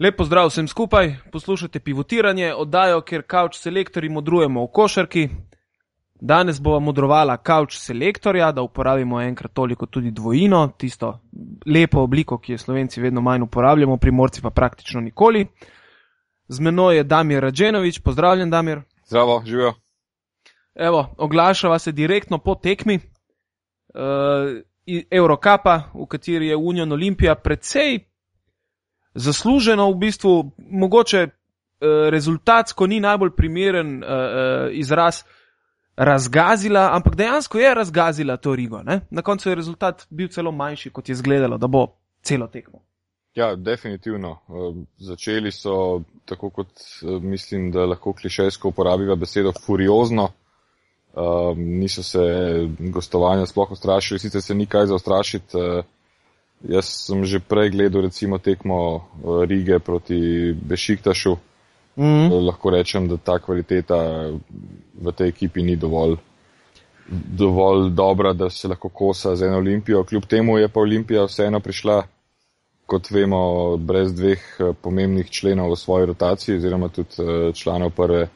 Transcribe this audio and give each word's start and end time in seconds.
Lepo 0.00 0.24
zdrav 0.24 0.46
vsem 0.48 0.68
skupaj, 0.68 1.16
poslušate 1.32 1.80
pivotiranje, 1.80 2.54
oddajo, 2.54 3.00
kjer 3.00 3.22
kavč 3.22 3.58
selektorji 3.60 4.08
modrujemo 4.08 4.62
v 4.64 4.68
košarki. 4.72 5.28
Danes 6.20 6.60
bova 6.60 6.78
modrovala 6.80 7.36
kavč 7.36 7.76
selektorja, 7.76 8.52
da 8.52 8.62
uporabimo 8.62 9.20
enkrat 9.20 9.52
toliko 9.52 9.86
tudi 9.86 10.10
dvojino, 10.10 10.70
tisto 10.78 11.18
lepo 11.66 12.00
obliko, 12.00 12.38
ki 12.38 12.52
jo 12.52 12.58
slovenci 12.58 13.00
vedno 13.00 13.20
manj 13.20 13.42
uporabljamo, 13.42 13.96
primorci 13.96 14.42
pa 14.42 14.50
praktično 14.50 15.00
nikoli. 15.00 15.46
Z 16.48 16.60
menoj 16.60 16.96
je 16.96 17.04
Damir 17.04 17.42
Rađenovič, 17.42 18.00
pozdravljen 18.00 18.50
Damir. 18.50 18.80
Zdravo, 19.04 19.42
živijo. 19.46 19.74
Evo, 20.74 21.14
oglašava 21.18 21.78
se 21.78 21.92
direktno 21.92 22.38
po 22.38 22.54
tekmi 22.54 22.96
uh, 22.96 23.02
Eurocapa, 25.10 25.82
v 25.94 26.06
kateri 26.06 26.46
je 26.46 26.56
Union 26.56 26.92
Olimpija 26.92 27.34
precej 27.34 28.09
zasluženo 29.14 29.90
v 29.90 29.94
bistvu, 29.94 30.50
mogoče 30.58 31.22
uh, 31.26 31.30
rezultatsko 32.10 32.86
ni 32.86 33.00
najbolj 33.00 33.30
primeren 33.36 33.96
uh, 33.96 34.08
uh, 34.08 34.68
izraz, 34.72 35.22
razgazila, 35.96 36.90
ampak 36.92 37.16
dejansko 37.16 37.58
je 37.58 37.74
razgazila 37.74 38.36
to 38.36 38.54
Rigo. 38.54 38.82
Ne? 38.82 39.00
Na 39.10 39.22
koncu 39.22 39.48
je 39.48 39.54
rezultat 39.54 40.06
bil 40.10 40.28
celo 40.28 40.52
manjši, 40.52 40.90
kot 40.90 41.08
je 41.08 41.12
izgledalo, 41.12 41.58
da 41.58 41.66
bo 41.66 41.86
celo 42.22 42.46
tekmo. 42.46 42.80
Ja, 43.34 43.56
definitivno. 43.56 44.38
Začeli 44.98 45.52
so, 45.52 46.02
tako 46.24 46.50
kot 46.50 46.68
mislim, 47.22 47.70
da 47.70 47.86
lahko 47.86 48.12
klišejsko 48.12 48.68
uporabiva 48.68 49.16
besedo 49.16 49.52
furiozno. 49.66 50.28
Um, 51.14 51.58
niso 51.58 52.02
se 52.02 52.18
gostovanja 52.78 53.46
sploh 53.46 53.70
ustrašili, 53.70 54.18
sicer 54.18 54.42
se 54.42 54.54
ni 54.54 54.66
kaj 54.66 54.86
za 54.86 54.94
ustrašiti. 54.94 55.56
Uh, 55.56 55.84
Jaz 56.60 57.08
sem 57.08 57.24
že 57.24 57.40
prej 57.40 57.72
gledal 57.72 58.04
recimo 58.04 58.36
tekmo 58.36 59.00
eh, 59.00 59.46
Rige 59.48 59.78
proti 59.78 60.52
Bešiktašu. 60.52 61.36
Mm 61.96 62.04
-hmm. 62.04 62.46
Lahko 62.46 62.70
rečem, 62.70 63.08
da 63.08 63.16
ta 63.16 63.38
kvaliteta 63.38 64.30
v 64.94 65.12
tej 65.12 65.28
ekipi 65.28 65.62
ni 65.62 65.76
dovolj, 65.76 66.16
dovolj 67.08 67.90
dobra, 67.90 68.32
da 68.32 68.50
se 68.50 68.68
lahko 68.68 68.88
kosa 68.88 69.36
z 69.36 69.42
eno 69.42 69.56
olimpijo. 69.56 70.04
Kljub 70.04 70.26
temu 70.26 70.58
je 70.58 70.68
pa 70.68 70.80
Olimpija 70.80 71.24
vseeno 71.24 71.60
prišla, 71.60 72.02
kot 72.86 73.10
vemo, 73.10 73.76
brez 73.76 74.14
dveh 74.14 74.40
eh, 74.58 74.72
pomembnih 74.82 75.30
členov 75.30 75.72
v 75.72 75.76
svoji 75.76 76.06
rotaciji, 76.06 76.56
oziroma 76.56 76.88
tudi 76.88 77.08
članov 77.54 77.90
prve 77.90 78.28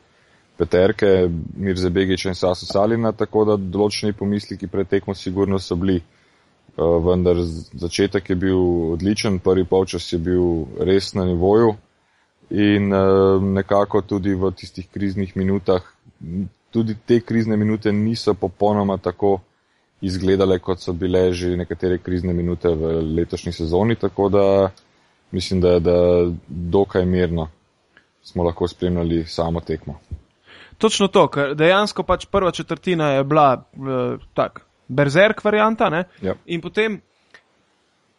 peterke, 0.56 1.28
Mirze 1.56 1.90
Begiča 1.90 2.28
in 2.28 2.34
Sasu 2.34 2.66
Salina, 2.66 3.12
tako 3.12 3.44
da 3.44 3.56
določeni 3.56 4.12
pomisliki 4.12 4.66
pred 4.66 4.88
tekmo 4.88 5.14
sigurno 5.14 5.58
so 5.58 5.76
bili. 5.76 5.96
Eh, 5.96 6.23
vendar 6.76 7.36
začetek 7.72 8.30
je 8.30 8.36
bil 8.36 8.60
odličen, 8.92 9.38
prvi 9.38 9.64
polčas 9.64 10.12
je 10.12 10.18
bil 10.18 10.66
res 10.80 11.12
na 11.14 11.24
nivoju 11.24 11.74
in 12.50 12.92
eh, 12.92 13.40
nekako 13.40 14.02
tudi 14.02 14.34
v 14.34 14.50
tistih 14.52 14.88
kriznih 14.90 15.36
minutah, 15.36 15.82
tudi 16.70 16.96
te 17.06 17.20
krizne 17.20 17.56
minute 17.56 17.92
niso 17.92 18.34
popolnoma 18.34 18.98
tako 18.98 19.38
izgledale, 20.00 20.58
kot 20.58 20.80
so 20.80 20.92
bile 20.92 21.32
že 21.32 21.56
nekatere 21.56 21.98
krizne 21.98 22.32
minute 22.32 22.68
v 22.68 23.00
letošnji 23.16 23.52
sezoni, 23.52 23.96
tako 23.96 24.28
da 24.28 24.70
mislim, 25.30 25.60
da 25.60 25.68
je 25.68 25.80
dokaj 26.48 27.06
mirno 27.06 27.48
smo 28.24 28.42
lahko 28.42 28.68
spremljali 28.68 29.24
samo 29.26 29.60
tekmo. 29.60 29.98
Točno 30.78 31.08
to, 31.08 31.28
ker 31.28 31.54
dejansko 31.54 32.02
pač 32.02 32.26
prva 32.26 32.50
četrtina 32.50 33.10
je 33.10 33.24
bila 33.24 33.62
eh, 33.62 34.24
tak, 34.34 34.66
Berzerk 34.88 35.44
varianta. 35.44 36.06
Ja. 36.22 36.34
In 36.46 36.60
potem, 36.60 37.00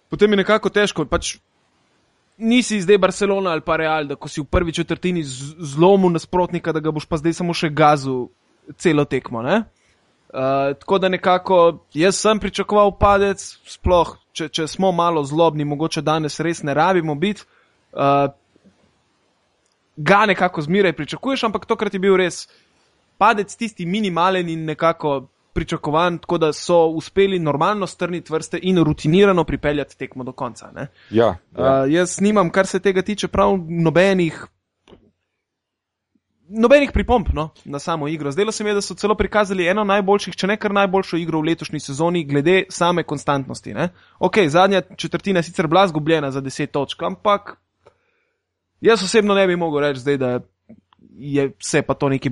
potem 0.10 0.32
je 0.32 0.42
nekako 0.42 0.70
težko. 0.70 1.06
Pač, 1.06 1.36
nisi 2.38 2.82
zdaj 2.82 2.98
Barcelona 2.98 3.52
ali 3.52 3.62
pa 3.62 3.78
Real, 3.78 4.08
da 4.08 4.16
ko 4.16 4.28
si 4.28 4.42
v 4.42 4.50
prvi 4.50 4.74
četrtini 4.74 5.24
zlomil 5.24 6.12
nasprotnika, 6.12 6.72
da 6.72 6.80
ga 6.80 6.92
boš 6.92 7.08
pa 7.10 7.18
zdaj 7.18 7.40
samo 7.40 7.54
še 7.54 7.70
gazil 7.70 8.28
celo 8.78 9.06
tekmo. 9.06 9.44
Uh, 9.46 10.74
tako 10.80 11.00
da 11.00 11.10
nekako 11.10 11.86
jaz 11.94 12.18
sem 12.20 12.40
pričakoval 12.40 12.98
padec, 13.00 13.44
sploh 13.70 14.18
če, 14.36 14.50
če 14.50 14.68
smo 14.68 14.92
malo 14.92 15.24
zlobni, 15.24 15.66
mogoče 15.66 16.04
danes 16.04 16.40
res 16.44 16.64
ne 16.64 16.74
rabimo 16.74 17.16
biti. 17.16 17.46
Uh, 17.96 18.28
ga 19.96 20.26
nekako 20.26 20.62
zmeraj 20.62 20.94
pričakuješ, 20.94 21.46
ampak 21.48 21.66
tokrat 21.66 21.94
je 21.94 22.02
bil 22.04 22.18
res 22.20 22.48
padec 23.18 23.54
tisti 23.56 23.86
minimalen 23.86 24.50
in 24.52 24.66
nekako 24.68 25.28
pričakovan, 25.56 26.18
tako 26.18 26.38
da 26.38 26.54
so 26.54 26.86
uspeli 26.86 27.40
normalno 27.40 27.88
strniti 27.88 28.34
vrste 28.34 28.60
in 28.62 28.84
rutinirano 28.84 29.44
pripeljati 29.44 29.98
tekmo 29.98 30.24
do 30.24 30.32
konca. 30.32 30.72
Ja, 30.76 30.88
ja. 31.12 31.30
Uh, 31.52 31.92
jaz 31.94 32.20
nimam, 32.22 32.50
kar 32.50 32.68
se 32.68 32.80
tega 32.80 33.02
tiče, 33.02 33.28
prav 33.28 33.58
nobenih. 33.70 34.46
Nobenih 36.50 36.92
pripomp 36.94 37.30
no, 37.34 37.50
na 37.66 37.80
samo 37.80 38.08
igro. 38.08 38.32
Zdelo 38.32 38.52
se 38.52 38.64
mi 38.64 38.70
je, 38.70 38.74
da 38.74 38.82
so 38.82 38.94
celo 38.94 39.16
prikazali 39.16 39.68
eno 39.68 39.84
najboljših, 39.84 40.36
če 40.36 40.48
ne 40.48 40.58
kar 40.62 40.74
najboljšo 40.76 41.18
igro 41.18 41.40
v 41.40 41.50
letošnji 41.50 41.80
sezoni, 41.80 42.26
glede 42.28 42.64
same 42.70 43.04
konstantnosti. 43.04 43.74
Ne. 43.74 43.90
Ok, 44.20 44.38
zadnja 44.48 44.82
četrtina 44.98 45.40
je 45.40 45.50
sicer 45.50 45.68
bila 45.68 45.88
zgubljena 45.88 46.32
za 46.32 46.42
10 46.42 46.68
točk, 46.68 47.02
ampak 47.04 47.56
jaz 48.82 49.04
osebno 49.04 49.34
ne 49.34 49.48
bi 49.48 49.56
mogel 49.56 49.88
reči 49.88 50.00
zdaj, 50.00 50.18
da 50.18 50.30
je 50.30 50.40
vse 51.60 51.82
pa 51.82 51.94
to 51.94 52.10
neki 52.10 52.30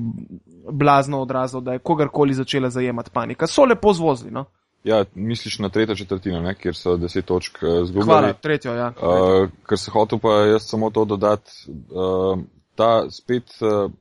blazno 0.71 1.21
odrazilo, 1.21 1.61
da 1.61 1.73
je 1.73 1.79
kogarkoli 1.79 2.33
začela 2.33 2.69
zajemati 2.69 3.09
panika. 3.13 3.47
So 3.47 3.65
lepo 3.65 3.93
zvozili. 3.93 4.31
No? 4.31 4.45
Ja, 4.83 5.05
misliš 5.15 5.59
na 5.59 5.69
tretjo 5.69 5.95
četrtino, 5.95 6.41
ne? 6.41 6.55
kjer 6.55 6.75
so 6.75 6.97
deset 6.97 7.25
točk 7.25 7.63
uh, 7.63 7.85
zgubili. 7.85 8.05
Hvala, 8.05 8.33
tretjo, 8.33 8.73
ja. 8.73 8.87
Uh, 8.87 9.49
ker 9.69 9.79
se 9.79 9.91
hotel 9.91 10.19
pa 10.19 10.33
jaz 10.33 10.67
samo 10.67 10.89
to 10.89 11.05
dodati, 11.05 11.51
uh, 11.69 12.39
ta 12.75 13.09
spet 13.11 13.55
uh, 13.61 13.91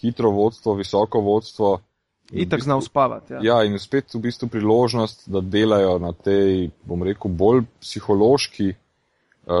hitro 0.00 0.30
vodstvo, 0.30 0.74
visoko 0.74 1.20
vodstvo. 1.20 1.78
Itak 2.32 2.62
zna 2.62 2.76
uspavati. 2.76 3.32
Ja. 3.32 3.40
ja, 3.42 3.62
in 3.64 3.78
spet 3.78 4.14
v 4.14 4.20
bistvu 4.20 4.48
priložnost, 4.48 5.28
da 5.28 5.40
delajo 5.40 5.98
na 5.98 6.12
tej, 6.12 6.70
bom 6.84 7.02
rekel, 7.02 7.30
bolj 7.30 7.64
psihološki 7.80 8.70
uh, 8.70 8.76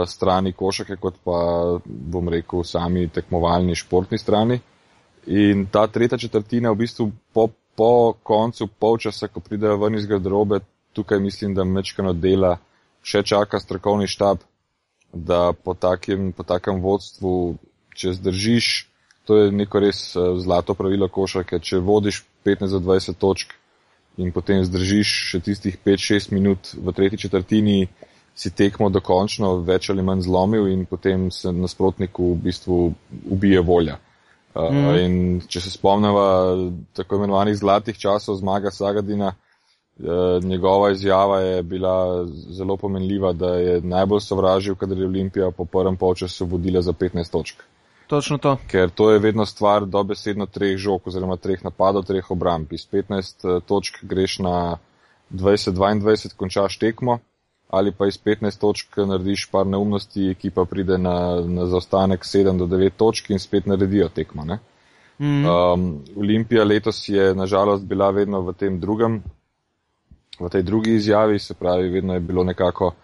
strani 0.06 0.52
košake, 0.52 0.96
kot 1.00 1.20
pa, 1.24 1.38
bom 1.84 2.28
rekel, 2.28 2.64
sami 2.64 3.08
tekmovalni 3.08 3.76
športni 3.78 4.18
strani. 4.18 4.60
In 5.26 5.66
ta 5.72 5.86
tretja 5.86 6.18
četrtina, 6.18 6.72
v 6.72 6.82
bistvu 6.84 7.10
po, 7.32 7.48
po 7.76 8.12
koncu 8.22 8.68
polčasa, 8.68 9.28
ko 9.28 9.40
pridejo 9.40 9.76
ven 9.76 9.94
iz 9.94 10.06
garderobe, 10.06 10.60
tukaj 10.92 11.20
mislim, 11.20 11.54
da 11.54 11.64
mečkano 11.64 12.12
dela, 12.12 12.56
še 13.02 13.22
čaka 13.22 13.60
strokovni 13.60 14.08
štab, 14.08 14.42
da 15.12 15.52
po 15.52 15.74
takem, 15.74 16.32
po 16.32 16.44
takem 16.44 16.82
vodstvu, 16.84 17.56
če 17.96 18.14
zdržiš, 18.18 18.88
to 19.28 19.36
je 19.36 19.52
neko 19.52 19.80
res 19.84 20.00
eh, 20.16 20.34
zlato 20.40 20.74
pravilo 20.74 21.08
košarke, 21.12 21.60
če 21.60 21.80
vodiš 21.84 22.22
15-20 22.46 23.18
točk 23.20 23.54
in 24.18 24.32
potem 24.34 24.64
zdržiš 24.66 25.10
še 25.30 25.40
tistih 25.44 25.76
5-6 25.84 26.32
minut 26.34 26.72
v 26.74 26.94
tretji 26.96 27.20
četrtini, 27.26 27.86
si 28.38 28.52
tekmo 28.54 28.88
dokončno 28.94 29.56
več 29.66 29.90
ali 29.90 30.04
manj 30.06 30.22
zlomil 30.28 30.68
in 30.70 30.84
potem 30.86 31.26
se 31.34 31.50
nasprotniku 31.52 32.32
v 32.34 32.42
bistvu 32.46 32.78
ubije 33.34 33.62
volja. 33.66 33.98
Uh, 34.54 34.70
mm. 34.72 34.94
In 35.02 35.16
če 35.50 35.62
se 35.64 35.72
spomnimo 35.74 36.22
tako 36.96 37.18
imenovanih 37.18 37.56
zlatih 37.58 37.98
časov 37.98 38.38
zmaga 38.38 38.70
Sagadina, 38.74 39.32
uh, 39.34 40.44
njegova 40.44 40.92
izjava 40.94 41.40
je 41.40 41.62
bila 41.62 41.94
zelo 42.54 42.76
pomenljiva, 42.76 43.32
da 43.32 43.54
je 43.58 43.80
najbolj 43.82 44.22
sovražil, 44.24 44.78
kadar 44.78 44.98
je 44.98 45.10
Olimpija 45.10 45.50
po 45.50 45.66
prvem 45.66 45.96
polčasu 45.96 46.46
vodila 46.46 46.82
za 46.82 46.94
15 46.94 47.32
točk. 47.32 47.62
Točno 48.08 48.38
to. 48.38 48.56
Ker 48.70 48.90
to 48.90 49.10
je 49.12 49.18
vedno 49.18 49.46
stvar 49.46 49.84
dobesedno 49.86 50.46
treh 50.46 50.78
žog 50.78 51.10
oziroma 51.10 51.36
treh 51.36 51.64
napadov, 51.64 52.06
treh 52.08 52.30
obramb. 52.30 52.72
Iz 52.72 52.86
15 52.86 53.44
uh, 53.44 53.62
točk 53.66 53.98
greš 54.02 54.38
na 54.46 54.78
20-22, 55.34 56.36
končaš 56.38 56.78
tekmo 56.78 57.18
ali 57.68 57.92
pa 57.92 58.06
iz 58.06 58.18
15 58.24 58.60
točk 58.60 58.96
narediš 58.96 59.48
par 59.52 59.66
neumnosti, 59.66 60.30
ekipa 60.30 60.64
pride 60.64 60.98
na, 60.98 61.40
na 61.40 61.66
zaostanek 61.66 62.24
7 62.24 62.58
do 62.58 62.66
9 62.66 62.90
točk 62.96 63.30
in 63.30 63.38
spet 63.38 63.66
naredijo 63.66 64.08
tekmo. 64.08 64.44
Mm 64.44 64.58
-hmm. 65.18 65.74
um, 65.74 66.04
Olimpija 66.16 66.64
letos 66.64 67.08
je 67.08 67.34
nažalost 67.34 67.84
bila 67.84 68.10
vedno 68.10 68.40
v 68.40 68.52
tem 68.52 68.80
drugem, 68.80 69.22
v 70.40 70.48
tej 70.48 70.62
drugi 70.62 70.94
izjavi, 70.94 71.38
se 71.38 71.54
pravi, 71.54 71.88
vedno 71.88 72.14
je 72.14 72.20
bilo 72.20 72.44
nekako 72.44 72.94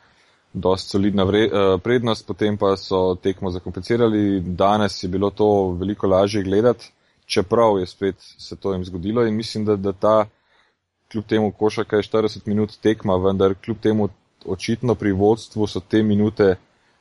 dosti 0.52 0.90
solidna 0.90 1.24
vre, 1.24 1.44
uh, 1.44 1.80
prednost, 1.80 2.26
potem 2.26 2.56
pa 2.56 2.76
so 2.76 3.14
tekmo 3.14 3.50
zakomplicirali. 3.50 4.40
Danes 4.40 5.02
je 5.02 5.08
bilo 5.08 5.30
to 5.30 5.70
veliko 5.70 6.06
lažje 6.06 6.42
gledati, 6.42 6.92
čeprav 7.26 7.78
je 7.78 7.86
spet 7.86 8.14
se 8.18 8.56
to 8.56 8.72
jim 8.72 8.84
zgodilo 8.84 9.26
in 9.26 9.34
mislim, 9.34 9.64
da, 9.64 9.76
da 9.76 9.92
ta, 9.92 10.26
kljub 11.12 11.24
temu 11.24 11.52
košaka 11.52 11.96
je 11.96 12.02
40 12.02 12.40
minut 12.46 12.78
tekma, 12.82 13.16
vendar 13.16 13.54
kljub 13.54 13.76
temu 13.82 14.08
očitno 14.46 14.94
pri 14.94 15.12
vodstvu 15.12 15.66
so 15.66 15.80
te 15.80 16.02
minute, 16.02 16.56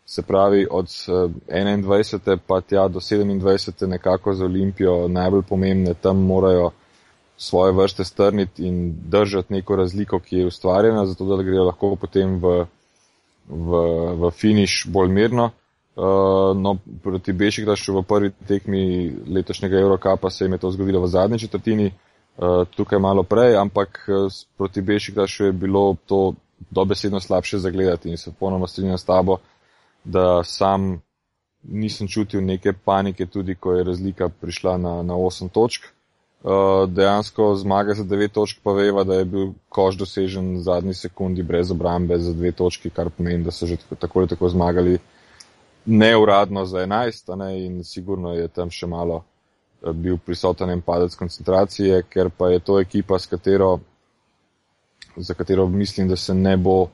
se 0.05 0.21
pravi 0.21 0.67
od 0.71 0.85
21. 0.85 2.33
Eh, 2.33 2.37
pa 2.47 2.61
tja 2.61 2.87
do 2.87 2.99
27. 2.99 3.87
nekako 3.87 4.33
za 4.33 4.45
Olimpijo 4.45 5.07
najbolj 5.07 5.41
pomembne, 5.41 5.93
tam 5.93 6.17
morajo 6.17 6.71
svoje 7.37 7.71
vrste 7.71 8.03
strniti 8.03 8.67
in 8.67 8.95
držati 9.05 9.53
neko 9.53 9.75
razliko, 9.75 10.19
ki 10.19 10.37
je 10.37 10.47
ustvarjena, 10.47 11.05
zato 11.05 11.25
da 11.25 11.43
grejo 11.43 11.63
lahko 11.63 11.95
potem 11.95 12.39
v, 12.39 12.65
v, 13.49 13.83
v 14.15 14.31
finiš 14.31 14.85
bolj 14.87 15.09
mirno. 15.09 15.51
Uh, 15.95 16.57
no, 16.57 16.77
proti 17.03 17.33
Bešiktašu 17.33 17.93
v 17.93 18.01
prvi 18.03 18.31
tekmi 18.47 19.11
letošnjega 19.29 19.77
Eurocapa 19.77 20.29
se 20.29 20.45
jim 20.45 20.51
je 20.53 20.57
to 20.57 20.71
zgodilo 20.71 21.01
v 21.01 21.07
zadnji 21.07 21.39
četrtini, 21.39 21.85
uh, 21.85 22.65
tukaj 22.75 22.99
malo 22.99 23.23
prej, 23.23 23.55
ampak 23.55 23.99
proti 24.57 24.81
Bešiktašu 24.81 25.45
je 25.45 25.51
bilo 25.51 25.95
to 26.05 26.33
dobesedno 26.71 27.19
slabše 27.19 27.57
zagledati 27.57 28.09
in 28.09 28.17
se 28.17 28.31
ponovno 28.39 28.67
strinjam 28.67 28.97
s 28.97 29.05
tabo, 29.05 29.37
da 30.03 30.43
sam 30.43 31.01
nisem 31.63 32.07
čutil 32.07 32.43
neke 32.45 32.73
panike, 32.73 33.25
tudi 33.25 33.55
ko 33.55 33.73
je 33.73 33.83
razlika 33.83 34.29
prišla 34.29 34.77
na, 34.77 35.03
na 35.03 35.13
8 35.13 35.49
točk. 35.49 35.83
Uh, 36.43 36.89
dejansko 36.89 37.55
zmaga 37.55 37.93
za 37.93 38.03
9 38.03 38.27
točk 38.27 38.57
pa 38.63 38.71
veva, 38.71 39.03
da 39.03 39.13
je 39.13 39.25
bil 39.25 39.53
koš 39.69 39.95
dosežen 39.95 40.57
v 40.57 40.61
zadnji 40.61 40.93
sekundi 40.93 41.43
brez 41.43 41.71
obrambe 41.71 42.17
za 42.19 42.33
2 42.33 42.51
točki, 42.51 42.89
kar 42.89 43.09
pomeni, 43.09 43.43
da 43.43 43.51
so 43.51 43.65
že 43.65 43.77
tako, 43.77 43.95
tako 43.95 44.19
ali 44.19 44.27
tako 44.27 44.49
zmagali 44.49 44.97
neuradno 45.85 46.65
za 46.65 46.77
11 46.77 47.35
ne, 47.35 47.65
in 47.65 47.83
sigurno 47.83 48.33
je 48.33 48.47
tam 48.47 48.69
še 48.69 48.87
malo 48.87 49.23
uh, 49.81 49.91
bil 49.91 50.17
prisoten 50.17 50.69
en 50.69 50.81
padec 50.81 51.15
koncentracije, 51.15 52.03
ker 52.09 52.29
pa 52.37 52.49
je 52.49 52.59
to 52.59 52.79
ekipa, 52.79 53.19
s 53.19 53.31
katero, 53.31 53.79
za 55.15 55.33
katero 55.33 55.67
mislim, 55.67 56.07
da 56.07 56.15
se 56.15 56.33
ne 56.33 56.57
bo 56.57 56.87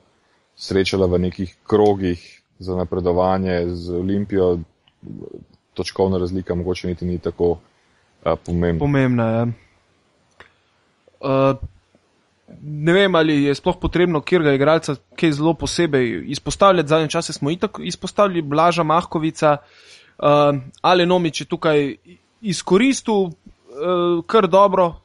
srečala 0.56 1.08
v 1.08 1.20
nekih 1.20 1.56
krogih 1.64 2.42
za 2.60 2.76
napredovanje 2.76 3.68
z 3.68 3.96
Olimpijo, 3.96 4.60
točkovna 5.74 6.18
razlika 6.18 6.56
mogoče 6.56 6.88
niti 6.88 7.06
ni 7.06 7.20
tako 7.20 7.50
uh, 7.50 7.58
pomembna. 8.46 8.80
Pomembna 8.80 9.30
je. 9.30 9.38
Ja. 9.38 9.44
Uh, 11.20 11.58
ne 12.62 12.94
vem, 12.94 13.16
ali 13.16 13.44
je 13.44 13.56
sploh 13.56 13.78
potrebno 13.82 14.22
kjerga 14.22 14.54
igralca 14.54 14.96
kaj 15.16 15.32
zelo 15.32 15.54
posebej 15.54 16.24
izpostavljati. 16.28 16.90
Zadnje 16.90 17.10
čase 17.10 17.34
smo 17.34 17.52
itak 17.52 17.80
izpostavili 17.84 18.42
Blaža 18.42 18.84
Mahkovica, 18.84 19.58
uh, 19.58 20.26
ali 20.82 21.06
Nomič 21.06 21.42
je 21.42 21.46
tukaj 21.46 21.96
izkoristil 22.42 23.16
uh, 23.16 23.32
kar 24.28 24.48
dobro 24.48 24.96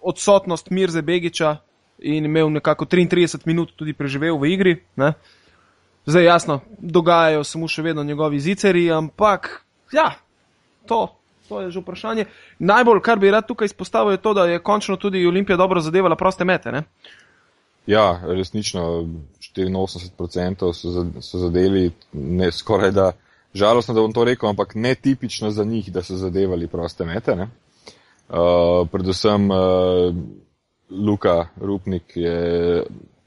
odsotnost 0.00 0.70
Mirze 0.70 1.02
Begiča 1.02 1.56
in 2.02 2.24
imel 2.24 2.50
nekako 2.50 2.84
33 2.84 3.46
minut 3.46 3.72
tudi 3.76 3.92
preživel 3.92 4.38
v 4.38 4.52
igri. 4.52 4.76
Ne? 4.96 5.12
Zdaj 6.06 6.24
jasno, 6.24 6.60
dogajajo 6.78 7.44
se 7.44 7.58
mu 7.58 7.68
še 7.68 7.82
vedno 7.82 8.02
njegovi 8.04 8.40
ziceri, 8.40 8.88
ampak 8.90 9.62
ja, 9.92 10.10
to, 10.86 11.14
to 11.48 11.60
je 11.60 11.70
že 11.70 11.80
vprašanje. 11.80 12.26
Najbolj, 12.58 13.00
kar 13.00 13.18
bi 13.18 13.30
rad 13.30 13.46
tukaj 13.46 13.70
izpostavil, 13.70 14.16
je 14.16 14.22
to, 14.22 14.34
da 14.34 14.46
je 14.50 14.62
končno 14.62 14.96
tudi 14.96 15.26
Olimpija 15.26 15.56
dobro 15.56 15.80
zadevala 15.80 16.16
proste 16.16 16.44
mete. 16.44 16.72
Ne? 16.72 16.82
Ja, 17.86 18.20
resnično, 18.26 19.06
84% 19.54 20.72
so, 20.72 21.06
so 21.20 21.38
zadeli, 21.38 21.90
ne 22.12 22.52
skoraj 22.52 22.90
da, 22.90 23.12
žalostno, 23.54 23.94
da 23.94 24.00
bom 24.00 24.12
to 24.12 24.24
rekel, 24.24 24.48
ampak 24.48 24.74
ne 24.74 24.94
tipično 24.94 25.50
za 25.50 25.64
njih, 25.64 25.92
da 25.92 26.02
so 26.02 26.16
zadevali 26.16 26.68
proste 26.68 27.04
mete. 27.04 27.36
Uh, 28.32 28.88
predvsem 28.92 29.50
uh, 29.50 30.14
Luka 30.92 31.48
Rupnik 31.60 32.16
je 32.16 32.84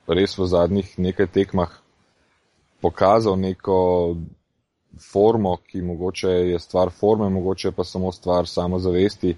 res 0.07 0.37
v 0.37 0.45
zadnjih 0.45 0.93
nekaj 1.01 1.27
tekmah 1.33 1.71
pokazal 2.81 3.39
neko 3.39 3.77
formo, 5.01 5.57
ki 5.67 5.81
mogoče 5.81 6.29
je 6.29 6.59
stvar 6.59 6.89
forme, 6.89 7.29
mogoče 7.29 7.71
pa 7.71 7.83
samo 7.83 8.11
stvar 8.11 8.47
samozavesti 8.47 9.35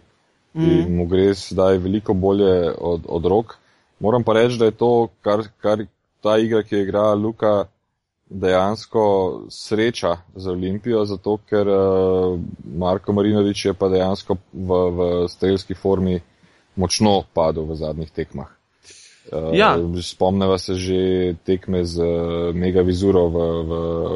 mm. 0.53 0.63
in 0.63 0.95
mu 0.95 1.05
gre 1.07 1.33
zdaj 1.33 1.77
veliko 1.77 2.13
bolje 2.13 2.73
od, 2.77 3.07
od 3.09 3.25
rok. 3.25 3.55
Moram 3.99 4.23
pa 4.23 4.33
reči, 4.33 4.59
da 4.59 4.65
je 4.65 4.77
to, 4.77 5.07
kar, 5.21 5.47
kar 5.61 5.85
ta 6.21 6.37
igra, 6.37 6.63
ki 6.63 6.75
je 6.75 6.83
igrala 6.83 7.15
Luka, 7.15 7.65
dejansko 8.29 9.03
sreča 9.49 10.17
za 10.35 10.51
Olimpijo, 10.51 11.05
zato 11.05 11.37
ker 11.49 11.67
uh, 11.67 12.39
Marko 12.75 13.13
Marinovič 13.13 13.65
je 13.65 13.73
pa 13.73 13.89
dejansko 13.89 14.35
v, 14.53 14.81
v 14.97 15.27
strelski 15.31 15.73
formi 15.73 16.19
močno 16.77 17.23
padel 17.33 17.65
v 17.67 17.75
zadnjih 17.75 18.11
tekmah. 18.11 18.53
Ja. 19.53 19.75
Uh, 19.75 19.99
Spomneva 19.99 20.55
se 20.57 20.75
že 20.79 21.35
tekme 21.43 21.83
z 21.83 21.99
uh, 21.99 22.55
Mega 22.55 22.81
Vizuro 22.81 23.27
v, 23.27 23.37
v 23.67 23.71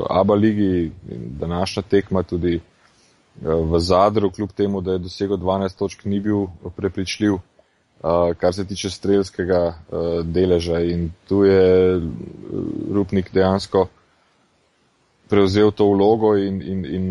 Aba 0.08 0.36
ligi, 0.40 0.92
današnja 1.36 1.84
tekma 1.84 2.24
tudi 2.24 2.62
uh, 2.62 2.64
v 3.68 3.80
Zadru, 3.80 4.32
kljub 4.32 4.56
temu, 4.56 4.82
da 4.82 4.96
je 4.96 5.04
dosegel 5.04 5.38
12 5.38 5.78
točk, 5.78 6.06
ni 6.06 6.20
bil 6.20 6.48
prepričljiv, 6.76 7.42
kar 8.38 8.54
se 8.54 8.66
tiče 8.66 8.90
strelskega 8.90 9.76
deleža. 10.26 10.80
In 10.80 11.12
tu 11.28 11.44
je 11.44 12.02
Rupnik 12.90 13.30
dejansko 13.34 13.88
prevzel 15.32 15.72
to 15.72 15.88
vlogo 15.88 16.36
in, 16.36 16.62
in, 16.62 16.86
in 16.86 17.06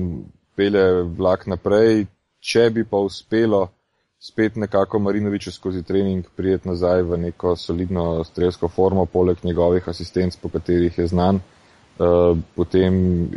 pele 0.57 1.03
vlak 1.09 1.47
naprej. 1.49 2.05
Če 2.41 2.69
bi 2.73 2.85
pa 2.85 3.01
uspelo, 3.01 3.69
spet 4.21 4.57
nekako 4.57 4.99
Marinoviču 4.99 5.53
skozi 5.53 5.83
trening 5.83 6.25
prijeti 6.37 6.69
nazaj 6.69 7.03
v 7.03 7.17
neko 7.17 7.57
solidno 7.57 8.25
strelsko 8.25 8.69
formo, 8.69 9.07
poleg 9.07 9.37
njegovih 9.43 9.89
asistenc, 9.89 10.37
po 10.37 10.49
katerih 10.49 10.99
je 10.99 11.07
znan. 11.07 11.41
Uh, 12.01 12.39
potem 12.57 12.95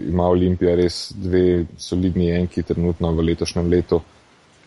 ima 0.09 0.27
Olimpija 0.27 0.75
res 0.75 1.11
dve 1.15 1.65
solidni 1.77 2.29
enki 2.31 2.63
trenutno 2.63 3.11
v 3.11 3.25
letošnjem 3.29 3.67
letu, 3.69 4.01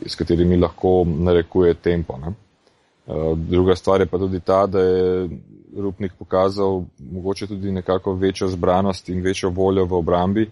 s 0.06 0.16
katerimi 0.16 0.56
lahko 0.56 1.04
narekuje 1.08 1.74
tempo. 1.74 2.18
Uh, 2.20 3.38
druga 3.38 3.76
stvar 3.76 4.00
je 4.00 4.06
pa 4.06 4.18
tudi 4.18 4.40
ta, 4.40 4.66
da 4.66 4.80
je 4.80 5.28
Rupnik 5.76 6.12
pokazal 6.18 6.82
mogoče 6.98 7.46
tudi 7.46 7.72
nekako 7.72 8.14
večjo 8.14 8.48
zbranost 8.48 9.08
in 9.08 9.20
večjo 9.22 9.50
voljo 9.50 9.84
v 9.84 9.92
obrambi. 9.92 10.50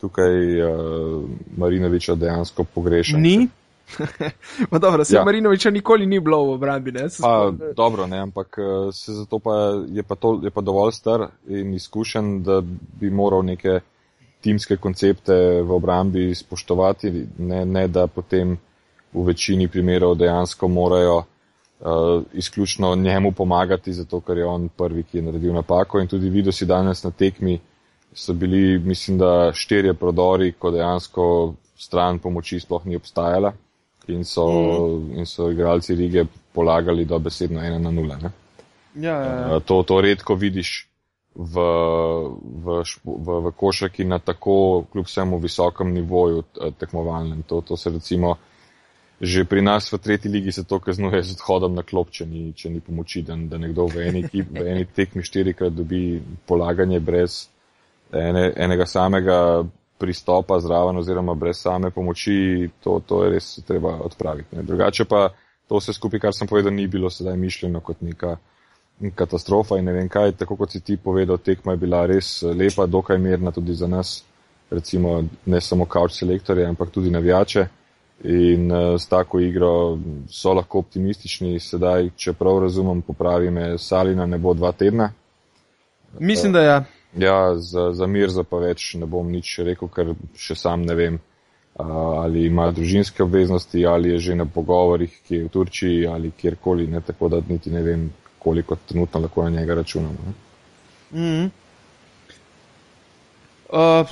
Tukaj 0.00 0.62
uh, 0.62 1.24
Marinoviča 1.56 2.14
dejansko 2.14 2.64
pogrešam. 2.64 3.20
Ni, 3.20 3.48
dobro, 4.80 5.04
se 5.04 5.16
ja. 5.16 5.24
Marinoviča 5.24 5.70
nikoli 5.70 6.06
ni 6.06 6.20
bilo 6.20 6.44
v 6.44 6.52
obrambi. 6.52 6.92
Ne, 6.92 7.06
pa, 7.20 7.52
dobro, 7.76 8.06
ne, 8.06 8.18
ampak 8.18 8.58
eh, 8.58 8.92
se 8.92 9.12
zato 9.12 9.38
pa 9.38 9.54
je, 9.88 10.02
pa 10.02 10.14
to, 10.14 10.40
je 10.42 10.50
pa 10.50 10.60
dovolj 10.60 10.92
star 10.92 11.26
in 11.48 11.74
izkušen, 11.74 12.42
da 12.42 12.62
bi 13.00 13.10
moral 13.10 13.44
neke 13.44 13.80
timske 14.40 14.76
koncepte 14.76 15.34
v 15.62 15.70
obrambi 15.70 16.34
spoštovati, 16.34 17.26
ne, 17.38 17.64
ne 17.64 17.88
da 17.88 18.06
potem 18.06 18.56
v 19.12 19.24
večini 19.24 19.68
primerov 19.68 20.14
dejansko 20.14 20.68
morajo 20.68 21.16
uh, 21.16 22.22
izključno 22.32 22.94
njemu 22.94 23.32
pomagati, 23.32 23.92
zato 23.92 24.20
ker 24.20 24.38
je 24.38 24.46
on 24.46 24.68
prvi, 24.68 25.02
ki 25.02 25.18
je 25.18 25.22
naredil 25.22 25.54
napako. 25.54 26.00
In 26.00 26.06
tudi 26.06 26.30
videl 26.30 26.52
si 26.52 26.66
danes 26.66 27.02
na 27.04 27.10
tekmi, 27.10 27.58
so 28.14 28.32
bili, 28.32 28.78
mislim, 28.78 29.18
da 29.18 29.50
štirje 29.54 29.94
prodori, 29.94 30.52
ko 30.52 30.70
dejansko 30.70 31.54
stran 31.76 32.18
pomoči 32.18 32.60
sploh 32.60 32.86
ni 32.86 32.96
obstajala 32.96 33.52
in 34.08 34.24
so, 34.24 34.46
mm. 34.46 35.18
in 35.18 35.26
so 35.26 35.50
igralci 35.50 35.94
Rige 35.94 36.26
polagali 36.52 37.04
do 37.04 37.18
besedno 37.18 37.60
1 37.60 37.78
na 37.78 37.90
0. 37.90 38.18
Ja, 38.94 39.12
ja, 39.12 39.14
ja. 39.24 39.56
Eh, 39.56 39.60
to, 39.64 39.82
to 39.82 40.00
redko 40.00 40.34
vidiš 40.34 40.88
v, 41.34 41.54
v, 42.64 42.82
v, 43.04 43.40
v 43.46 43.52
košarki 43.56 44.04
na 44.04 44.18
tako 44.18 44.84
kljub 44.92 45.06
vsemu 45.06 45.38
visokem 45.38 45.92
nivoju 45.94 46.42
eh, 46.42 46.70
tekmovalnem. 46.78 47.42
To, 47.42 47.60
to 47.60 47.76
se 47.76 47.90
recimo 47.90 48.36
že 49.20 49.42
pri 49.44 49.62
nas 49.62 49.90
v 49.92 49.98
tretji 49.98 50.30
ligi 50.30 50.52
se 50.52 50.64
to 50.64 50.78
kaznuje 50.78 51.22
z 51.22 51.34
odhodom 51.34 51.74
na 51.74 51.82
klop, 51.82 52.10
če 52.14 52.26
ni, 52.26 52.52
če 52.54 52.70
ni 52.70 52.80
pomoči, 52.80 53.22
da, 53.26 53.34
da 53.34 53.58
nekdo 53.58 53.88
v 53.90 54.06
eni, 54.06 54.22
v 54.30 54.62
eni 54.62 54.86
tekmi 54.86 55.26
štirikrat 55.26 55.74
dobi 55.74 56.22
polaganje 56.46 57.00
brez 57.02 57.48
ene, 58.14 58.52
enega 58.54 58.86
samega 58.86 59.66
pristopa 59.98 60.60
zraven 60.60 60.96
oziroma 60.96 61.34
brez 61.34 61.60
same 61.62 61.90
pomoči, 61.90 62.68
to, 62.84 63.00
to 63.06 63.24
je 63.24 63.30
res 63.30 63.58
treba 63.66 63.96
odpraviti. 64.04 64.56
Ne. 64.56 64.62
Drugače 64.62 65.04
pa 65.04 65.28
to 65.68 65.78
vse 65.78 65.92
skupaj, 65.92 66.20
kar 66.20 66.34
sem 66.34 66.48
povedal, 66.48 66.72
ni 66.72 66.86
bilo 66.86 67.10
sedaj 67.10 67.36
mišljeno 67.36 67.80
kot 67.80 68.00
neka 68.00 68.36
katastrofa 69.14 69.78
in 69.78 69.84
ne 69.84 69.92
vem 69.92 70.08
kaj, 70.08 70.32
tako 70.40 70.56
kot 70.56 70.72
si 70.72 70.80
ti 70.80 70.96
povedal, 70.96 71.38
tekma 71.38 71.72
je 71.72 71.82
bila 71.82 72.06
res 72.06 72.42
lepa, 72.42 72.86
dokaj 72.86 73.18
mirna 73.18 73.52
tudi 73.54 73.74
za 73.74 73.86
nas, 73.86 74.22
recimo 74.70 75.22
ne 75.46 75.60
samo 75.60 75.86
couch 75.86 76.18
selektorje, 76.18 76.66
ampak 76.66 76.90
tudi 76.90 77.10
navijače. 77.10 77.66
In 78.24 78.72
uh, 78.72 78.96
s 78.98 79.06
tako 79.06 79.38
igro 79.40 79.98
so 80.26 80.52
lahko 80.52 80.80
optimistični, 80.82 81.60
sedaj, 81.62 82.10
če 82.16 82.32
prav 82.34 82.58
razumem, 82.64 83.02
popravi 83.06 83.50
me 83.50 83.78
Salina, 83.78 84.26
ne 84.26 84.38
bo 84.38 84.54
dva 84.58 84.72
tedna. 84.72 85.12
Mislim, 86.18 86.52
da 86.52 86.60
je. 86.60 86.66
Ja. 86.66 86.84
Ja, 87.16 87.56
za, 87.56 87.92
za 87.92 88.06
Mirza 88.06 88.44
pa 88.44 88.60
več 88.60 88.94
ne 89.00 89.06
bom 89.06 89.30
nič 89.32 89.58
rekel, 89.64 89.88
ker 89.88 90.12
še 90.36 90.54
sam 90.58 90.84
ne 90.84 90.94
vem, 90.94 91.18
ali 91.78 92.46
ima 92.46 92.68
družinske 92.74 93.22
obveznosti, 93.22 93.86
ali 93.86 94.12
je 94.12 94.18
že 94.18 94.34
na 94.34 94.44
pogovorih, 94.44 95.12
ki 95.26 95.34
je 95.34 95.44
v 95.44 95.52
Turčiji 95.52 96.06
ali 96.06 96.32
kjerkoli, 96.36 96.86
ne, 96.86 97.00
tako 97.00 97.28
da 97.32 97.40
niti 97.48 97.70
ne 97.70 97.82
vem, 97.82 98.08
koliko 98.38 98.76
trenutno 98.76 99.20
lahko 99.20 99.44
na 99.44 99.50
njega 99.60 99.74
računamo. 99.74 100.34
Mm 101.12 101.18
-hmm. 101.18 101.50
uh, 103.72 104.08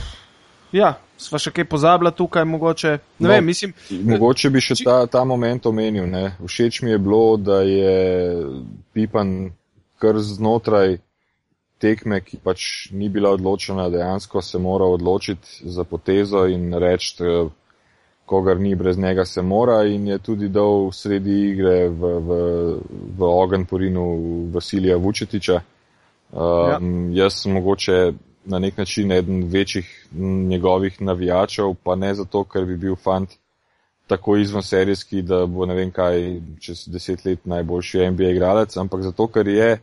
ja, 0.73 0.95
sva 1.17 1.38
še 1.38 1.50
kaj 1.50 1.65
pozabila 1.65 2.11
tukaj, 2.11 2.45
mogoče. 2.45 2.88
Ne 3.19 3.29
no, 3.29 3.29
vem, 3.29 3.45
mislim. 3.45 3.73
Mogoče 3.91 4.50
bi 4.50 4.61
še 4.61 4.75
ta, 4.85 5.07
ta 5.07 5.25
moment 5.25 5.67
omenil. 5.67 6.07
Ne. 6.07 6.37
Všeč 6.47 6.83
mi 6.83 6.91
je 6.91 6.99
bilo, 6.99 7.37
da 7.37 7.61
je 7.62 8.47
Pipan 8.93 9.50
kar 9.99 10.19
znotraj 10.19 10.99
tekme, 11.78 12.21
ki 12.21 12.38
pač 12.42 12.88
ni 12.92 13.09
bila 13.09 13.30
odločena, 13.37 13.88
dejansko 13.92 14.42
se 14.42 14.59
mora 14.59 14.85
odločiti 14.85 15.68
za 15.68 15.85
potezo 15.85 16.47
in 16.47 16.75
reči, 16.75 17.25
kogar 18.26 18.61
ni 18.61 18.75
brez 18.75 18.99
njega 18.99 19.25
se 19.25 19.42
mora 19.42 19.85
in 19.85 20.06
je 20.06 20.18
tudi 20.18 20.49
dal 20.49 20.90
sredi 20.92 21.37
igre 21.50 21.88
v, 21.88 22.12
v, 22.18 22.38
v 23.18 23.23
ogen 23.23 23.64
porinu 23.64 24.06
Vasilija 24.52 24.97
Vučetiča. 24.97 25.61
Um, 26.33 27.12
ja. 27.12 27.25
Jaz 27.25 27.42
sem 27.42 27.52
mogoče 27.52 28.12
na 28.45 28.59
nek 28.59 28.76
način 28.78 29.12
eden 29.12 29.45
večjih 29.50 30.09
njegovih 30.49 31.02
navijačev, 31.02 31.75
pa 31.83 31.95
ne 31.95 32.14
zato, 32.14 32.45
ker 32.45 32.64
bi 32.64 32.76
bil 32.76 32.97
fant 32.97 33.30
tako 34.06 34.37
izvenserijski, 34.37 35.23
da 35.23 35.47
bo 35.47 35.66
ne 35.66 35.75
vem 35.75 35.90
kaj 35.90 36.40
čez 36.61 36.87
deset 36.88 37.25
let 37.25 37.47
najboljši 37.47 38.11
NBA 38.11 38.30
igralec, 38.30 38.76
ampak 38.76 39.02
zato, 39.02 39.26
ker 39.26 39.49
je 39.49 39.78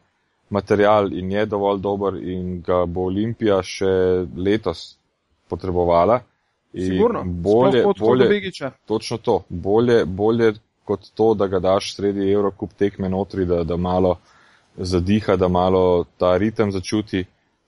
material 0.49 1.13
in 1.13 1.31
je 1.31 1.45
dovolj 1.45 1.79
dober 1.81 2.15
in 2.15 2.61
ga 2.61 2.85
bo 2.85 3.07
Olimpija 3.09 3.61
še 3.63 3.93
letos 4.35 4.97
potrebovala. 5.49 6.19
Sigurno, 6.73 7.21
bolje, 7.23 7.83
bolje, 7.99 8.51
točno 8.85 9.17
to, 9.17 9.43
bolje, 9.49 10.05
bolje 10.05 10.53
kot 10.83 11.11
to, 11.13 11.33
da 11.33 11.47
ga 11.47 11.59
daš 11.59 11.95
sredi 11.95 12.31
Evrokup 12.31 12.73
tekme 12.77 13.09
notri, 13.09 13.45
da, 13.45 13.63
da 13.63 13.77
malo 13.77 14.17
zadiha, 14.77 15.35
da 15.35 15.47
malo 15.47 16.05
ta 16.17 16.37
ritem 16.37 16.71
začuti, 16.71 17.25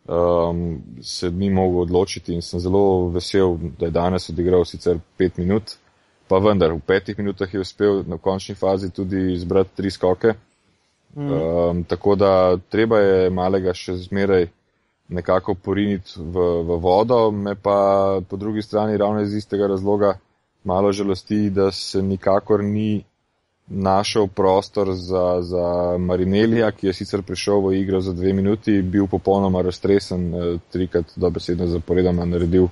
um, 0.07 0.81
se 1.01 1.31
ni 1.31 1.49
mogel 1.49 1.81
odločiti 1.81 2.33
in 2.33 2.41
sem 2.41 2.59
zelo 2.59 3.09
vesel, 3.09 3.57
da 3.79 3.85
je 3.85 3.91
danes 3.91 4.29
odigral 4.29 4.65
sicer 4.65 4.99
pet 5.17 5.37
minut, 5.37 5.77
pa 6.27 6.39
vendar 6.41 6.73
v 6.73 6.81
petih 6.81 7.17
minutah 7.17 7.53
je 7.53 7.61
uspel 7.61 8.03
na 8.07 8.17
končni 8.17 8.55
fazi 8.55 8.89
tudi 8.89 9.33
izbrati 9.33 9.75
tri 9.75 9.91
skoke. 9.91 10.33
Mm. 11.15 11.31
Um, 11.31 11.83
tako 11.83 12.15
da 12.15 12.57
treba 12.69 12.99
je 12.99 13.29
malega 13.29 13.73
še 13.73 13.95
zmeraj 13.97 14.47
nekako 15.07 15.53
poriniti 15.55 16.17
v, 16.17 16.45
v 16.67 16.77
vodo, 16.81 17.31
me 17.31 17.55
pa 17.55 18.19
po 18.29 18.37
drugi 18.37 18.61
strani 18.61 18.97
ravno 18.97 19.21
iz 19.21 19.33
istega 19.33 19.67
razloga 19.67 20.17
malo 20.63 20.91
žalosti, 20.91 21.49
da 21.49 21.71
se 21.71 22.01
nikakor 22.01 22.63
ni 22.63 23.03
našel 23.67 24.27
prostor 24.27 24.93
za, 24.93 25.41
za 25.41 25.97
Marinelija, 25.97 26.71
ki 26.71 26.87
je 26.87 26.93
sicer 26.93 27.21
prišel 27.21 27.61
v 27.67 27.75
igro 27.79 28.01
za 28.01 28.13
dve 28.13 28.33
minuti, 28.33 28.81
bil 28.81 29.07
popolnoma 29.07 29.61
raztresen, 29.61 30.33
eh, 30.33 30.57
trikrat 30.71 31.13
dobesedno 31.15 31.67
zaporedoma 31.67 32.25
naredil 32.25 32.67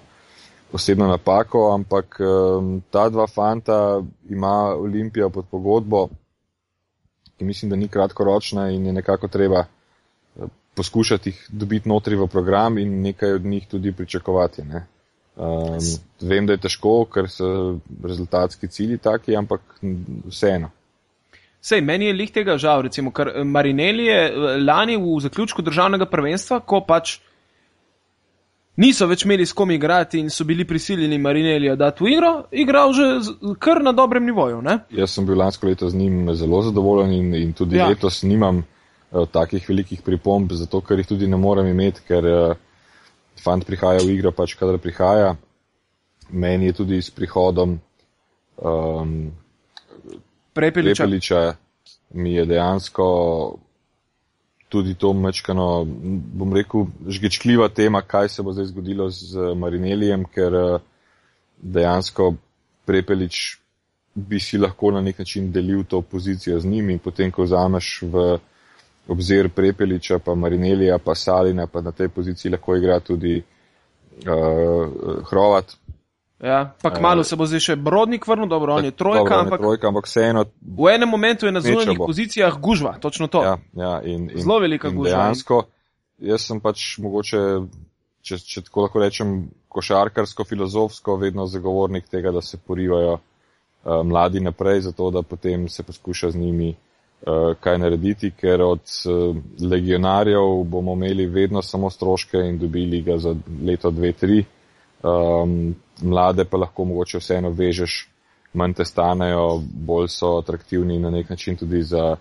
osebno 0.74 1.08
napako, 1.08 1.72
ampak 1.74 2.18
um, 2.20 2.82
ta 2.90 3.10
dva 3.10 3.28
fanta 3.28 4.02
ima 4.30 4.76
Olimpija 4.76 5.30
pod 5.30 5.46
pogodbo, 5.52 6.08
ki 7.44 7.48
mislim, 7.48 7.70
da 7.70 7.76
ni 7.76 7.88
kratkoročna 7.88 8.70
in 8.72 8.86
je 8.86 8.94
nekako 8.94 9.28
treba 9.28 9.66
poskušati 10.76 11.30
jih 11.30 11.46
dobiti 11.50 11.90
notri 11.90 12.16
v 12.16 12.28
program 12.28 12.78
in 12.78 13.02
nekaj 13.02 13.34
od 13.34 13.46
njih 13.46 13.68
tudi 13.68 13.92
pričakovati. 13.92 14.64
Ne. 14.64 14.88
Um, 15.36 15.78
vem, 16.22 16.46
da 16.46 16.54
je 16.54 16.62
težko, 16.62 17.06
ker 17.06 17.30
so 17.30 17.80
rezultatski 18.04 18.68
cilji 18.68 18.98
taki, 18.98 19.36
ampak 19.36 19.62
vseeno. 20.30 20.70
Sej, 21.62 21.82
meni 21.82 22.06
je 22.06 22.14
lih 22.14 22.32
tega 22.32 22.58
žal, 22.58 22.82
recimo, 22.82 23.12
ker 23.12 23.32
Marineli 23.46 24.06
je 24.06 24.20
eh, 24.30 24.58
lani 24.64 24.98
v 24.98 25.20
zaključku 25.24 25.62
državnega 25.62 26.06
prvenstva, 26.06 26.60
ko 26.60 26.82
pač 26.88 27.20
niso 28.76 29.08
več 29.08 29.26
imeli 29.26 29.46
s 29.46 29.54
kom 29.54 29.72
igrati 29.72 30.20
in 30.20 30.30
so 30.34 30.46
bili 30.48 30.66
prisiljeni 30.66 31.18
Marinelija 31.22 31.76
dati 31.76 32.04
v 32.04 32.14
igro, 32.16 32.34
igral 32.52 32.94
že 32.94 33.08
kar 33.60 33.84
na 33.84 33.92
dobrem 33.92 34.26
nivoju. 34.26 34.62
Ne? 34.62 34.80
Jaz 34.90 35.16
sem 35.18 35.26
bil 35.26 35.38
lansko 35.38 35.68
leto 35.68 35.90
z 35.90 35.98
njim 35.98 36.34
zelo 36.36 36.62
zadovoljen 36.62 37.14
in, 37.14 37.34
in 37.36 37.54
tudi 37.54 37.78
ja. 37.78 37.88
letos 37.88 38.24
nimam 38.24 38.64
uh, 38.64 39.28
takih 39.32 39.70
velikih 39.70 40.02
pripomb, 40.02 40.52
zato 40.52 40.82
ker 40.82 41.00
jih 41.00 41.08
tudi 41.08 41.28
ne 41.28 41.38
morem 41.38 41.68
imeti, 41.70 42.06
ker 42.08 42.30
uh, 42.30 42.56
fant 43.44 43.66
prihaja 43.66 44.02
v 44.06 44.18
igro 44.18 44.32
pač, 44.32 44.56
kadar 44.60 44.80
prihaja. 44.82 45.36
Meni 46.32 46.72
je 46.72 46.80
tudi 46.82 47.02
s 47.02 47.12
prihodom 47.14 47.78
um, 48.58 49.32
Prepeliča. 50.54 51.04
Prepeliča 51.04 51.56
mi 52.14 52.34
je 52.34 52.46
dejansko 52.46 53.06
tudi 54.74 54.96
to 54.98 55.12
mečkano, 55.14 55.86
bom 56.34 56.54
rekel, 56.54 56.88
žgečkljiva 57.06 57.68
tema, 57.70 58.02
kaj 58.02 58.30
se 58.34 58.44
bo 58.44 58.54
zdaj 58.56 58.72
zgodilo 58.72 59.06
z 59.14 59.54
Marinelijem, 59.54 60.24
ker 60.26 60.56
uh, 60.58 60.80
dejansko 61.62 62.32
Prepelič 62.86 63.60
bi 64.16 64.40
si 64.42 64.58
lahko 64.58 64.92
na 64.92 65.02
nek 65.02 65.20
način 65.22 65.52
delil 65.52 65.84
to 65.90 66.02
pozicijo 66.02 66.58
z 66.60 66.66
njimi 66.66 66.98
in 66.98 67.00
potem, 67.00 67.32
ko 67.32 67.46
vzameš 67.46 67.92
v 68.02 68.26
obzir 69.14 69.50
Prepeliča, 69.54 70.18
pa 70.20 70.34
Marinelija, 70.36 70.98
pa 70.98 71.16
Salina, 71.16 71.68
pa 71.68 71.82
na 71.82 71.92
tej 71.92 72.10
poziciji 72.10 72.52
lahko 72.58 72.76
igra 72.76 72.98
tudi 73.00 73.38
uh, 73.38 75.22
Hrovat. 75.30 75.78
Ja, 76.40 76.74
pa 76.82 76.90
kmalo 76.90 77.22
uh, 77.22 77.26
se 77.26 77.36
bo 77.36 77.46
zdaj 77.48 77.62
še 77.64 77.76
Brodnik 77.80 78.26
vrnil, 78.28 78.50
dobro, 78.52 78.76
on 78.76 78.86
je 78.86 78.92
trojka, 78.92 79.24
dobro, 79.24 79.40
ampak, 79.40 79.62
trojka 79.62 79.88
ampak 79.88 80.08
vseeno. 80.10 80.44
V 80.60 80.90
enem 80.92 81.10
momentu 81.10 81.46
je 81.46 81.54
na 81.56 81.62
zunanjih 81.64 82.00
pozicijah 82.02 82.58
gužva, 82.60 82.98
točno 83.00 83.30
to. 83.32 83.44
Ja, 83.44 83.58
ja, 83.80 83.94
in, 84.04 84.28
in, 84.28 84.42
Zelo 84.44 84.60
velika 84.60 84.92
in 84.92 84.98
gužva. 84.98 85.22
Dejansko, 85.22 85.62
jaz 86.20 86.48
sem 86.50 86.60
pač 86.60 86.98
mogoče, 87.00 87.44
če, 88.28 88.40
če 88.44 88.64
tako 88.68 88.88
lahko 88.88 89.04
rečem, 89.04 89.36
košarkarsko, 89.74 90.44
filozofsko, 90.50 91.16
vedno 91.22 91.46
zagovornik 91.48 92.10
tega, 92.12 92.34
da 92.36 92.42
se 92.44 92.60
porivajo 92.60 93.14
uh, 93.16 94.02
mladi 94.04 94.44
naprej, 94.44 94.82
zato 94.90 95.12
da 95.16 95.24
potem 95.24 95.70
se 95.70 95.84
poskuša 95.88 96.34
z 96.34 96.42
njimi 96.42 96.74
uh, 96.74 97.54
kaj 97.60 97.80
narediti, 97.86 98.34
ker 98.36 98.62
od 98.62 98.84
uh, 99.08 99.38
legionarjev 99.62 100.60
bomo 100.68 100.98
imeli 101.00 101.26
vedno 101.26 101.62
samo 101.62 101.90
stroške 101.90 102.44
in 102.50 102.60
dobili 102.60 103.02
ga 103.02 103.18
za 103.18 103.36
leto, 103.66 103.92
dve, 103.92 104.12
tri. 104.12 104.44
Um, 105.04 105.76
mlade 106.02 106.46
pa 106.46 106.58
lahko 106.58 106.86
mogoče 106.88 107.20
vseeno 107.20 107.50
vežeš, 107.52 107.98
manj 108.54 108.78
te 108.80 108.86
stanejo, 108.86 109.60
bolj 109.60 110.08
so 110.14 110.38
atraktivni 110.38 111.00
na 111.00 111.10
nek 111.12 111.30
način 111.30 111.58
tudi 111.60 111.82
za 111.84 112.16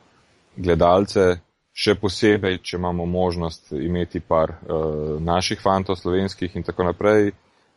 gledalce. 0.57 1.37
Še 1.73 1.95
posebej, 1.97 2.59
če 2.61 2.77
imamo 2.77 3.07
možnost 3.07 3.71
imeti 3.73 4.21
par 4.21 4.51
uh, 4.51 5.21
naših 5.23 5.61
fantov, 5.63 5.97
slovenskih 5.97 6.57
in 6.57 6.67
tako 6.67 6.85
naprej. 6.91 7.31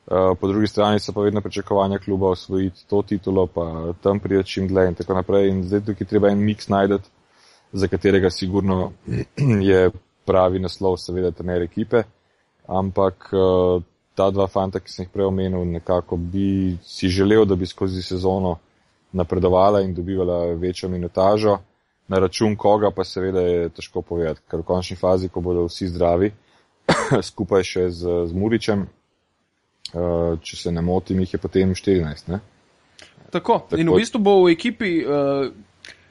Uh, 0.05 0.33
po 0.39 0.50
drugi 0.51 0.67
strani 0.67 1.00
so 1.00 1.13
pa 1.13 1.24
vedno 1.24 1.41
pričakovanja 1.41 2.01
kluba 2.03 2.33
osvojiti 2.33 2.83
to 2.89 3.01
titulo, 3.01 3.47
pa 3.47 3.93
tam 4.01 4.19
prijeti 4.19 4.50
čim 4.50 4.67
dlje 4.67 4.88
in 4.89 4.97
tako 5.00 5.15
naprej. 5.21 5.50
In 5.50 5.63
zdaj 5.63 5.85
tukaj 5.85 6.07
treba 6.07 6.33
en 6.33 6.43
miks 6.43 6.67
najdeti, 6.67 7.09
za 7.71 7.88
katerega 7.88 8.29
sigurno 8.29 8.91
je 9.69 9.89
pravi 10.25 10.59
naslov, 10.59 10.97
seveda, 10.97 11.31
trener 11.31 11.62
ekipe. 11.62 12.03
Ampak 12.67 13.29
eh, 13.33 13.81
ta 14.15 14.29
dva 14.31 14.48
fanta, 14.48 14.79
ki 14.79 14.91
sem 14.91 15.05
jih 15.05 15.12
prej 15.13 15.27
omenil, 15.27 15.65
nekako 15.67 16.17
bi 16.17 16.77
si 16.84 17.10
želel, 17.12 17.45
da 17.45 17.55
bi 17.55 17.67
skozi 17.67 18.01
sezono 18.01 18.55
napredovala 19.12 19.81
in 19.81 19.93
dobivala 19.93 20.53
večjo 20.53 20.89
minutažo. 20.89 21.57
Na 22.07 22.19
račun 22.19 22.55
koga 22.55 22.91
pa 22.91 23.03
seveda 23.03 23.41
je 23.41 23.69
težko 23.69 24.01
povedati, 24.01 24.41
ker 24.51 24.62
v 24.62 24.67
končni 24.67 24.98
fazi, 24.98 25.29
ko 25.29 25.41
bodo 25.41 25.65
vsi 25.65 25.88
zdravi, 25.89 26.31
skupaj 27.31 27.63
še 27.65 27.88
z, 27.89 28.17
z 28.29 28.38
Muričem, 28.38 28.86
eh, 28.86 30.36
če 30.41 30.57
se 30.57 30.72
ne 30.72 30.84
motim, 30.86 31.24
jih 31.25 31.34
je 31.34 31.41
potem 31.41 31.74
14. 31.74 32.29
Ne? 32.29 32.41
Tako. 33.31 33.65
Tako. 33.69 33.81
In 33.81 33.89
v 33.89 34.03
bistvu 34.03 34.22
bo 34.22 34.36
v 34.45 34.53
ekipi 34.53 35.00
uh, 35.01 35.50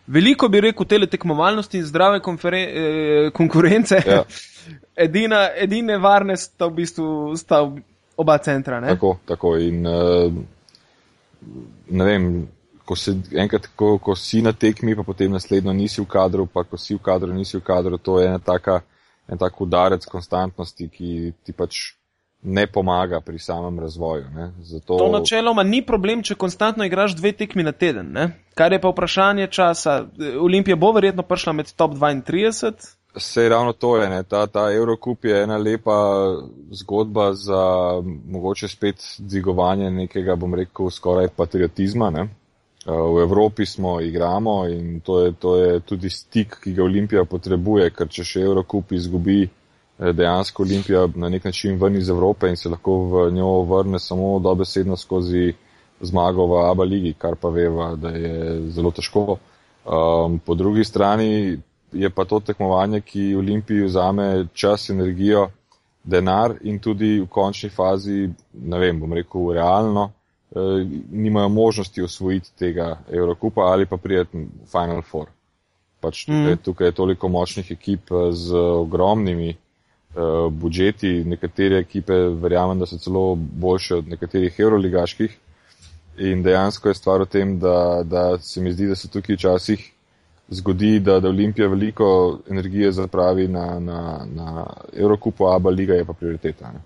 veliko 0.06 0.48
bi 0.48 0.60
rekel 0.60 0.86
teletekmovalnosti 0.86 1.78
in 1.78 1.86
zdrave 1.86 2.18
eh, 2.18 3.30
konkurence. 3.32 4.02
Ja. 4.06 4.24
Edina, 5.06 5.48
edine 5.56 5.98
varne 5.98 6.36
sta 6.36 6.66
v 6.66 6.74
bistvu 6.82 7.36
sta 7.36 7.64
oba 8.16 8.38
centra. 8.38 8.80
Ne? 8.80 8.94
Tako, 8.94 9.16
tako. 9.24 9.56
In 9.56 9.86
uh, 9.86 10.32
ne 11.90 12.04
vem, 12.04 12.28
ko, 12.84 12.96
se, 12.96 13.16
enkrat, 13.32 13.68
ko, 13.76 13.96
ko 13.98 14.16
si 14.18 14.42
na 14.42 14.52
tekmi, 14.52 14.96
pa 14.96 15.02
potem 15.02 15.32
naslednjo 15.32 15.72
nisi 15.72 16.02
v 16.02 16.08
kadru, 16.10 16.46
pa 16.46 16.64
ko 16.68 16.80
si 16.80 16.94
v 16.94 17.02
kadru, 17.04 17.32
nisi 17.32 17.58
v 17.58 17.64
kadru, 17.64 17.98
to 17.98 18.20
je 18.20 18.28
ena 18.28 18.38
taka, 18.38 18.80
en 19.28 19.40
tak 19.40 19.60
udarec 19.60 20.04
konstantnosti, 20.10 20.88
ki 20.92 21.32
ti 21.44 21.52
pač 21.56 21.94
ne 22.44 22.66
pomaga 22.66 23.20
pri 23.24 23.38
samem 23.38 23.78
razvoju. 23.80 24.24
Zato... 24.60 24.98
To 24.98 25.08
načeloma 25.08 25.62
ni 25.62 25.80
problem, 25.86 26.22
če 26.22 26.36
konstantno 26.36 26.84
igraš 26.84 27.16
dve 27.16 27.32
tekmi 27.32 27.64
na 27.64 27.72
teden. 27.72 28.10
Ne? 28.12 28.26
Kar 28.54 28.72
je 28.72 28.80
pa 28.80 28.92
vprašanje 28.92 29.46
časa. 29.48 30.02
Olimpija 30.40 30.76
bo 30.76 30.92
verjetno 30.92 31.24
prišla 31.24 31.52
med 31.52 31.72
top 31.72 31.96
32. 31.96 32.92
Se 33.16 33.48
ravno 33.48 33.72
to 33.72 33.96
je, 33.96 34.08
ne? 34.08 34.22
ta, 34.22 34.46
ta 34.46 34.72
Eurocup 34.72 35.24
je 35.24 35.42
ena 35.42 35.56
lepa 35.56 35.96
zgodba 36.70 37.32
za 37.32 37.62
mogoče 38.26 38.68
spet 38.68 39.04
dvigovanje 39.18 39.90
nekega, 39.90 40.34
bom 40.36 40.54
rekel, 40.54 40.90
skoraj 40.90 41.28
patriotizma. 41.36 42.10
Ne? 42.10 42.28
V 42.86 43.22
Evropi 43.22 43.66
smo 43.66 44.00
igramo 44.00 44.66
in 44.68 45.00
to 45.00 45.20
je, 45.20 45.32
to 45.32 45.56
je 45.56 45.80
tudi 45.80 46.10
stik, 46.10 46.58
ki 46.64 46.72
ga 46.74 46.82
Olimpija 46.84 47.24
potrebuje, 47.24 47.90
ker 47.90 48.08
če 48.08 48.24
še 48.24 48.42
Eurocup 48.42 48.92
izgubi, 48.92 49.46
Eh, 49.98 50.12
dejansko 50.12 50.62
Olimpija 50.62 51.08
na 51.14 51.28
nek 51.28 51.44
način 51.44 51.78
ven 51.82 51.96
iz 51.96 52.08
Evrope 52.08 52.48
in 52.48 52.56
se 52.56 52.68
lahko 52.68 52.92
v 52.92 53.30
njo 53.32 53.62
vrne 53.62 53.98
samo 53.98 54.38
dobesedno 54.38 54.96
skozi 54.96 55.52
zmago 56.00 56.46
v 56.46 56.70
ABA 56.70 56.84
ligi, 56.84 57.14
kar 57.18 57.36
pa 57.36 57.48
veva, 57.48 57.94
da 57.96 58.08
je 58.08 58.60
zelo 58.70 58.90
težko. 58.90 59.36
Um, 59.84 60.38
po 60.38 60.54
drugi 60.54 60.84
strani 60.84 61.58
je 61.94 62.10
pa 62.10 62.24
to 62.24 62.40
tekmovanje, 62.40 63.00
ki 63.00 63.34
Olimpiji 63.36 63.84
vzame 63.84 64.46
čas, 64.52 64.90
energijo, 64.90 65.48
denar 66.04 66.54
in 66.62 66.78
tudi 66.78 67.20
v 67.20 67.26
končni 67.30 67.70
fazi, 67.70 68.28
ne 68.52 68.78
vem, 68.78 69.00
bom 69.00 69.12
rekel, 69.12 69.52
realno, 69.56 70.10
eh, 70.52 70.84
nimajo 71.10 71.48
možnosti 71.48 72.02
osvojiti 72.02 72.52
tega 72.58 72.98
Evrokupa 73.10 73.70
ali 73.72 73.86
pa 73.86 73.96
prijeti 73.96 74.38
v 74.38 74.66
Final 74.70 75.02
Four. 75.02 75.30
Pač 76.00 76.26
tukaj, 76.26 76.54
mm. 76.54 76.62
tukaj 76.64 76.86
je 76.86 76.92
toliko 76.92 77.28
močnih 77.28 77.70
ekip 77.70 78.12
eh, 78.12 78.32
z 78.32 78.56
ogromnimi 78.56 79.54
uh, 80.14 80.52
budžeti, 80.52 81.24
nekatere 81.24 81.78
ekipe 81.78 82.14
verjamem, 82.28 82.78
da 82.78 82.86
so 82.86 82.98
celo 82.98 83.34
boljše 83.34 83.94
od 83.94 84.08
nekaterih 84.08 84.60
evroligaških. 84.60 85.38
In 86.18 86.42
dejansko 86.42 86.88
je 86.88 86.94
stvar 86.94 87.24
v 87.24 87.26
tem, 87.26 87.58
da, 87.58 88.02
da 88.04 88.38
se 88.38 88.60
mi 88.60 88.72
zdi, 88.72 88.86
da 88.86 88.94
se 88.94 89.08
tukaj 89.08 89.34
včasih 89.34 89.93
zgodi, 90.48 91.00
da, 91.00 91.20
da 91.20 91.28
Olimpija 91.28 91.68
veliko 91.68 92.38
energije 92.50 92.92
zapravi 92.92 93.48
na, 93.48 93.80
na, 93.80 94.26
na 94.34 94.66
Evrokupu, 94.92 95.46
Aba 95.46 95.70
Liga 95.70 95.94
je 95.94 96.04
pa 96.04 96.12
prioriteta. 96.12 96.72
Ne? 96.72 96.80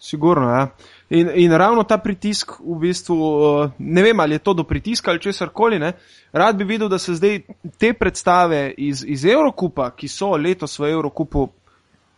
Sigurno, 0.00 0.50
ja. 0.50 0.68
In, 1.10 1.30
in 1.34 1.52
ravno 1.52 1.82
ta 1.82 1.98
pritisk, 1.98 2.52
v 2.60 2.78
bistvu, 2.78 3.16
eh, 3.64 3.70
ne 3.78 4.02
vem, 4.02 4.20
ali 4.20 4.34
je 4.34 4.38
to 4.38 4.54
do 4.54 4.64
pritiska 4.64 5.10
ali 5.10 5.20
česar 5.20 5.48
koli, 5.48 5.78
ne. 5.78 5.92
Rad 6.32 6.56
bi 6.56 6.64
videl, 6.64 6.88
da 6.88 6.98
se 6.98 7.14
zdaj 7.14 7.40
te 7.78 7.92
predstave 7.92 8.74
iz, 8.76 9.04
iz 9.06 9.24
Evrokupa, 9.24 9.90
ki 9.90 10.08
so 10.08 10.36
letos 10.36 10.78
v 10.78 10.92
Evrokupu 10.92 11.48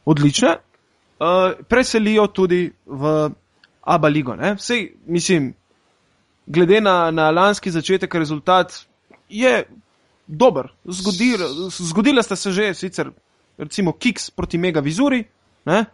odlične, 0.04 0.56
uh, 1.20 1.52
preselijo 1.68 2.26
tudi 2.26 2.72
v 2.86 3.30
Aba 3.80 4.08
Ligo. 4.08 4.34
Vsej, 4.56 4.92
mislim, 5.06 5.54
glede 6.46 6.80
na, 6.80 7.10
na 7.10 7.30
lanski 7.30 7.70
začetek, 7.70 8.14
rezultat 8.14 8.74
je 9.28 9.64
dober. 10.30 10.70
Zgodil, 10.84 11.70
zgodila 11.70 12.22
sta 12.22 12.36
se 12.36 12.52
že 12.52 12.74
sicer, 12.74 13.10
recimo, 13.58 13.92
Kiks 13.92 14.30
proti 14.30 14.58
Mega 14.58 14.80
Vizuri. 14.80 15.24
Ne? 15.64 15.84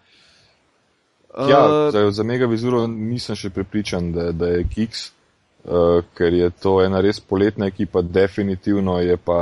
Ja, 1.48 1.88
uh, 1.88 2.12
za 2.12 2.22
Mega 2.22 2.46
Vizuro 2.46 2.86
nisem 2.86 3.36
še 3.36 3.50
prepričan, 3.50 4.12
da, 4.12 4.30
da 4.32 4.52
je 4.54 4.64
Kiks, 4.68 5.10
uh, 5.64 6.04
ker 6.16 6.32
je 6.32 6.50
to 6.62 6.78
ena 6.84 7.02
res 7.04 7.20
poletna 7.20 7.68
ekipa, 7.68 8.00
definitivno 8.02 9.00
je 9.04 9.16
pa 9.16 9.40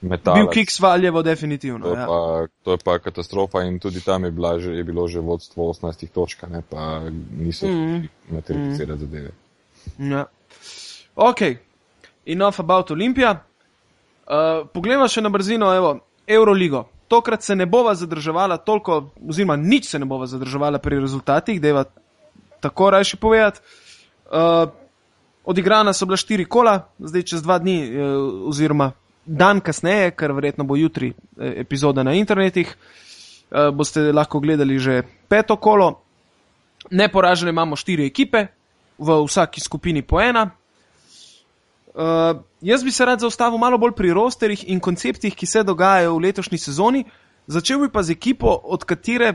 metal. 0.00 0.36
Bil 0.36 0.50
Kiks 0.52 0.80
valjevo, 0.84 1.22
definitivno. 1.22 1.86
To, 1.86 1.94
ja. 1.96 2.06
pa, 2.06 2.46
to 2.64 2.76
je 2.76 2.82
pa 2.84 2.98
katastrofa 2.98 3.64
in 3.64 3.78
tudi 3.80 4.04
tam 4.04 4.28
je, 4.28 4.32
že, 4.60 4.76
je 4.76 4.84
bilo 4.84 5.08
že 5.08 5.24
vodstvo 5.24 5.70
18 5.72 6.08
točk, 6.12 6.44
ne 6.52 6.62
pa 6.68 7.00
niso 7.40 7.66
mm. 7.66 8.08
materializirali 8.36 8.98
mm. 8.98 9.00
zadeve. 9.00 9.30
Ja. 9.98 10.26
Ok, 11.16 11.40
enough 12.26 12.60
about 12.60 12.90
Olimpija. 12.90 13.47
Uh, 14.28 14.66
poglejmo 14.72 15.08
še 15.08 15.24
na 15.24 15.32
brzino, 15.32 15.72
evo, 15.74 15.98
Euroligo. 16.28 16.84
Tokrat 17.08 17.42
se 17.42 17.56
ne 17.56 17.66
bova 17.66 17.94
zadrževala 17.96 18.58
toliko, 18.60 19.10
oziroma 19.28 19.56
nič 19.56 19.88
se 19.88 19.98
ne 19.98 20.04
bova 20.04 20.26
zadrževala 20.28 20.78
pri 20.78 21.00
rezultatih, 21.00 21.60
da 21.60 21.68
je 21.68 21.84
tako 22.60 22.90
rajši 22.90 23.16
povedati. 23.16 23.60
Uh, 24.28 24.68
odigrana 25.48 25.92
so 25.96 26.06
bila 26.06 26.20
štiri 26.20 26.44
kola, 26.44 26.82
zdaj 27.00 27.24
čez 27.24 27.42
dva 27.42 27.56
dni, 27.58 27.78
uh, 27.88 28.48
oziroma 28.52 28.92
dan 29.28 29.60
kasneje, 29.60 30.10
ker 30.16 30.32
verjetno 30.32 30.64
bo 30.64 30.76
jutri 30.76 31.12
eh, 31.12 31.60
epizoda 31.60 32.02
na 32.02 32.14
internetih, 32.16 32.68
eh, 32.72 33.70
boste 33.72 34.12
lahko 34.12 34.40
gledali 34.40 34.78
že 34.78 35.02
peto 35.28 35.56
kolo. 35.56 36.00
Neporažene 36.90 37.50
imamo 37.50 37.76
štiri 37.76 38.06
ekipe, 38.06 38.46
v 38.98 39.18
vsaki 39.26 39.60
skupini 39.60 40.02
po 40.02 40.20
ena. 40.20 40.50
Uh, 41.98 42.38
jaz 42.60 42.84
bi 42.84 42.92
se 42.92 43.04
rad 43.04 43.20
zaustavil 43.20 43.58
malo 43.58 43.78
bolj 43.78 43.92
pri 43.96 44.12
rosterjih 44.12 44.64
in 44.68 44.80
konceptih, 44.80 45.34
ki 45.34 45.46
se 45.46 45.62
dogajajo 45.62 46.14
v 46.14 46.22
letošnji 46.28 46.58
sezoni. 46.58 47.04
Začel 47.46 47.80
bi 47.80 47.88
pa 47.92 48.02
z 48.02 48.12
ekipo, 48.12 48.60
od 48.64 48.84
katere 48.84 49.34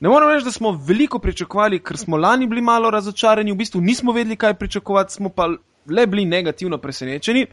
ne 0.00 0.08
morem 0.08 0.28
reči, 0.28 0.44
da 0.44 0.52
smo 0.52 0.72
veliko 0.72 1.18
pričakovali, 1.18 1.80
ker 1.80 1.96
smo 1.96 2.16
lani 2.16 2.46
bili 2.46 2.62
malo 2.62 2.90
razočarani, 2.90 3.52
v 3.52 3.56
bistvu 3.56 3.80
nismo 3.80 4.12
vedeli, 4.12 4.36
kaj 4.36 4.54
pričakovati, 4.54 5.12
smo 5.12 5.28
pa 5.28 5.48
le 5.88 6.06
bili 6.06 6.24
negativno 6.24 6.78
presenečeni. 6.78 7.46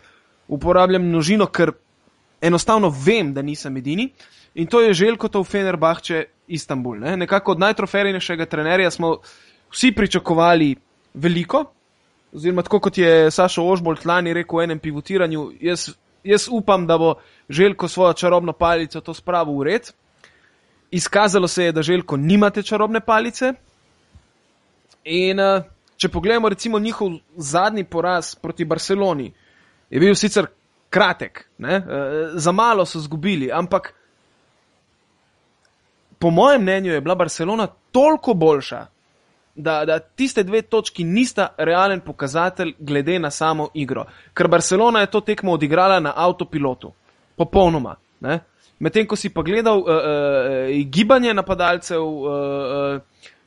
Uporabljam 0.48 1.06
množino, 1.08 1.46
ker 1.48 1.72
enostavno 2.42 2.92
vem, 3.06 3.34
da 3.34 3.42
nisem 3.42 3.78
edini. 3.78 4.10
In 4.56 4.68
to 4.68 4.82
je 4.82 4.94
želko 4.94 5.28
to 5.28 5.42
v 5.42 5.50
Fenerbahče 5.50 6.26
Istanbul. 6.48 7.00
Ne? 7.00 7.18
Nekako 7.18 7.52
od 7.52 7.60
najtrofejnejšega 7.60 8.46
trenerja 8.46 8.92
smo 8.92 9.18
vsi 9.72 9.92
pričakovali 9.92 10.76
veliko. 11.14 11.66
Oziroma, 12.34 12.64
tako 12.66 12.80
kot 12.80 12.98
je 12.98 13.32
Sašo 13.32 13.64
Ožbolt 13.70 14.06
lani 14.06 14.34
rekel 14.34 14.60
v 14.60 14.64
enem 14.64 14.80
pivotiranju, 14.80 15.52
jaz, 15.62 15.90
jaz 16.24 16.48
upam, 16.52 16.88
da 16.88 16.98
bo 16.98 17.16
želko 17.50 17.88
svojo 17.88 18.14
čarobno 18.14 18.54
palico 18.54 19.02
to 19.02 19.14
spravil 19.14 19.60
v 19.60 19.64
red. 19.64 19.92
Izkazalo 20.92 21.48
se 21.48 21.64
je, 21.64 21.72
da 21.72 21.82
želko 21.82 22.18
nimate 22.18 22.64
čarobne 22.64 23.00
palice. 23.00 23.54
In 25.04 25.40
uh, 25.40 25.64
če 25.98 26.10
pogledamo 26.10 26.50
recimo 26.50 26.80
njihov 26.80 27.12
zadnji 27.38 27.84
poraz 27.84 28.36
proti 28.36 28.66
Barceloni, 28.66 29.30
je 29.90 30.00
bil 30.00 30.16
sicer 30.16 30.48
kratek, 30.90 31.46
ne? 31.58 31.76
Eh, 31.76 32.32
za 32.34 32.52
malo 32.52 32.86
so 32.86 33.00
zgubili, 33.00 33.52
ampak 33.52 33.94
po 36.20 36.30
mojem 36.30 36.62
mnenju 36.62 36.92
je 36.94 37.02
bila 37.02 37.16
Barcelona 37.16 37.68
toliko 37.92 38.34
boljša, 38.34 38.86
da, 39.56 39.86
da 39.86 40.00
tiste 40.00 40.44
dve 40.44 40.62
točki 40.62 41.04
nista 41.04 41.48
realen 41.58 42.00
pokazatelj 42.00 42.74
glede 42.80 43.20
na 43.20 43.32
samo 43.32 43.70
igro. 43.74 44.06
Ker 44.34 44.48
Barcelona 44.48 45.00
je 45.00 45.12
to 45.12 45.22
tekmo 45.22 45.52
odigrala 45.52 46.00
na 46.00 46.14
avtopilotu, 46.16 46.92
popolnoma. 47.36 47.96
Ne? 48.20 48.40
Medtem 48.80 49.08
ko 49.08 49.16
si 49.16 49.30
pa 49.30 49.42
gledal 49.42 49.80
uh, 49.80 49.88
uh, 49.88 50.86
gibanje 50.86 51.34
napadalcev, 51.34 52.02
uh, 52.02 52.30
uh, 52.30 53.02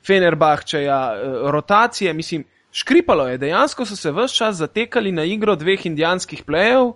Fenerbahčeja, 0.07 1.01
uh, 1.13 1.51
rotacije, 1.51 2.13
mislim, 2.13 2.45
Škripalo 2.77 3.25
je, 3.29 3.39
dejansko 3.39 3.87
so 3.89 3.97
se 3.97 4.11
vse 4.13 4.35
čas 4.37 4.57
zatekali 4.57 5.13
na 5.13 5.25
igro 5.25 5.55
dveh 5.57 5.87
indijanskih 5.87 6.43
plejev, 6.45 6.91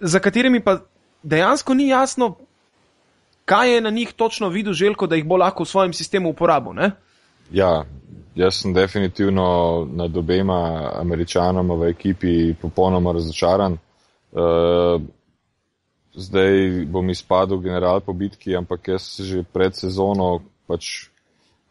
za 0.00 0.20
katerimi 0.20 0.60
pa 0.60 0.80
dejansko 1.22 1.74
ni 1.74 1.88
jasno, 1.88 2.36
kaj 3.44 3.74
je 3.74 3.80
na 3.80 3.90
njih 3.90 4.12
točno 4.12 4.48
videl 4.48 4.72
želko, 4.72 5.06
da 5.06 5.16
jih 5.16 5.24
bo 5.24 5.36
lahko 5.36 5.64
v 5.64 5.66
svojem 5.66 5.92
sistemu 5.92 6.30
uporabil. 6.30 6.72
Ne? 6.72 6.90
Ja, 7.50 7.84
jaz 8.34 8.60
sem 8.60 8.74
definitivno 8.74 9.88
nad 9.92 10.16
obema 10.16 10.90
američanoma 10.94 11.74
v 11.74 11.88
ekipi 11.88 12.54
popolnoma 12.54 13.12
razočaran. 13.12 13.78
Uh, 14.32 15.00
zdaj 16.14 16.84
bom 16.86 17.10
izpadel 17.10 17.58
general 17.58 18.00
po 18.00 18.12
bitki, 18.12 18.56
ampak 18.56 18.88
jaz 18.88 19.20
že 19.20 19.42
pred 19.52 19.74
sezono 19.74 20.42
pač 20.66 21.08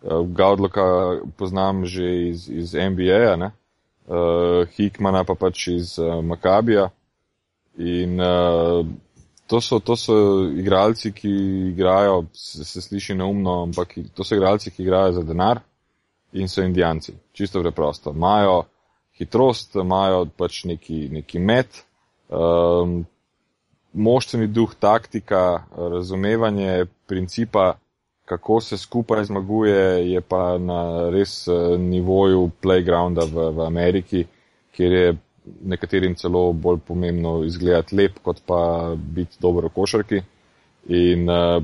uh, 0.02 0.26
Gaudloka 0.26 1.22
poznam 1.38 1.86
že 1.86 2.34
iz, 2.34 2.50
iz 2.50 2.74
NBA, 2.74 3.38
uh, 3.38 3.52
eh, 4.08 4.66
Hikmana 4.74 5.24
pa 5.24 5.36
pač 5.36 5.68
iz 5.68 6.00
uh, 6.00 6.24
Makabija. 6.26 6.90
In 7.78 8.18
uh, 8.18 8.82
to, 9.48 9.62
so, 9.62 9.80
to 9.80 9.96
so 9.96 10.16
igralci, 10.58 11.12
ki 11.12 11.32
igrajo, 11.72 12.26
se, 12.34 12.66
se 12.66 12.82
sliši 12.82 13.16
neumno, 13.16 13.62
ampak 13.64 13.96
to 14.16 14.24
so 14.24 14.36
igralci, 14.36 14.72
ki 14.72 14.84
igrajo 14.84 15.12
za 15.20 15.24
denar 15.24 15.62
in 16.34 16.50
so 16.50 16.62
indijanci. 16.62 17.14
Čisto 17.32 17.62
preprosto. 17.62 18.12
Imajo 18.12 18.64
hitrost, 19.18 19.76
imajo 19.76 20.26
pač 20.38 20.64
neki, 20.64 21.08
neki 21.12 21.40
met. 21.40 21.84
Um, 22.30 23.06
Moštveni 23.98 24.48
duh, 24.54 24.76
taktika, 24.78 25.64
razumevanje 25.74 26.86
principa 27.08 27.78
kako 28.28 28.62
se 28.62 28.78
skupaj 28.78 29.24
zmaguje, 29.24 30.12
je 30.12 30.22
pa 30.22 30.58
na 30.58 31.10
res 31.10 31.48
eh, 31.48 31.78
nivoju 31.78 32.50
playgrounda 32.64 33.24
v, 33.24 33.52
v 33.56 33.66
Ameriki, 33.66 34.26
kjer 34.76 34.92
je 34.92 35.18
nekaterim 35.64 36.16
celo 36.16 36.54
bolj 36.54 36.80
pomembno 36.88 37.44
izgledati 37.44 37.96
lep, 37.96 38.20
kot 38.24 38.42
pa 38.46 38.94
biti 38.98 39.38
dobro 39.40 39.68
v 39.68 39.76
košarki. 39.76 40.22
In 40.88 41.30
uh, 41.30 41.64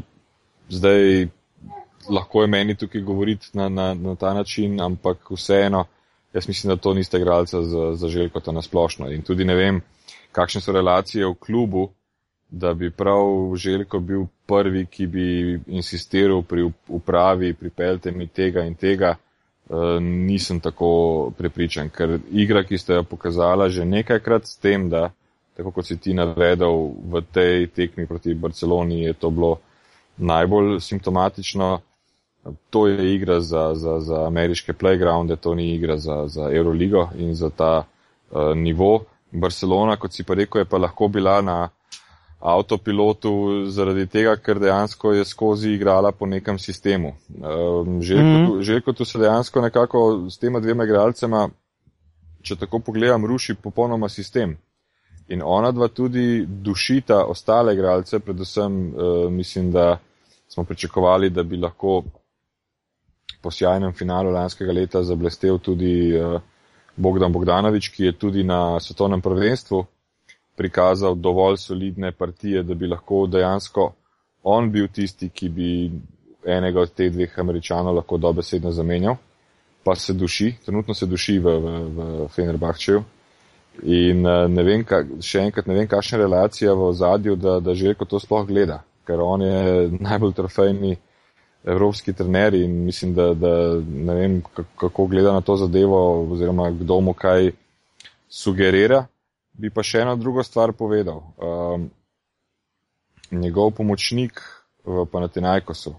zdaj 0.69 1.27
lahko 2.09 2.41
je 2.41 2.47
meni 2.47 2.75
tukaj 2.75 3.01
govoriti 3.01 3.47
na, 3.53 3.69
na, 3.69 3.93
na 3.93 4.15
ta 4.15 4.33
način, 4.33 4.81
ampak 4.81 5.31
vseeno, 5.31 5.85
jaz 6.33 6.47
mislim, 6.47 6.75
da 6.75 6.81
to 6.81 6.93
niste 6.93 7.17
igralca 7.17 7.61
za, 7.61 7.95
za 7.95 8.07
želko 8.07 8.39
ta 8.39 8.51
nasplošno. 8.51 9.11
In 9.11 9.21
tudi 9.21 9.45
ne 9.45 9.55
vem, 9.55 9.81
kakšne 10.31 10.61
so 10.61 10.71
relacije 10.71 11.27
v 11.27 11.35
klubu, 11.39 11.89
da 12.49 12.73
bi 12.73 12.91
prav 12.91 13.55
Željko 13.55 13.99
bil 13.99 14.25
prvi, 14.45 14.85
ki 14.85 15.07
bi 15.07 15.59
insistiral 15.67 16.43
pri 16.43 16.71
upravi, 16.87 17.53
pripeljte 17.53 18.11
mi 18.11 18.27
tega 18.27 18.65
in 18.65 18.75
tega, 18.75 19.15
nisem 19.99 20.59
tako 20.59 21.31
prepričan, 21.37 21.89
ker 21.89 22.19
igra, 22.31 22.63
ki 22.63 22.77
ste 22.77 22.93
jo 22.99 23.03
pokazala 23.03 23.69
že 23.69 23.85
nekajkrat 23.85 24.47
s 24.47 24.57
tem, 24.57 24.89
da, 24.89 25.09
tako 25.57 25.71
kot 25.71 25.87
si 25.87 25.97
ti 25.97 26.13
navedel, 26.13 26.91
v 26.99 27.21
tej 27.31 27.67
tekmi 27.67 28.07
proti 28.07 28.33
Barceloni 28.33 29.03
je 29.03 29.13
to 29.13 29.29
bilo 29.29 29.59
najbolj 30.17 30.79
simptomatično. 30.79 31.79
To 32.69 32.87
je 32.87 33.15
igra 33.15 33.39
za, 33.39 33.71
za, 33.75 33.99
za 33.99 34.27
ameriške 34.27 34.73
playgrounde, 34.73 35.35
to 35.35 35.55
ni 35.55 35.73
igra 35.75 35.97
za, 35.97 36.27
za 36.27 36.51
Euroligo 36.51 37.09
in 37.15 37.35
za 37.35 37.49
ta 37.49 37.83
uh, 37.83 38.51
nivo. 38.55 39.05
Barcelona, 39.31 39.95
kot 39.97 40.13
si 40.13 40.23
pa 40.23 40.33
rekel, 40.33 40.61
je 40.61 40.65
pa 40.65 40.77
lahko 40.77 41.07
bila 41.07 41.41
na 41.41 41.69
avtopilotu 42.43 43.31
zaradi 43.71 44.03
tega, 44.11 44.35
ker 44.35 44.59
dejansko 44.59 45.13
je 45.15 45.25
skozi 45.25 45.71
igrala 45.77 46.11
po 46.11 46.27
nekem 46.27 46.59
sistemu. 46.59 47.13
Um, 47.39 48.01
Željko 48.61 48.91
mm. 48.91 48.95
tu 48.95 49.05
se 49.05 49.19
dejansko 49.19 49.61
nekako 49.61 50.25
s 50.29 50.37
tema 50.37 50.59
dvema 50.59 50.83
igralcema, 50.83 51.47
če 52.41 52.55
tako 52.59 52.79
pogledam, 52.79 53.25
ruši 53.25 53.55
popolnoma 53.55 54.09
sistem. 54.09 54.57
In 55.31 55.41
ona 55.45 55.71
dva 55.71 55.87
tudi 55.87 56.43
dušita 56.45 57.23
ostale 57.31 57.73
igralce, 57.73 58.19
predvsem 58.19 58.75
uh, 58.87 59.31
mislim, 59.31 59.71
da 59.71 59.97
smo 60.47 60.63
pričakovali, 60.63 61.29
da 61.29 61.43
bi 61.43 61.57
lahko 61.57 62.03
po 63.41 63.51
sjajnem 63.51 63.93
finalu 63.93 64.31
lanskega 64.31 64.71
leta 64.71 65.03
zablestev 65.03 65.57
tudi 65.63 66.11
uh, 66.19 66.41
Bogdan 66.95 67.31
Bogdanovič, 67.31 67.89
ki 67.95 68.03
je 68.03 68.19
tudi 68.19 68.43
na 68.43 68.79
svetovnem 68.79 69.21
prvenstvu 69.21 69.85
prikazal 70.55 71.15
dovolj 71.15 71.57
solidne 71.57 72.11
partije, 72.11 72.63
da 72.63 72.73
bi 72.73 72.87
lahko 72.87 73.25
dejansko 73.27 73.91
on 74.43 74.71
bil 74.71 74.87
tisti, 74.87 75.29
ki 75.29 75.49
bi 75.49 75.69
enega 76.45 76.83
od 76.83 76.91
teh 76.93 77.11
dveh 77.11 77.39
američanov 77.39 77.95
lahko 77.95 78.17
dobesedno 78.17 78.71
zamenjal, 78.71 79.15
pa 79.83 79.95
se 79.95 80.13
duši, 80.13 80.53
trenutno 80.65 80.93
se 80.93 81.05
duši 81.05 81.39
v, 81.39 81.53
v, 81.59 81.77
v 81.95 82.27
Fenerbahčeju. 82.35 83.03
In 83.83 84.27
eh, 84.27 84.47
ne 84.47 84.63
vem, 84.63 84.83
ka, 84.85 85.01
še 85.23 85.47
enkrat 85.47 85.67
ne 85.67 85.79
vem, 85.79 85.87
kakšna 85.89 86.19
relacija 86.21 86.75
v 86.77 86.91
zadju, 86.93 87.35
da, 87.35 87.57
da 87.63 87.73
Željko 87.73 88.05
to 88.05 88.19
sploh 88.21 88.45
gleda, 88.47 88.83
ker 89.07 89.23
on 89.23 89.41
je 89.41 89.87
najbolj 90.09 90.35
trofejni 90.37 90.97
evropski 91.63 92.13
trener 92.13 92.53
in 92.59 92.83
mislim, 92.85 93.13
da, 93.15 93.31
da 93.33 93.53
ne 93.79 94.15
vem, 94.19 94.37
kako 94.77 95.07
gleda 95.07 95.31
na 95.33 95.41
to 95.41 95.55
zadevo 95.55 96.27
oziroma 96.35 96.69
kdo 96.75 96.99
mu 96.99 97.13
kaj 97.15 97.53
sugerira. 98.27 99.05
Bi 99.53 99.69
pa 99.69 99.83
še 99.83 100.01
eno 100.01 100.15
drugo 100.15 100.43
stvar 100.43 100.73
povedal. 100.73 101.21
Um, 101.37 101.89
njegov 103.31 103.71
pomočnik 103.77 104.41
v 104.85 105.05
Panatinajkosu. 105.11 105.93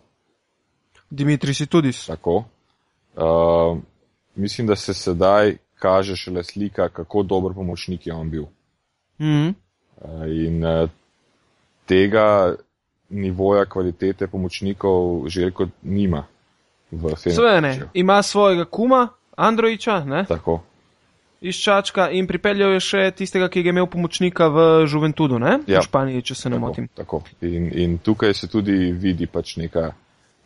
Dimitri 1.11 1.55
si 1.55 1.67
tudi. 1.67 1.93
Tako. 2.07 2.45
Uh, 3.15 3.79
mislim, 4.35 4.67
da 4.67 4.77
se 4.77 4.95
sedaj 4.95 5.57
kaže 5.79 6.17
šele 6.17 6.43
slika, 6.45 6.89
kako 6.89 7.23
dober 7.23 7.55
pomočnik 7.55 8.07
je 8.07 8.15
on 8.15 8.31
bil. 8.31 8.45
Mm 9.19 9.27
-hmm. 9.27 9.55
uh, 9.97 10.47
in 10.47 10.65
uh, 10.65 10.91
tega 11.87 12.55
nivoja 13.09 13.67
kvalitete 13.67 14.27
pomočnikov 14.27 15.29
željko 15.29 15.67
nima. 15.83 16.27
Svene, 17.17 17.81
ima 17.95 18.23
svojega 18.23 18.65
kuma, 18.65 19.09
Androjiča, 19.37 20.05
ne? 20.05 20.25
Tako 20.29 20.63
iz 21.41 21.57
Čačka 21.57 22.09
in 22.11 22.27
pripeljal 22.27 22.73
je 22.77 22.81
še 22.81 23.03
tistega, 23.17 23.49
ki 23.49 23.61
je 23.61 23.73
imel 23.75 23.87
pomočnika 23.91 24.49
v 24.49 24.65
Juventudu, 24.87 25.39
ne? 25.39 25.59
Ja. 25.67 25.83
v 25.83 25.89
Španiji, 25.89 26.23
če 26.23 26.35
se 26.35 26.51
ne 26.51 26.57
tako, 26.57 26.67
motim. 26.67 26.89
Tako. 26.95 27.23
In, 27.45 27.69
in 27.73 27.99
tukaj 27.99 28.35
se 28.35 28.49
tudi 28.49 28.93
vidi 28.93 29.27
pač 29.27 29.57
neka, 29.61 29.91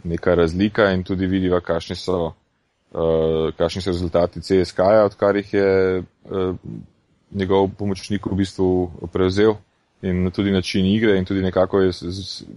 neka 0.05 0.35
razlika 0.35 0.90
in 0.94 1.05
tudi 1.07 1.31
vidi, 1.31 1.51
kakšni 1.51 1.96
so, 1.96 2.33
uh, 2.33 3.55
kakšni 3.59 3.85
so 3.85 3.94
rezultati 3.94 4.42
CSK-ja, 4.42 5.07
odkar 5.07 5.38
jih 5.38 5.55
je 5.55 5.70
uh, 6.03 6.53
njegov 7.31 7.70
pomočnik 7.79 8.27
v 8.27 8.38
bistvu 8.40 8.68
prevzel 9.12 9.59
in 10.03 10.31
tudi 10.31 10.51
način 10.51 10.87
igre 10.87 11.18
in 11.18 11.24
tudi 11.24 11.42
nekako 11.42 11.81
je 11.81 11.92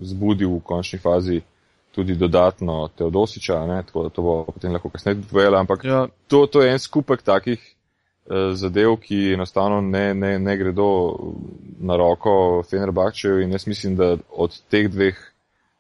zbudil 0.02 0.50
v 0.50 0.62
končni 0.64 1.00
fazi 1.00 1.42
tudi 1.92 2.16
dodatno 2.16 2.88
Teodosiča, 2.96 3.66
ne? 3.66 3.84
tako 3.84 4.04
da 4.04 4.10
to 4.10 4.22
bo 4.22 4.46
potem 4.46 4.72
lahko 4.72 4.90
kasneje 4.90 5.22
povedala, 5.30 5.60
ampak 5.60 5.84
ja. 5.84 6.08
to, 6.28 6.46
to 6.48 6.62
je 6.62 6.72
en 6.72 6.80
skupek 6.80 7.22
takih 7.22 7.60
zadev, 8.54 8.96
ki 9.02 9.34
enostavno 9.34 9.82
ne, 9.82 10.14
ne, 10.14 10.40
ne 10.40 10.58
gredo 10.58 10.88
na 11.80 11.98
roko 11.98 12.64
Fenerbahčeju 12.70 13.42
in 13.42 13.52
jaz 13.52 13.68
mislim, 13.68 13.96
da 13.96 14.18
od 14.30 14.62
teh 14.70 14.90
dveh 14.90 15.18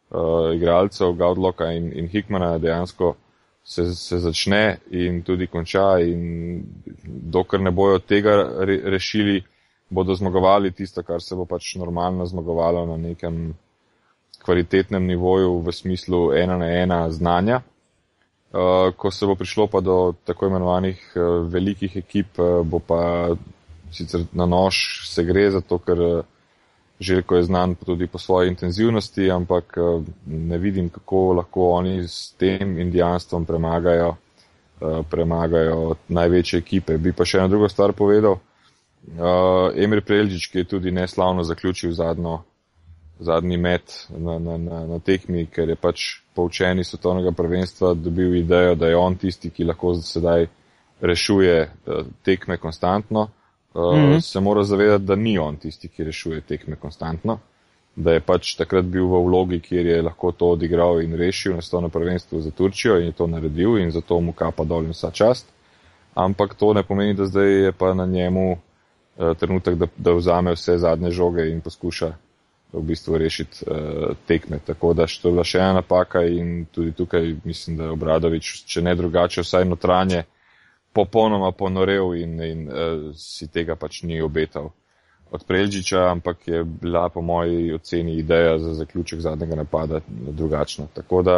uh, 0.09 0.55
igralcev, 0.55 1.13
Gaudloka 1.13 1.71
in, 1.71 1.91
in 1.93 2.07
Hickmana, 2.07 2.57
dejansko 2.57 3.15
se, 3.63 3.95
se 3.95 4.19
začne 4.19 4.77
in 4.91 5.21
tudi 5.23 5.47
konča 5.47 5.99
in 5.99 6.63
dokler 7.05 7.61
ne 7.61 7.71
bojo 7.71 7.99
tega 7.99 8.35
re, 8.59 8.79
rešili, 8.83 9.43
bodo 9.89 10.15
zmagovali 10.15 10.71
tisto, 10.71 11.03
kar 11.03 11.21
se 11.21 11.35
bo 11.35 11.45
pač 11.45 11.75
normalno 11.75 12.25
zmagovalo 12.25 12.85
na 12.85 12.97
nekem 12.97 13.53
kvalitetnem 14.43 15.05
nivoju 15.05 15.59
v 15.59 15.71
smislu 15.71 16.33
ena 16.33 16.57
na 16.57 16.71
ena 16.81 17.09
znanja. 17.11 17.61
Uh, 18.51 18.91
ko 18.97 19.11
se 19.11 19.25
bo 19.25 19.35
prišlo 19.39 19.67
pa 19.71 19.79
do 19.79 20.13
tako 20.27 20.49
imenovanih 20.51 20.99
uh, 21.15 21.47
velikih 21.47 21.95
ekip, 21.95 22.39
uh, 22.39 22.65
bo 22.67 22.81
pa 22.83 23.31
sicer 23.91 24.25
na 24.35 24.45
nož 24.45 25.07
se 25.07 25.23
gre, 25.23 25.45
zato 25.51 25.79
ker 25.79 26.01
uh, 26.01 26.23
Željko 27.01 27.35
je 27.35 27.43
znan 27.43 27.75
tudi 27.75 28.07
po 28.07 28.17
svoji 28.17 28.49
intenzivnosti, 28.49 29.31
ampak 29.31 29.77
uh, 29.77 30.03
ne 30.27 30.57
vidim, 30.57 30.89
kako 30.89 31.33
lahko 31.33 31.69
oni 31.69 32.03
s 32.07 32.33
tem 32.37 32.77
indijanstvom 32.79 33.45
premagajo, 33.45 34.09
uh, 34.81 35.05
premagajo 35.09 35.95
največje 36.07 36.59
ekipe. 36.59 36.97
Bi 36.97 37.13
pa 37.13 37.25
še 37.25 37.39
eno 37.39 37.47
drugo 37.47 37.69
stvar 37.69 37.93
povedal. 37.97 38.37
Uh, 39.17 39.73
Emir 39.75 40.03
Prelžič, 40.05 40.45
ki 40.51 40.61
je 40.61 40.67
tudi 40.75 40.91
neslavno 40.91 41.43
zaključil 41.43 41.91
zadnjo 41.91 42.43
zadnji 43.21 43.57
met 43.57 44.07
na, 44.17 44.39
na, 44.39 44.57
na, 44.57 44.85
na 44.85 44.99
tekmi, 44.99 45.45
ker 45.53 45.69
je 45.69 45.75
pač 45.77 46.05
poučeni 46.35 46.83
svetovnega 46.83 47.31
prvenstva 47.37 47.93
dobil 47.93 48.35
idejo, 48.39 48.75
da 48.75 48.89
je 48.89 48.97
on 48.97 49.15
tisti, 49.21 49.51
ki 49.53 49.67
lahko 49.69 49.93
sedaj 50.01 50.47
rešuje 51.01 51.57
uh, 51.61 52.07
tekme 52.25 52.57
konstantno, 52.57 53.27
uh, 53.73 53.93
mm 53.95 54.07
-hmm. 54.07 54.21
se 54.21 54.39
mora 54.39 54.63
zavedati, 54.63 55.05
da 55.05 55.15
ni 55.15 55.37
on 55.37 55.57
tisti, 55.57 55.87
ki 55.87 56.03
rešuje 56.03 56.41
tekme 56.41 56.75
konstantno, 56.75 57.39
da 57.95 58.11
je 58.11 58.19
pač 58.19 58.55
takrat 58.55 58.85
bil 58.85 59.05
v 59.05 59.21
vlogi, 59.25 59.59
kjer 59.59 59.85
je 59.85 60.01
lahko 60.01 60.31
to 60.31 60.49
odigral 60.49 61.01
in 61.01 61.13
rešil 61.13 61.55
na 61.55 61.61
svetovno 61.61 61.89
prvenstvo 61.89 62.39
za 62.39 62.51
Turčijo 62.51 62.99
in 62.99 63.05
je 63.05 63.11
to 63.11 63.27
naredil 63.27 63.77
in 63.77 63.91
zato 63.91 64.19
mu 64.19 64.33
kapa 64.33 64.63
dol 64.63 64.83
in 64.83 64.91
vsa 64.91 65.11
čast. 65.11 65.47
Ampak 66.13 66.53
to 66.53 66.73
ne 66.73 66.83
pomeni, 66.83 67.13
da 67.13 67.25
zdaj 67.25 67.65
je 67.65 67.71
pa 67.71 67.93
na 67.93 68.05
njemu 68.05 68.51
uh, 68.51 69.37
trenutek, 69.37 69.75
da, 69.75 69.87
da 69.97 70.13
vzame 70.13 70.51
vse 70.51 70.77
zadnje 70.77 71.11
žoge 71.11 71.49
in 71.51 71.61
poskuša 71.61 72.13
v 72.73 72.81
bistvu 72.87 73.17
rešiti 73.17 73.65
uh, 73.67 74.15
tekme. 74.27 74.59
Tako 74.65 74.93
da 74.93 75.05
to 75.05 75.29
je 75.29 75.31
bila 75.31 75.43
še 75.43 75.59
ena 75.59 75.73
napaka 75.81 76.23
in 76.23 76.65
tudi 76.71 76.91
tukaj 76.91 77.35
mislim, 77.43 77.77
da 77.77 77.89
je 77.89 77.95
Obradovič, 77.97 78.51
če 78.65 78.81
ne 78.81 78.95
drugače, 78.95 79.43
vsaj 79.43 79.65
notranje, 79.65 80.23
popolnoma 80.93 81.51
ponorel 81.51 82.15
in, 82.19 82.37
in 82.43 82.67
uh, 82.67 83.09
si 83.15 83.47
tega 83.47 83.75
pač 83.75 84.03
ni 84.03 84.21
obetal 84.21 84.71
od 85.31 85.43
Prelžiča, 85.47 86.09
ampak 86.11 86.47
je 86.47 86.63
bila 86.63 87.09
po 87.09 87.21
moji 87.21 87.73
oceni 87.73 88.17
ideja 88.19 88.57
za 88.59 88.73
zaključek 88.73 89.19
zadnjega 89.19 89.55
napada 89.55 90.01
drugačna. 90.09 90.87
Tako 90.93 91.21
da 91.21 91.37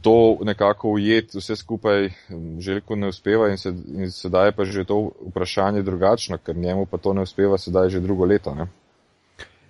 to 0.00 0.38
nekako 0.42 0.90
ujeti 0.90 1.38
vse 1.38 1.56
skupaj 1.56 2.10
željko 2.58 2.96
ne 2.96 3.08
uspeva 3.08 3.48
in, 3.48 3.58
se, 3.58 3.74
in 3.94 4.10
sedaj 4.10 4.52
pa 4.52 4.64
že 4.64 4.84
to 4.84 5.10
vprašanje 5.28 5.82
drugačno, 5.82 6.38
ker 6.38 6.56
njemu 6.56 6.86
pa 6.86 6.98
to 6.98 7.12
ne 7.12 7.22
uspeva 7.22 7.58
sedaj 7.58 7.88
že 7.88 8.00
drugo 8.00 8.24
leto. 8.24 8.54
Ne? 8.54 8.66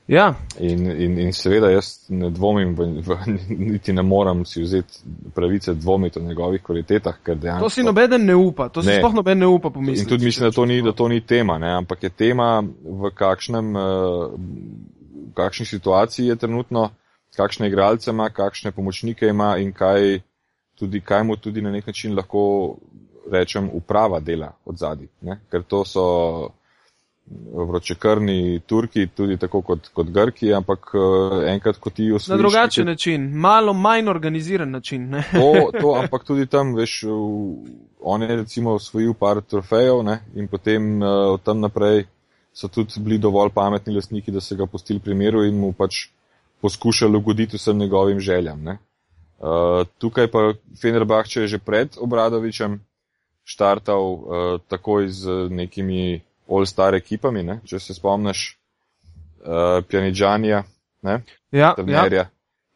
Ja. 0.06 0.34
In, 0.58 0.90
in, 0.90 1.18
in 1.18 1.32
seveda 1.34 1.70
jaz 1.70 2.06
ne 2.08 2.28
dvomim, 2.30 2.74
v, 2.78 2.86
v, 3.02 3.16
niti 3.48 3.92
ne 3.92 4.02
moram 4.06 4.44
si 4.46 4.62
vzeti 4.62 5.00
pravice 5.34 5.74
dvomiti 5.74 6.18
o 6.18 6.22
njegovih 6.22 6.62
kvalitetah, 6.62 7.16
ker 7.26 7.36
dejansko. 7.36 7.66
To 7.66 7.70
si 7.70 7.82
nobeden 7.82 8.24
ne 8.26 8.34
upa, 8.34 8.68
to 8.68 8.82
si 8.82 8.88
ne. 8.88 9.00
sploh 9.00 9.14
noben 9.14 9.38
ne 9.38 9.46
upa 9.46 9.70
pomisliti. 9.70 10.06
In 10.06 10.08
tudi 10.08 10.24
mislim, 10.24 10.46
da 10.48 10.54
to, 10.54 10.66
ni, 10.66 10.82
da 10.82 10.92
to 10.92 11.08
ni 11.08 11.20
tema, 11.20 11.58
ne? 11.58 11.72
ampak 11.76 12.02
je 12.02 12.10
tema, 12.10 12.62
v 12.84 13.10
kakšnem, 13.14 13.72
v 13.74 13.80
eh, 13.80 15.32
kakšni 15.34 15.66
situaciji 15.66 16.26
je 16.26 16.36
trenutno, 16.36 16.90
kakšne 17.36 17.66
igralce 17.66 18.10
ima, 18.10 18.30
kakšne 18.30 18.70
pomočnike 18.72 19.26
ima 19.26 19.56
in 19.58 19.72
kaj, 19.72 20.20
tudi, 20.78 21.00
kaj 21.00 21.24
mu 21.24 21.36
tudi 21.36 21.62
na 21.62 21.70
nek 21.74 21.86
način 21.86 22.14
lahko 22.14 22.76
rečem 23.32 23.70
uprava 23.72 24.20
dela 24.20 24.52
od 24.64 24.78
zadnji. 24.78 25.08
Ker 25.50 25.66
to 25.66 25.84
so 25.84 26.06
vročekrni 27.52 28.60
Turki, 28.66 29.06
tudi 29.06 29.36
tako 29.36 29.60
kot, 29.62 29.88
kot 29.94 30.10
Grki, 30.14 30.52
ampak 30.54 30.92
uh, 30.94 31.42
enkrat, 31.50 31.78
ko 31.82 31.90
ti 31.90 32.12
osvojiš. 32.12 32.28
Na 32.28 32.36
drugačen 32.36 32.84
nekaj... 32.84 32.92
način, 32.92 33.30
malo 33.34 33.72
manj 33.72 34.08
organiziran 34.08 34.70
način. 34.70 35.10
to, 35.32 35.70
to, 35.80 35.94
ampak 36.02 36.24
tudi 36.24 36.46
tam, 36.46 36.74
veš, 36.74 37.02
on 38.00 38.22
je 38.22 38.36
recimo 38.36 38.76
osvojil 38.78 39.14
par 39.14 39.40
trofejev 39.42 40.02
ne, 40.06 40.20
in 40.34 40.48
potem 40.48 41.02
uh, 41.02 41.08
od 41.34 41.42
tam 41.42 41.60
naprej 41.60 42.04
so 42.56 42.68
tudi 42.68 43.00
bili 43.00 43.18
dovolj 43.18 43.50
pametni 43.54 43.94
lasniki, 43.94 44.32
da 44.32 44.40
se 44.40 44.56
ga 44.56 44.66
pustili 44.66 45.00
pri 45.00 45.14
miru 45.14 45.44
in 45.44 45.58
mu 45.60 45.72
pač 45.72 46.06
poskušali 46.60 47.16
ugoditi 47.16 47.56
vsem 47.56 47.78
njegovim 47.78 48.20
željam. 48.20 48.62
Ne. 48.62 48.78
Uh, 49.38 49.84
tukaj 49.98 50.30
pa 50.30 50.52
Fenerbahče 50.80 51.40
je 51.40 51.46
že 51.46 51.58
pred 51.58 51.98
Obradovičem 52.00 52.80
štartal 53.44 54.12
uh, 54.12 54.60
takoj 54.68 55.08
z 55.08 55.48
nekimi 55.50 56.22
all-star 56.48 56.94
ekipami, 56.94 57.42
ne? 57.42 57.60
če 57.64 57.80
se 57.80 57.94
spomniš, 57.94 58.46
uh, 59.44 59.82
Pjanidžanija, 59.88 60.62
ja, 61.06 61.20
ja. 61.52 62.26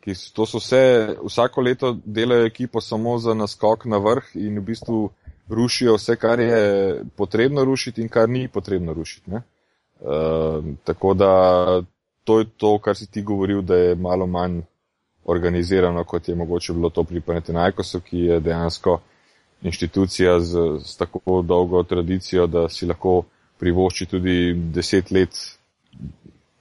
ki 0.00 0.14
so, 0.14 0.33
to 0.35 0.46
so 0.46 0.61
vse, 0.62 0.83
vsako 1.22 1.64
leto 1.66 1.92
delajo 2.04 2.46
ekipo 2.46 2.80
samo 2.80 3.18
za 3.18 3.35
naskok 3.35 3.85
na 3.90 3.98
vrh 3.98 4.35
in 4.40 4.59
v 4.59 4.66
bistvu 4.72 5.00
rušijo 5.50 5.96
vse, 5.98 6.16
kar 6.16 6.40
je 6.40 7.04
potrebno 7.16 7.64
rušiti 7.64 8.02
in 8.02 8.09
kar 8.09 8.28
ni 8.28 8.48
potrebno 8.48 8.94
rušiti. 8.94 9.30
Uh, 9.30 10.64
tako 10.85 11.14
da 11.14 11.33
to 12.24 12.38
je 12.38 12.46
to, 12.56 12.78
kar 12.78 12.96
si 12.96 13.11
ti 13.11 13.22
govoril, 13.22 13.62
da 13.62 13.76
je 13.76 13.94
malo 13.94 14.26
manj 14.26 14.61
organizirano, 15.24 16.04
kot 16.04 16.28
je 16.28 16.35
mogoče 16.35 16.72
bilo 16.72 16.90
to 16.90 17.04
pri 17.04 17.20
Panetinajkosu, 17.20 18.00
ki 18.00 18.18
je 18.18 18.40
dejansko 18.40 19.00
inštitucija 19.62 20.40
z, 20.40 20.59
z 20.85 20.96
tako 20.96 21.42
dolgo 21.42 21.83
tradicijo, 21.83 22.46
da 22.46 22.68
si 22.68 22.87
lahko 22.87 23.22
privošči 23.61 24.07
tudi 24.07 24.55
deset 24.75 25.11
let 25.11 25.37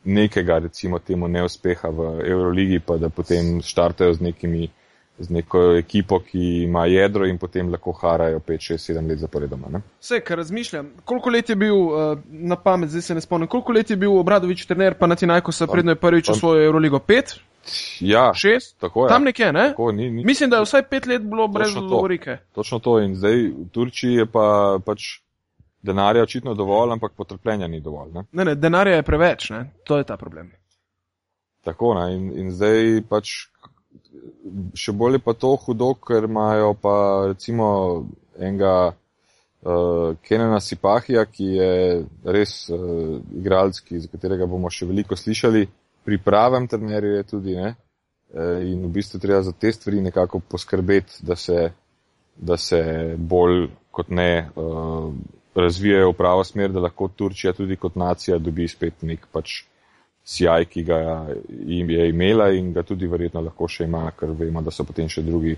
nekega, 0.03 0.59
recimo 0.59 0.99
temu, 0.99 1.27
neuspeha 1.27 1.89
v 1.89 2.09
Euroligi, 2.27 2.79
pa 2.79 2.97
da 2.97 3.09
potem 3.09 3.59
štartajo 3.61 4.13
z 4.13 4.29
nekimi 4.29 4.69
z 5.19 5.29
neko 5.29 5.61
ekipo, 5.77 6.19
ki 6.19 6.63
ima 6.63 6.85
jedro 6.85 7.27
in 7.27 7.37
potem 7.37 7.69
lahko 7.71 7.91
harajo 7.91 8.39
5, 8.39 8.71
6, 8.71 8.93
7 8.93 9.09
let 9.09 9.19
zaporedoma. 9.19 9.81
Vse, 9.99 10.21
kar 10.23 10.37
razmišljam, 10.37 10.93
koliko 11.05 11.29
let 11.29 11.49
je 11.49 11.55
bil 11.55 11.75
uh, 11.75 12.19
na 12.29 12.55
pamet, 12.55 12.89
zdaj 12.89 13.01
se 13.01 13.15
ne 13.15 13.21
spomnim, 13.21 13.47
koliko 13.47 13.71
let 13.71 13.89
je 13.89 13.97
bil 13.97 14.17
Obradovič 14.17 14.65
trener, 14.65 14.95
pa 14.99 15.07
na 15.07 15.15
Tinajko 15.15 15.51
se 15.51 15.67
predno 15.67 15.91
je 15.91 15.95
prvič 15.95 16.29
v 16.29 16.35
svojo 16.39 16.65
Euroligo 16.65 16.99
5? 16.99 17.39
Ja, 17.99 18.31
6? 18.33 18.75
Tako 18.79 19.05
je. 19.05 19.09
Tam 19.09 19.23
nekje, 19.23 19.51
ne? 19.53 19.69
Tako, 19.69 19.91
ni, 19.91 20.09
ni, 20.11 20.23
Mislim, 20.25 20.49
da 20.49 20.57
je 20.57 20.63
vsaj 20.63 20.81
5 20.91 21.07
let 21.07 21.21
bilo 21.21 21.47
brez 21.47 21.73
govorike. 21.75 22.37
Točno 22.55 22.79
to 22.79 22.99
in 22.99 23.15
zdaj 23.15 23.35
v 23.35 23.67
Turčiji 23.71 24.13
je 24.13 24.25
pa 24.25 24.79
pač 24.85 25.19
denarja 25.81 26.23
očitno 26.23 26.53
dovolj, 26.53 26.93
ampak 26.93 27.13
potrpljenja 27.15 27.67
ni 27.67 27.79
dovolj. 27.81 28.11
Ne, 28.13 28.23
ne, 28.31 28.45
ne 28.51 28.55
denarja 28.55 28.99
je 28.99 29.03
preveč, 29.03 29.49
ne? 29.49 29.65
to 29.83 29.97
je 29.97 30.03
ta 30.03 30.17
problem. 30.17 30.51
Tako, 31.63 31.93
ne, 31.93 32.15
in, 32.15 32.31
in 32.39 32.51
zdaj 32.55 33.03
pač 33.09 33.35
še 34.77 34.93
bolje 34.95 35.19
pa 35.23 35.35
to 35.37 35.53
hudo, 35.63 35.93
ker 36.01 36.27
imajo 36.27 36.73
pa 36.81 36.95
recimo 37.31 37.67
enega 38.39 38.73
uh, 38.89 40.15
Kenena 40.25 40.59
Sipahija, 40.63 41.25
ki 41.29 41.49
je 41.57 41.73
res 42.23 42.55
uh, 42.73 43.19
igralski, 43.35 43.99
za 43.99 44.11
katerega 44.11 44.47
bomo 44.49 44.71
še 44.73 44.87
veliko 44.89 45.17
slišali, 45.19 45.65
pri 46.05 46.19
pravem 46.23 46.67
trenerju 46.71 47.17
je 47.17 47.27
tudi, 47.27 47.57
ne? 47.59 47.75
Uh, 48.29 48.59
in 48.65 48.85
v 48.87 48.93
bistvu 48.99 49.21
treba 49.21 49.41
za 49.45 49.53
te 49.53 49.71
stvari 49.73 50.01
nekako 50.05 50.41
poskrbeti, 50.45 51.21
da 51.25 51.35
se, 51.35 51.69
da 52.37 52.57
se 52.57 52.81
bolj 53.17 53.67
kot 53.91 54.11
ne 54.13 54.31
uh, 54.55 55.11
razvijajo 55.55 56.11
v 56.11 56.17
pravo 56.17 56.43
smer, 56.43 56.71
da 56.71 56.79
lahko 56.79 57.07
Turčija 57.07 57.53
tudi 57.53 57.75
kot 57.75 57.95
nacija 57.95 58.37
dobi 58.37 58.67
spet 58.67 59.01
nek 59.01 59.27
pač 59.31 59.63
sjaj, 60.25 60.65
ki 60.69 60.83
ga 60.83 60.99
je 61.65 62.09
imela 62.09 62.49
in 62.53 62.73
ga 62.73 62.83
tudi 62.83 63.07
verjetno 63.07 63.41
lahko 63.41 63.67
še 63.67 63.87
ima, 63.89 64.11
ker 64.19 64.33
vemo, 64.37 64.61
da 64.61 64.71
so 64.71 64.85
potem 64.85 65.09
še 65.09 65.23
drugi 65.25 65.55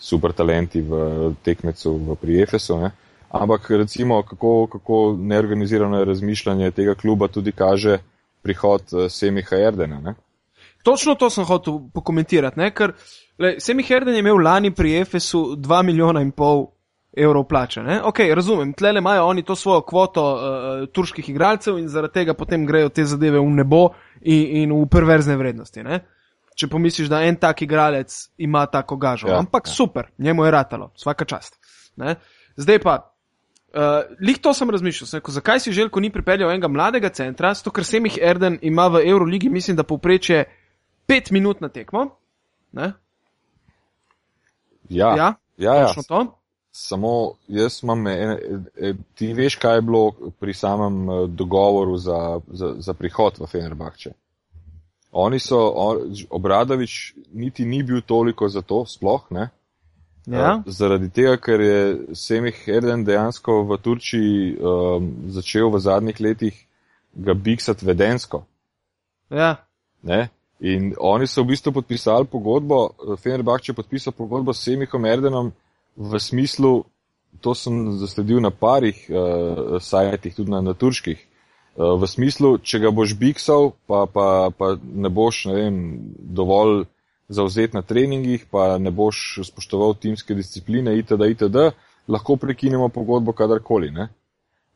super 0.00 0.32
talenti 0.32 0.82
v 0.84 1.34
tekmecu 1.44 1.94
v 2.08 2.16
Priefesu. 2.20 2.78
Ne. 2.80 2.90
Ampak 3.30 3.70
recimo, 3.70 4.22
kako, 4.26 4.66
kako 4.72 5.00
neorganizirano 5.18 5.98
je 5.98 6.08
razmišljanje 6.08 6.70
tega 6.76 6.94
kluba 6.94 7.28
tudi 7.28 7.52
kaže 7.52 8.00
prihod 8.42 8.92
eh, 8.92 9.08
Semiha 9.08 9.56
Erdena. 9.68 10.00
Ne. 10.00 10.14
Točno 10.82 11.14
to 11.14 11.30
sem 11.30 11.44
hotel 11.44 11.80
pokomentirati, 11.94 12.60
ne? 12.60 12.70
ker 12.74 12.96
Semih 13.58 13.90
Erden 13.90 14.14
je 14.14 14.20
imel 14.20 14.36
lani 14.36 14.70
pri 14.74 14.98
Efesu 15.00 15.56
2 15.56 15.82
milijona 15.82 16.20
in 16.20 16.30
pol 16.30 16.66
evrov 17.16 17.44
plače. 17.44 17.82
Ne? 17.82 18.00
Ok, 18.02 18.18
razumem, 18.34 18.72
tle 18.72 18.92
imajo 18.98 19.26
oni 19.26 19.42
to 19.42 19.56
svojo 19.56 19.82
kvoto 19.82 20.24
uh, 20.34 20.88
turških 20.92 21.28
igralcev 21.28 21.78
in 21.78 21.88
zaradi 21.88 22.12
tega 22.12 22.34
potem 22.34 22.66
grejo 22.66 22.88
te 22.88 23.04
zadeve 23.04 23.38
v 23.38 23.50
nebo 23.50 23.88
in, 24.20 24.62
in 24.62 24.74
v 24.74 24.86
perverzne 24.90 25.36
vrednosti. 25.36 25.82
Ne? 25.82 26.00
Če 26.54 26.68
pomisliš, 26.70 27.08
da 27.10 27.22
en 27.26 27.36
tak 27.40 27.62
igralec 27.62 28.14
ima 28.38 28.66
tako 28.66 28.96
gažo. 28.96 29.28
Ja, 29.28 29.38
Ampak 29.38 29.66
ja. 29.66 29.74
super, 29.74 30.10
njemu 30.18 30.44
je 30.44 30.50
ratalo, 30.50 30.90
vsaka 30.96 31.24
čast. 31.24 31.58
Ne? 31.96 32.14
Zdaj 32.56 32.78
pa, 32.78 32.96
uh, 33.74 34.06
lih 34.20 34.38
to 34.38 34.54
sem 34.54 34.70
razmišljal, 34.70 35.08
sem 35.08 35.18
rekel, 35.18 35.34
zakaj 35.34 35.60
si 35.60 35.74
želko 35.74 36.00
ni 36.00 36.12
pripeljal 36.14 36.50
enega 36.50 36.68
mladega 36.68 37.08
centra, 37.08 37.54
zato 37.54 37.74
ker 37.74 37.84
Semih 37.84 38.18
Erden 38.22 38.58
ima 38.62 38.86
v 38.88 39.02
Euroligi, 39.08 39.50
mislim, 39.50 39.76
da 39.76 39.82
povpreče 39.82 40.44
pet 41.06 41.30
minut 41.30 41.60
na 41.60 41.68
tekmo. 41.68 42.06
Ne? 42.72 42.92
Ja, 44.90 45.14
ja, 45.16 45.34
ja, 45.58 45.74
ja. 45.74 45.94
to. 46.08 46.39
Samo 46.72 47.32
jaz 47.48 47.80
imam, 47.82 48.06
ene, 48.06 48.38
e, 48.76 48.94
ti 49.14 49.32
veš, 49.34 49.56
kaj 49.56 49.76
je 49.76 49.82
bilo 49.82 50.32
pri 50.40 50.54
samem 50.54 51.10
e, 51.10 51.26
dogovoru 51.26 51.96
za, 51.96 52.40
za, 52.46 52.74
za 52.78 52.94
prihod 52.94 53.40
v 53.40 53.46
Fenerbahče. 53.46 54.12
Oni 55.12 55.38
so, 55.38 55.58
Obradovič 56.30 57.14
niti 57.32 57.64
ni 57.64 57.82
bil 57.82 58.00
toliko 58.00 58.48
za 58.48 58.62
to, 58.62 58.84
sploh 58.86 59.26
ne. 59.30 59.48
Ja. 60.26 60.62
Zaradi 60.66 61.08
tega, 61.10 61.36
ker 61.36 61.60
je 61.60 61.80
Semih 62.14 62.58
Erden 62.68 63.02
dejansko 63.04 63.62
v 63.66 63.78
Turčiji 63.82 64.52
um, 64.54 65.08
začel 65.32 65.70
v 65.72 65.80
zadnjih 65.80 66.20
letih 66.20 66.66
ga 67.14 67.34
biksati 67.34 67.86
vedensko. 67.86 68.44
Ja. 69.30 69.56
Ne? 70.02 70.28
In 70.60 70.92
oni 70.98 71.26
so 71.26 71.42
v 71.42 71.54
bistvu 71.54 71.72
podpisali 71.72 72.28
pogodbo, 72.30 72.90
Fenerbahče 73.18 73.72
je 73.72 73.76
podpisal 73.76 74.12
pogodbo 74.12 74.52
s 74.52 74.62
Semihom 74.68 75.04
Erdenom, 75.04 75.52
v 75.96 76.20
smislu, 76.20 76.84
to 77.40 77.54
sem 77.54 77.98
zasledil 77.98 78.40
na 78.40 78.50
parih 78.50 78.96
uh, 79.08 79.78
sajtih, 79.80 80.34
tudi 80.34 80.50
na, 80.50 80.60
na 80.60 80.74
turških, 80.74 81.18
uh, 81.18 81.96
v 82.00 82.08
smislu, 82.08 82.58
če 82.58 82.82
ga 82.84 82.90
boš 82.94 83.16
biksal, 83.18 83.72
pa, 83.86 84.06
pa, 84.10 84.50
pa 84.50 84.76
ne 84.80 85.10
boš 85.10 85.46
ne 85.50 85.54
vem, 85.56 85.76
dovolj 86.18 86.86
zauzet 87.30 87.74
na 87.74 87.82
treningih, 87.86 88.46
pa 88.50 88.78
ne 88.78 88.90
boš 88.90 89.40
spoštoval 89.46 89.94
timske 90.02 90.34
discipline 90.34 90.96
itd., 90.98 91.30
itd., 91.36 91.70
lahko 92.10 92.34
prekinemo 92.40 92.88
pogodbo 92.90 93.32
kadarkoli. 93.36 93.92
Ne? 93.94 94.08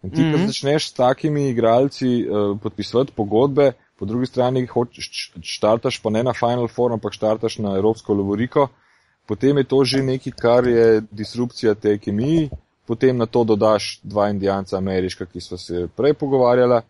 In 0.05 0.11
ti, 0.11 0.20
mm 0.22 0.24
-hmm. 0.24 0.44
ko 0.44 0.46
začneš 0.46 0.88
s 0.88 0.92
takimi 0.92 1.48
igralci 1.50 2.27
uh, 2.29 2.59
podpisovati 2.61 3.12
pogodbe, 3.16 3.72
po 3.98 4.05
drugi 4.05 4.27
strani 4.27 4.66
hočeš 4.66 5.33
štartaš 5.42 6.03
pa 6.03 6.11
ne 6.11 6.22
na 6.22 6.33
Final 6.33 6.68
Four, 6.68 6.92
ampak 6.92 7.12
štartaš 7.12 7.59
na 7.59 7.77
Evropsko 7.77 8.14
Lovoriko, 8.14 8.62
uh, 8.62 8.84
potem 9.26 9.58
je 9.58 9.64
to 9.64 9.84
že 9.84 10.02
nekaj, 10.02 10.32
kar 10.32 10.66
je 10.66 11.02
disrupcija 11.10 11.74
te 11.74 11.98
kemiji, 11.98 12.50
potem 12.87 13.16
na 13.16 13.26
to 13.26 13.44
dodaš 13.44 14.00
dva 14.02 14.28
indijanca 14.28 14.76
ameriška, 14.76 15.26
ki 15.26 15.40
so 15.40 15.56
se 15.56 15.88
prej 15.96 16.14
pogovarjala 16.14 16.82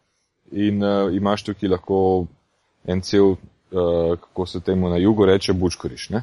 in 0.52 0.82
uh, 0.82 1.14
imaš 1.14 1.44
tukaj 1.44 1.68
lahko 1.68 2.26
en 2.84 3.00
cel, 3.00 3.34
uh, 3.34 4.18
kako 4.20 4.46
se 4.46 4.60
temu 4.60 4.88
na 4.88 4.96
jugu 4.96 5.26
reče, 5.26 5.52
bučkoriš. 5.52 6.10
Ne? 6.10 6.22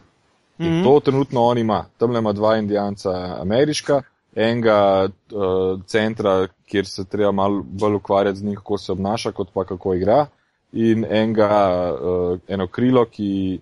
In 0.60 0.68
mm 0.68 0.80
-hmm. 0.80 0.84
to 0.84 1.00
trenutno 1.00 1.44
on 1.44 1.58
ima. 1.58 1.86
Tam 1.98 2.16
ima 2.16 2.34
dva 2.34 2.58
indijanca 2.58 3.38
ameriška, 3.42 4.02
enega 4.36 5.10
uh, 5.32 5.82
centra, 5.86 6.48
kjer 6.66 6.86
se 6.86 7.06
treba 7.06 7.32
malo 7.32 7.64
bolj 7.64 7.96
ukvarjati 7.96 8.40
z 8.40 8.44
njim, 8.44 8.56
kako 8.56 8.78
se 8.78 8.92
obnaša, 8.92 9.32
kot 9.32 9.50
pa 9.54 9.64
kako 9.66 9.94
igra, 9.94 10.26
in 10.72 11.06
enega, 11.06 11.94
uh, 12.02 12.40
eno 12.48 12.68
krilo, 12.68 13.06
ki 13.06 13.60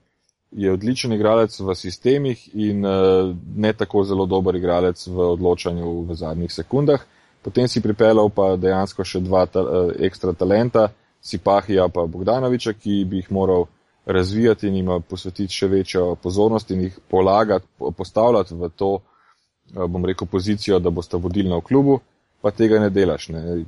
je 0.52 0.72
odličen 0.72 1.14
igralec 1.14 1.60
v 1.60 1.76
sistemih 1.76 2.50
in 2.54 2.86
uh, 2.86 3.36
ne 3.56 3.74
tako 3.74 4.04
zelo 4.04 4.26
dober 4.26 4.56
igralec 4.56 5.08
v 5.08 5.18
odločanju 5.18 6.02
v 6.10 6.16
zadnjih 6.16 6.54
sekundah. 6.54 7.04
Potem 7.42 7.68
si 7.68 7.82
pripeljal 7.82 8.30
pa 8.34 8.56
dejansko 8.58 9.06
še 9.06 9.22
dva 9.22 9.46
ta, 9.46 9.62
uh, 9.62 9.94
ekstra 10.00 10.34
talenta, 10.34 10.90
Sipahija 11.22 11.90
pa 11.94 12.06
Bogdanoviča, 12.08 12.74
ki 12.74 13.04
bi 13.06 13.20
jih 13.20 13.32
moral 13.32 13.68
razvijati 14.06 14.68
in 14.68 14.76
jim 14.80 14.92
posvetiti 15.04 15.54
še 15.54 15.68
večjo 15.68 16.16
pozornost 16.16 16.72
in 16.72 16.88
jih 16.88 17.00
polagati, 17.12 17.68
postavljati 17.98 18.56
v 18.56 18.70
to, 18.76 18.94
uh, 18.98 19.86
bom 19.86 20.06
rekel, 20.06 20.28
pozicijo, 20.28 20.80
da 20.80 20.90
boste 20.90 21.18
vodilni 21.18 21.54
v 21.56 21.62
klubu, 21.62 22.00
pa 22.42 22.52
tega 22.52 22.80
ne 22.82 22.90
delaš. 22.90 23.30
Ne. 23.36 23.64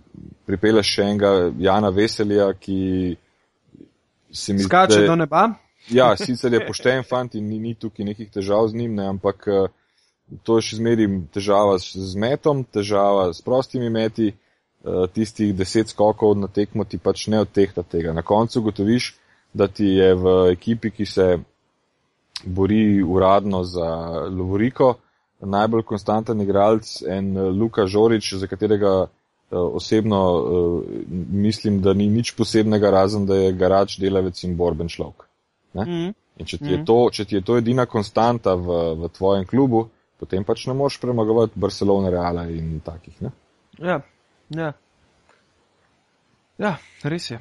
Pripelješ 0.50 0.96
še 0.96 1.10
enega 1.12 1.52
Jana 1.60 1.92
Veselija, 1.94 2.54
ki 2.58 3.18
se 4.32 4.54
mi 4.54 4.64
zdi. 4.64 4.72
Skače 4.72 5.06
do 5.06 5.20
neba. 5.20 5.52
Ja, 5.90 6.16
sicer 6.18 6.54
je 6.54 6.66
pošten 6.68 7.04
fant 7.08 7.36
in 7.36 7.48
ni, 7.50 7.60
ni 7.60 7.74
tukaj 7.76 8.06
nekih 8.06 8.30
težav 8.32 8.68
z 8.70 8.78
njim, 8.78 8.96
ne, 8.96 9.08
ampak 9.16 9.48
eh, 9.48 9.68
to 10.44 10.60
je 10.60 10.68
še 10.70 10.80
zmeri 10.80 11.08
težava 11.34 11.78
z 11.82 12.14
metom, 12.20 12.64
težava 12.64 13.32
s 13.34 13.42
prostimi 13.42 13.90
meti, 13.90 14.32
eh, 14.32 15.06
tistih 15.14 15.56
deset 15.58 15.90
skokov 15.90 16.38
na 16.38 16.48
tekmo 16.48 16.86
ti 16.86 17.02
pač 17.02 17.28
ne 17.28 17.42
odtehta 17.42 17.84
tega. 17.84 18.14
Na 18.14 18.22
koncu 18.22 18.62
gotoviš, 18.70 19.16
da 19.54 19.68
ti 19.68 19.90
je 19.98 20.14
v 20.16 20.36
ekipi, 20.52 20.92
ki 20.92 21.06
se 21.06 21.26
bori 22.46 23.02
uradno 23.04 23.64
za 23.64 23.90
Lovoriko, 24.30 24.96
najbolj 25.42 25.84
konstanten 25.84 26.42
igralec 26.42 27.02
en 27.08 27.34
eh, 27.38 27.50
Luka 27.50 27.88
Žorič, 27.88 28.36
za 28.38 28.48
katerega 28.48 29.10
osebno 29.52 30.20
mislim, 31.28 31.82
da 31.84 31.92
ni 31.94 32.06
nič 32.08 32.30
posebnega, 32.38 32.88
razen 32.88 33.26
da 33.28 33.36
je 33.36 33.50
garač, 33.52 33.98
delavec 34.00 34.40
in 34.48 34.56
borben 34.56 34.88
človek. 34.88 35.26
Mm. 35.74 36.12
In 36.38 36.48
če 36.48 36.58
ti, 36.58 36.72
mm. 36.78 36.86
to, 36.88 36.98
če 37.14 37.26
ti 37.26 37.38
je 37.38 37.44
to 37.46 37.58
edina 37.60 37.86
konstanta 37.86 38.56
v, 38.56 38.82
v 39.00 39.10
tvojem 39.16 39.46
klubu, 39.48 39.86
potem 40.20 40.44
pač 40.48 40.66
ne 40.70 40.76
moreš 40.78 41.00
premagovati 41.02 41.60
Barcelone, 41.60 42.12
Reala 42.14 42.48
in 42.50 42.80
takih. 42.84 43.16
Ne? 43.22 43.32
Ja, 43.80 44.00
ja. 44.56 44.74
ja, 46.62 46.76
res 47.04 47.32
je. 47.32 47.40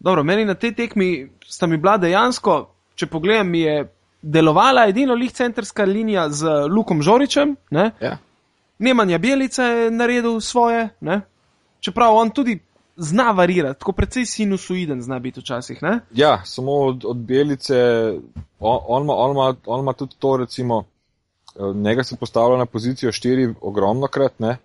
Dobro, 0.00 0.24
meni 0.24 0.46
na 0.48 0.56
tej 0.56 0.72
tekmi 0.76 1.28
sta 1.44 1.68
mi 1.68 1.76
bila 1.76 1.98
dejansko, 2.00 2.60
če 2.96 3.08
pogledam, 3.10 3.50
mi 3.52 3.64
je 3.66 3.82
delovala 4.22 4.86
edino 4.88 5.14
lih 5.16 5.32
centrska 5.32 5.84
linija 5.84 6.28
z 6.32 6.66
Lukom 6.68 7.02
Žoričem. 7.02 7.56
Ne? 7.70 7.90
Ja. 8.00 8.16
Nemanja 8.80 9.18
Bjelica 9.18 9.64
je 9.64 9.90
naredil 9.90 10.40
svoje, 10.40 10.88
ne? 11.00 11.20
čeprav 11.80 12.14
on 12.16 12.30
tudi 12.30 12.58
zna 13.00 13.30
varirati, 13.30 13.78
tako 13.78 13.92
precej 13.92 14.26
sinusoiden 14.26 15.02
zna 15.02 15.18
biti 15.18 15.40
včasih. 15.40 15.82
Ne? 15.82 16.00
Ja, 16.14 16.42
samo 16.44 16.72
od, 16.72 17.04
od 17.04 17.16
Belice, 17.16 17.74
on, 18.60 18.78
on, 18.86 19.02
ima, 19.02 19.14
on, 19.14 19.30
ima, 19.30 19.54
on 19.66 19.80
ima 19.80 19.92
tudi 19.92 20.16
to, 20.18 20.36
recimo, 20.36 20.84
eh, 21.56 21.74
njega 21.74 22.04
se 22.04 22.16
postavlja 22.16 22.58
na 22.58 22.66
pozicijo 22.66 23.12
štiri 23.12 23.54
ogromno 23.60 24.06
krat, 24.06 24.38
ne? 24.38 24.56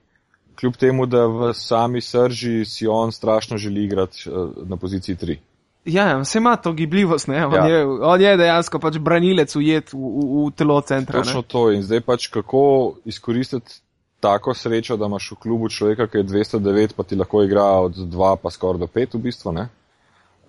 kljub 0.59 0.75
temu, 0.75 1.05
da 1.05 1.25
v 1.25 1.53
sami 1.53 2.01
srži 2.01 2.65
si 2.65 2.87
on 2.87 3.11
strašno 3.11 3.57
želi 3.57 3.83
igrati 3.83 4.23
eh, 4.27 4.31
na 4.65 4.77
poziciji 4.77 5.15
tri. 5.15 5.39
Ja, 5.85 6.17
vse 6.17 6.37
ima 6.37 6.55
to 6.55 6.73
gibljivost, 6.73 7.27
ne? 7.27 7.45
On, 7.45 7.53
ja. 7.53 7.65
je, 7.65 7.85
on 7.85 8.21
je 8.21 8.37
dejansko 8.37 8.79
pač 8.79 8.97
branilec 8.97 9.55
ujet 9.55 9.93
v, 9.93 9.97
v, 9.97 10.45
v 10.47 10.51
telo 10.57 10.81
centra. 10.81 11.21
Točno 11.21 11.41
ne? 11.41 11.47
to 11.47 11.71
in 11.71 11.83
zdaj 11.83 12.01
pač 12.01 12.27
kako 12.27 12.95
izkoristiti 13.05 13.84
tako 14.19 14.53
srečo, 14.53 14.97
da 14.97 15.05
imaš 15.05 15.31
v 15.31 15.35
klubu 15.35 15.69
človeka, 15.69 16.07
ki 16.07 16.17
je 16.17 16.23
209, 16.23 16.95
pa 16.97 17.03
ti 17.03 17.15
lahko 17.15 17.43
igra 17.43 17.65
od 17.85 17.95
2 17.95 18.35
pa 18.41 18.51
skoraj 18.51 18.79
do 18.79 18.87
5 18.87 19.17
v 19.17 19.21
bistvu. 19.21 19.51
Mm 19.51 19.57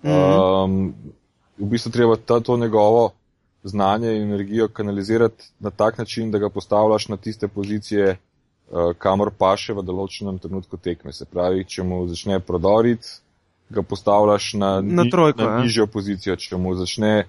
-hmm. 0.03 0.63
um, 0.63 0.95
v 1.57 1.65
bistvu 1.65 1.91
treba 1.91 2.15
ta, 2.15 2.39
to 2.39 2.57
njegovo 2.57 3.11
znanje 3.63 4.15
in 4.15 4.23
energijo 4.23 4.67
kanalizirati 4.67 5.43
na 5.59 5.69
tak 5.69 5.97
način, 5.97 6.31
da 6.31 6.37
ga 6.37 6.49
postavljaš 6.49 7.07
na 7.07 7.17
tiste 7.17 7.47
pozicije, 7.47 8.17
uh, 8.71 8.93
kamor 8.97 9.31
paše 9.37 9.73
v 9.73 9.81
določenem 9.81 10.39
trenutku 10.39 10.77
tekme. 10.77 11.13
Se 11.13 11.25
pravi, 11.25 11.65
če 11.65 11.83
mu 11.83 12.07
začne 12.07 12.39
prodoriti, 12.39 13.07
ga 13.69 13.81
postavljaš 13.81 14.53
na, 14.53 14.81
na, 14.81 15.03
trojko, 15.11 15.43
na 15.43 15.59
nižjo 15.59 15.87
pozicijo, 15.87 16.35
če 16.35 16.57
mu 16.57 16.75
začne 16.75 17.27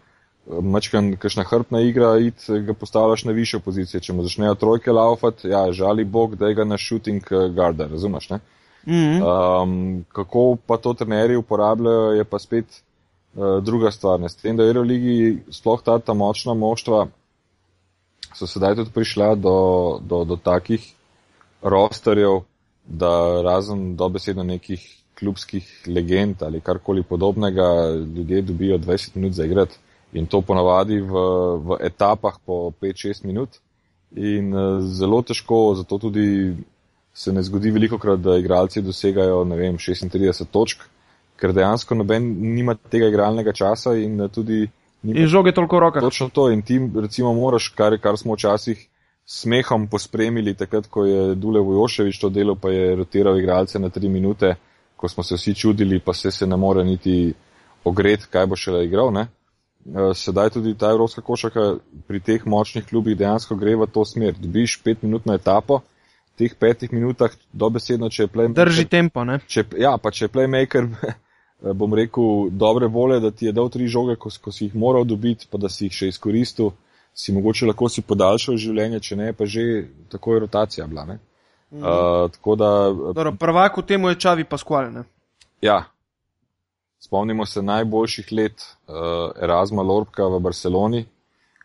mačkan, 0.49 1.13
kakšna 1.17 1.45
hrbtna 1.45 1.81
igra, 1.81 2.17
id, 2.19 2.45
ga 2.67 2.75
postavljaš 2.75 3.25
na 3.25 3.33
višjo 3.33 3.61
pozicijo. 3.61 4.01
Če 4.01 4.17
mu 4.17 4.25
začnejo 4.25 4.55
trojke 4.55 4.93
laufati, 4.93 5.49
ja, 5.53 5.67
žali 5.73 6.05
Bog, 6.05 6.37
da 6.37 6.49
je 6.49 6.59
ga 6.59 6.65
na 6.65 6.79
shooting 6.79 7.23
eh, 7.31 7.49
guarda, 7.55 7.87
razumeš? 7.87 8.31
Mm 8.31 8.39
-hmm. 8.93 9.63
um, 9.63 10.05
kako 10.13 10.57
pa 10.67 10.77
to 10.77 10.95
trenerji 10.95 11.37
uporabljajo, 11.37 12.13
je 12.13 12.25
pa 12.25 12.39
spet 12.39 12.65
uh, 13.35 13.63
druga 13.63 13.91
stvar. 13.91 14.21
Ne? 14.21 14.29
S 14.29 14.37
tem, 14.37 14.57
da 14.57 14.65
je 14.65 14.73
v 14.73 14.83
Ligi 14.83 15.39
sploh 15.51 15.83
ta, 15.85 15.99
ta 15.99 16.15
močna 16.15 16.55
moštva, 16.55 17.07
so 18.35 18.47
sedaj 18.47 18.75
tudi 18.75 18.91
prišla 18.91 19.35
do, 19.35 19.99
do, 20.03 20.25
do 20.25 20.37
takih 20.37 20.93
rosterjev, 21.63 22.41
da 22.85 23.43
razen 23.43 23.97
dobesedno 23.97 24.43
nekih 24.43 24.95
klubskih 25.19 25.83
legend 25.87 26.43
ali 26.43 26.61
karkoli 26.61 27.03
podobnega, 27.03 27.65
ljudje 28.17 28.43
dobijo 28.43 28.79
20 28.79 29.17
minut 29.17 29.33
za 29.33 29.45
igrati 29.45 29.79
in 30.13 30.27
to 30.27 30.41
ponavadi 30.41 31.01
v, 31.01 31.13
v 31.61 31.79
etapah 31.85 32.39
po 32.45 32.73
5-6 32.81 33.27
minut. 33.27 33.61
In 34.17 34.53
uh, 34.55 34.81
zelo 34.81 35.21
težko, 35.23 35.75
zato 35.77 35.99
tudi 35.99 36.57
se 37.13 37.33
ne 37.33 37.43
zgodi 37.43 37.71
veliko 37.71 37.99
krat, 37.99 38.21
da 38.25 38.39
igralci 38.39 38.83
dosegajo, 38.83 39.43
vem, 39.45 39.77
36 39.77 40.49
točk, 40.53 40.87
ker 41.39 41.53
dejansko 41.53 41.95
noben 41.99 42.25
nima 42.55 42.75
tega 42.75 43.11
igralnega 43.11 43.53
časa 43.53 43.99
in 44.01 44.21
uh, 44.21 44.31
tudi. 44.33 44.65
In 45.05 45.27
žoge 45.31 45.53
toliko 45.53 45.81
roka. 45.81 46.01
Točno 46.01 46.29
to 46.35 46.49
in 46.51 46.63
ti 46.63 46.81
recimo 46.81 47.35
moraš, 47.35 47.69
kar, 47.77 47.99
kar 48.03 48.17
smo 48.19 48.35
včasih 48.35 48.81
smehom 49.29 49.87
pospremili, 49.93 50.55
takrat, 50.57 50.87
ko 50.89 51.05
je 51.05 51.35
Dule 51.37 51.61
Vojoševič 51.61 52.19
to 52.19 52.31
delo, 52.33 52.55
pa 52.57 52.73
je 52.73 52.95
rotiral 52.97 53.37
igralce 53.39 53.79
na 53.79 53.91
3 53.93 54.09
minute, 54.09 54.55
ko 54.97 55.09
smo 55.09 55.23
se 55.23 55.37
vsi 55.37 55.55
čudili, 55.55 56.01
pa 56.01 56.15
se 56.15 56.31
se 56.31 56.47
ne 56.47 56.57
more 56.57 56.85
niti 56.85 57.35
ogret, 57.85 58.25
kaj 58.33 58.47
bo 58.47 58.57
šele 58.57 58.87
igral, 58.87 59.13
ne? 59.13 59.27
Eh, 59.95 60.15
sedaj 60.15 60.51
tudi 60.51 60.75
ta 60.75 60.91
evropska 60.91 61.23
košaka 61.23 61.77
pri 62.07 62.21
teh 62.21 62.47
močnih 62.47 62.85
klubih 62.87 63.17
dejansko 63.17 63.57
gre 63.57 63.77
v 63.77 63.87
to 63.87 64.05
smer. 64.05 64.35
Dobiš 64.37 64.83
petminutno 64.85 65.35
etapo, 65.35 65.81
v 66.35 66.37
teh 66.37 66.55
petih 66.55 66.93
minutah 66.93 67.33
dobesedno, 67.53 68.11
če 68.11 68.23
je 68.23 68.29
playmaker. 68.29 68.65
Drži 68.69 68.85
tempo, 68.85 69.25
ne? 69.25 69.39
Če, 69.49 69.65
ja, 69.81 69.97
pa 69.97 70.13
če 70.13 70.27
je 70.27 70.33
playmaker, 70.35 70.91
bom 71.81 71.95
rekel, 71.95 72.51
dobre 72.53 72.87
vole, 72.93 73.21
da 73.21 73.31
ti 73.31 73.49
je 73.49 73.55
dal 73.57 73.73
tri 73.73 73.89
žoge, 73.89 74.19
ko, 74.21 74.29
ko 74.29 74.53
si 74.53 74.69
jih 74.69 74.77
moral 74.77 75.09
dobiti, 75.09 75.49
pa 75.51 75.59
da 75.59 75.73
si 75.73 75.89
jih 75.89 75.97
še 76.03 76.13
izkoristil, 76.13 76.75
si 77.17 77.33
mogoče 77.33 77.73
lahko 77.73 77.89
si 77.89 78.05
podaljšal 78.05 78.61
življenje, 78.61 79.01
če 79.01 79.17
ne, 79.17 79.33
pa 79.33 79.49
že 79.49 79.89
tako 80.13 80.37
je 80.37 80.45
rotacija 80.45 80.87
bila. 80.87 81.07
Ne? 81.09 81.21
Mm. 81.71 81.81
Uh, 81.81 82.29
tako 82.37 82.61
da. 82.61 82.69
Dobro, 82.93 83.33
prvak 83.41 83.81
v 83.81 83.89
temu 83.89 84.13
je 84.13 84.21
Čavi 84.21 84.45
Pasquale, 84.45 84.93
ne? 84.93 85.09
Ja, 85.65 85.87
Spomnimo 87.01 87.47
se 87.47 87.63
najboljših 87.63 88.33
let 88.33 88.63
uh, 88.63 88.95
Erasma 89.43 89.83
Lorbka 89.83 90.27
v 90.27 90.41
Barceloni, 90.41 91.05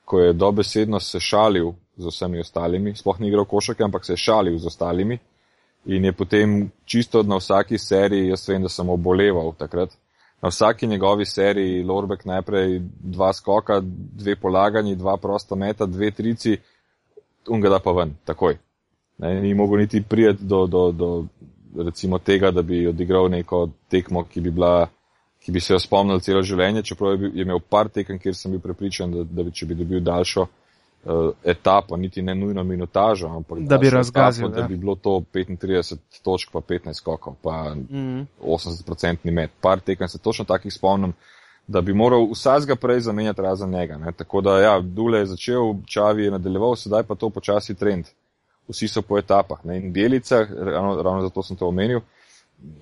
ko 0.06 0.20
je 0.20 0.34
dobesedno 0.34 1.00
se 1.00 1.20
šalil 1.20 1.72
z 1.98 2.06
vsemi 2.08 2.40
ostalimi, 2.40 2.96
sploh 2.96 3.20
ni 3.20 3.28
igral 3.28 3.46
košake, 3.46 3.84
ampak 3.84 4.06
se 4.06 4.14
je 4.14 4.18
šalil 4.18 4.58
z 4.58 4.68
ostalimi 4.68 5.18
in 5.86 6.06
je 6.06 6.14
potem 6.14 6.72
čisto 6.86 7.24
na 7.24 7.36
vsaki 7.36 7.78
seriji, 7.78 8.30
jaz 8.30 8.48
vem, 8.50 8.62
da 8.62 8.70
sem 8.70 8.90
oboleval 8.90 9.52
takrat, 9.58 9.90
na 10.42 10.50
vsaki 10.50 10.88
njegovi 10.88 11.26
seriji 11.26 11.84
Lorbek 11.84 12.26
najprej 12.26 12.80
dva 13.00 13.34
skoka, 13.34 13.82
dve 13.84 14.36
polaganji, 14.36 14.96
dva 14.96 15.18
prosta 15.18 15.56
meta, 15.56 15.86
dve 15.86 16.12
trici, 16.12 16.58
un 17.50 17.62
ga 17.62 17.70
da 17.70 17.80
pa 17.80 17.92
ven, 17.92 18.16
takoj. 18.26 18.58
Ne, 19.18 19.42
ni 19.42 19.54
mogel 19.54 19.78
niti 19.78 20.04
prijeti 20.10 20.44
do, 20.44 20.68
do, 20.68 20.92
do 20.92 21.26
recimo 21.84 22.20
tega, 22.20 22.52
da 22.52 22.62
bi 22.62 22.88
odigral 22.88 23.30
neko 23.30 23.70
tekmo, 23.90 24.24
ki 24.24 24.42
bi 24.42 24.52
bila 24.52 24.88
ki 25.46 25.52
bi 25.52 25.60
se 25.60 25.74
jo 25.74 25.80
spomnil 25.80 26.22
celo 26.24 26.42
življenje, 26.42 26.86
čeprav 26.88 27.22
je 27.22 27.32
imel 27.44 27.60
par 27.70 27.90
tekem, 27.92 28.20
kjer 28.20 28.36
sem 28.36 28.52
bil 28.52 28.62
prepričan, 28.64 29.12
da, 29.12 29.24
da 29.28 29.44
bi, 29.44 29.52
če 29.52 29.68
bi 29.68 29.76
dobil 29.76 30.00
daljšo 30.04 30.46
uh, 30.46 31.34
etapo, 31.44 31.98
niti 32.00 32.24
ne 32.24 32.36
nujno 32.36 32.64
minutažo, 32.64 33.28
ampak 33.28 33.66
da 33.68 33.78
bi 33.78 33.92
razgazil. 33.92 34.48
Etapo, 34.48 34.56
da 34.56 34.64
ja. 34.64 34.72
bi 34.72 34.80
bilo 34.80 34.96
to 34.96 35.20
35 35.34 35.98
točk, 36.24 36.54
pa 36.54 36.64
15 36.70 37.02
skokov, 37.02 37.36
pa 37.44 37.76
mm. 37.76 38.28
80% 38.40 39.32
met. 39.32 39.52
Par 39.62 39.84
tekem 39.84 40.08
se 40.08 40.22
točno 40.24 40.46
takih 40.46 40.74
spomnim, 40.74 41.14
da 41.68 41.82
bi 41.82 41.94
moral 41.94 42.30
vsazga 42.32 42.76
prej 42.76 43.00
zamenjati 43.00 43.42
razen 43.42 43.70
njega. 43.70 43.98
Ne. 43.98 44.12
Tako 44.12 44.42
da, 44.42 44.58
ja, 44.60 44.80
Dule 44.80 45.20
je 45.20 45.26
začel, 45.36 45.76
Čavi 45.86 46.24
je 46.24 46.32
nadaljeval, 46.32 46.76
sedaj 46.76 47.04
pa 47.04 47.16
to 47.16 47.30
počasi 47.30 47.76
trend. 47.76 48.06
Vsi 48.68 48.88
so 48.88 49.02
po 49.02 49.18
etapah. 49.20 49.60
Ne. 49.64 49.78
In 49.78 49.94
Belica, 49.94 50.46
ravno, 50.60 51.02
ravno 51.02 51.22
zato 51.22 51.44
sem 51.44 51.58
to 51.58 51.68
omenil, 51.68 52.00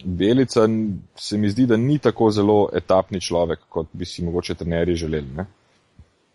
Belica 0.03 0.67
se 1.15 1.37
mi 1.37 1.49
zdi, 1.49 1.65
da 1.65 1.77
ni 1.77 1.97
tako 1.99 2.29
zelo 2.31 2.69
etapni 2.73 3.21
človek, 3.21 3.59
kot 3.69 3.87
bi 3.93 4.05
si 4.05 4.23
mogoče 4.23 4.55
trenerji 4.55 4.95
želeli. 4.95 5.27
Ne? 5.35 5.45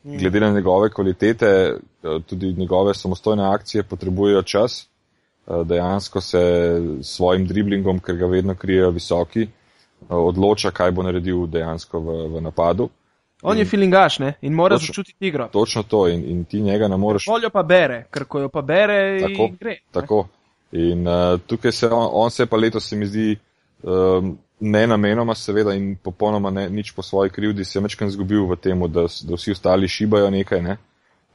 Mm. 0.05 0.19
Glede 0.19 0.41
na 0.41 0.51
njegove 0.51 0.91
kvalitete, 0.91 1.47
eh, 1.47 2.19
tudi 2.27 2.53
njegove 2.53 2.95
samostojne 2.95 3.45
akcije 3.45 3.83
potrebujejo 3.83 4.43
čas, 4.43 4.83
eh, 4.83 5.65
dejansko 5.65 6.21
se 6.21 6.43
s 7.01 7.17
svojim 7.17 7.47
driblingom, 7.47 7.99
ker 7.99 8.17
ga 8.17 8.27
vedno 8.27 8.55
krijejo 8.55 8.91
visoki, 8.91 9.43
eh, 9.43 9.49
odloča, 10.09 10.71
kaj 10.71 10.91
bo 10.91 11.03
naredil 11.03 11.47
dejansko 11.47 12.01
v, 12.01 12.29
v 12.37 12.41
napadu. 12.41 12.89
On 13.43 13.57
in, 13.57 13.59
je 13.59 13.65
filingaš 13.65 14.19
ne? 14.19 14.35
in 14.41 14.53
mora 14.53 14.79
začutiti 14.79 15.27
igro. 15.27 15.49
Točno 15.53 15.83
to 15.83 16.09
in, 16.09 16.25
in 16.25 16.45
ti 16.45 16.61
njega 16.61 16.89
ne 16.89 16.97
moreš. 16.97 17.27
Voljo 17.27 17.51
pa 17.51 17.63
bere, 17.63 18.07
ker 18.11 18.25
ko 18.25 18.41
jo 18.41 18.49
pa 18.49 18.63
bere, 18.63 19.21
tako, 19.21 19.49
gre. 19.61 19.79
Tako. 19.91 20.27
Ne? 20.73 20.91
In 20.91 21.07
uh, 21.07 21.41
tukaj 21.47 21.73
se 21.73 21.89
on, 21.89 22.09
on 22.13 22.31
se 22.31 22.47
pa 22.47 22.57
letos 22.57 22.89
se 22.89 22.97
mi 22.97 23.07
zdi 23.07 23.39
um, 23.83 24.39
ne 24.61 24.87
namenoma, 24.87 25.35
seveda, 25.35 25.75
in 25.75 25.97
popolnoma 26.03 26.51
ne, 26.51 26.69
nič 26.71 26.93
po 26.93 27.03
svoji 27.03 27.31
krivdi, 27.31 27.65
se 27.65 27.79
je 27.79 27.83
mečken 27.83 28.11
zgubil 28.11 28.47
v 28.49 28.57
tem, 28.57 28.81
da, 28.91 29.07
da 29.07 29.37
vsi 29.37 29.53
ostali 29.53 29.89
šibajo 29.89 30.31
nekaj. 30.31 30.63
Ne? 30.63 30.77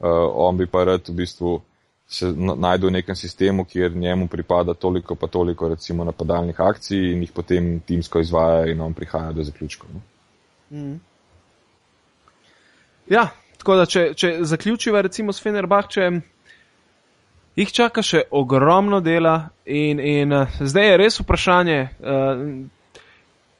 Uh, 0.00 0.30
on 0.46 0.56
bi 0.56 0.66
pa 0.66 0.84
rad 0.84 1.08
v 1.08 1.14
bistvu 1.22 1.60
se 2.12 2.28
najdel 2.36 2.90
v 2.90 2.92
nekem 2.92 3.16
sistemu, 3.16 3.64
kjer 3.64 3.96
njemu 3.96 4.28
pripada 4.28 4.74
toliko 4.74 5.14
pa 5.14 5.26
toliko 5.26 5.68
recimo 5.68 6.04
napadalnih 6.04 6.60
akcij 6.60 7.12
in 7.12 7.22
jih 7.22 7.32
potem 7.32 7.80
timsko 7.80 8.20
izvaja 8.20 8.66
in 8.70 8.80
on 8.80 8.94
prihaja 8.94 9.32
do 9.32 9.42
zaključkov. 9.42 9.90
Mm. 10.70 10.98
Ja, 13.08 13.28
tako 13.58 13.76
da 13.76 13.86
če, 13.86 14.12
če 14.14 14.36
zaključiva 14.44 15.00
recimo 15.00 15.32
s 15.32 15.42
Fenerbahčem 15.42 16.20
jih 17.56 17.72
čaka 17.72 18.02
še 18.02 18.24
ogromno 18.30 19.00
dela 19.00 19.50
in, 19.64 20.00
in 20.00 20.32
uh, 20.32 20.60
zdaj 20.60 20.88
je 20.88 20.96
res 20.96 21.20
vprašanje. 21.20 21.82
Uh, 22.00 22.46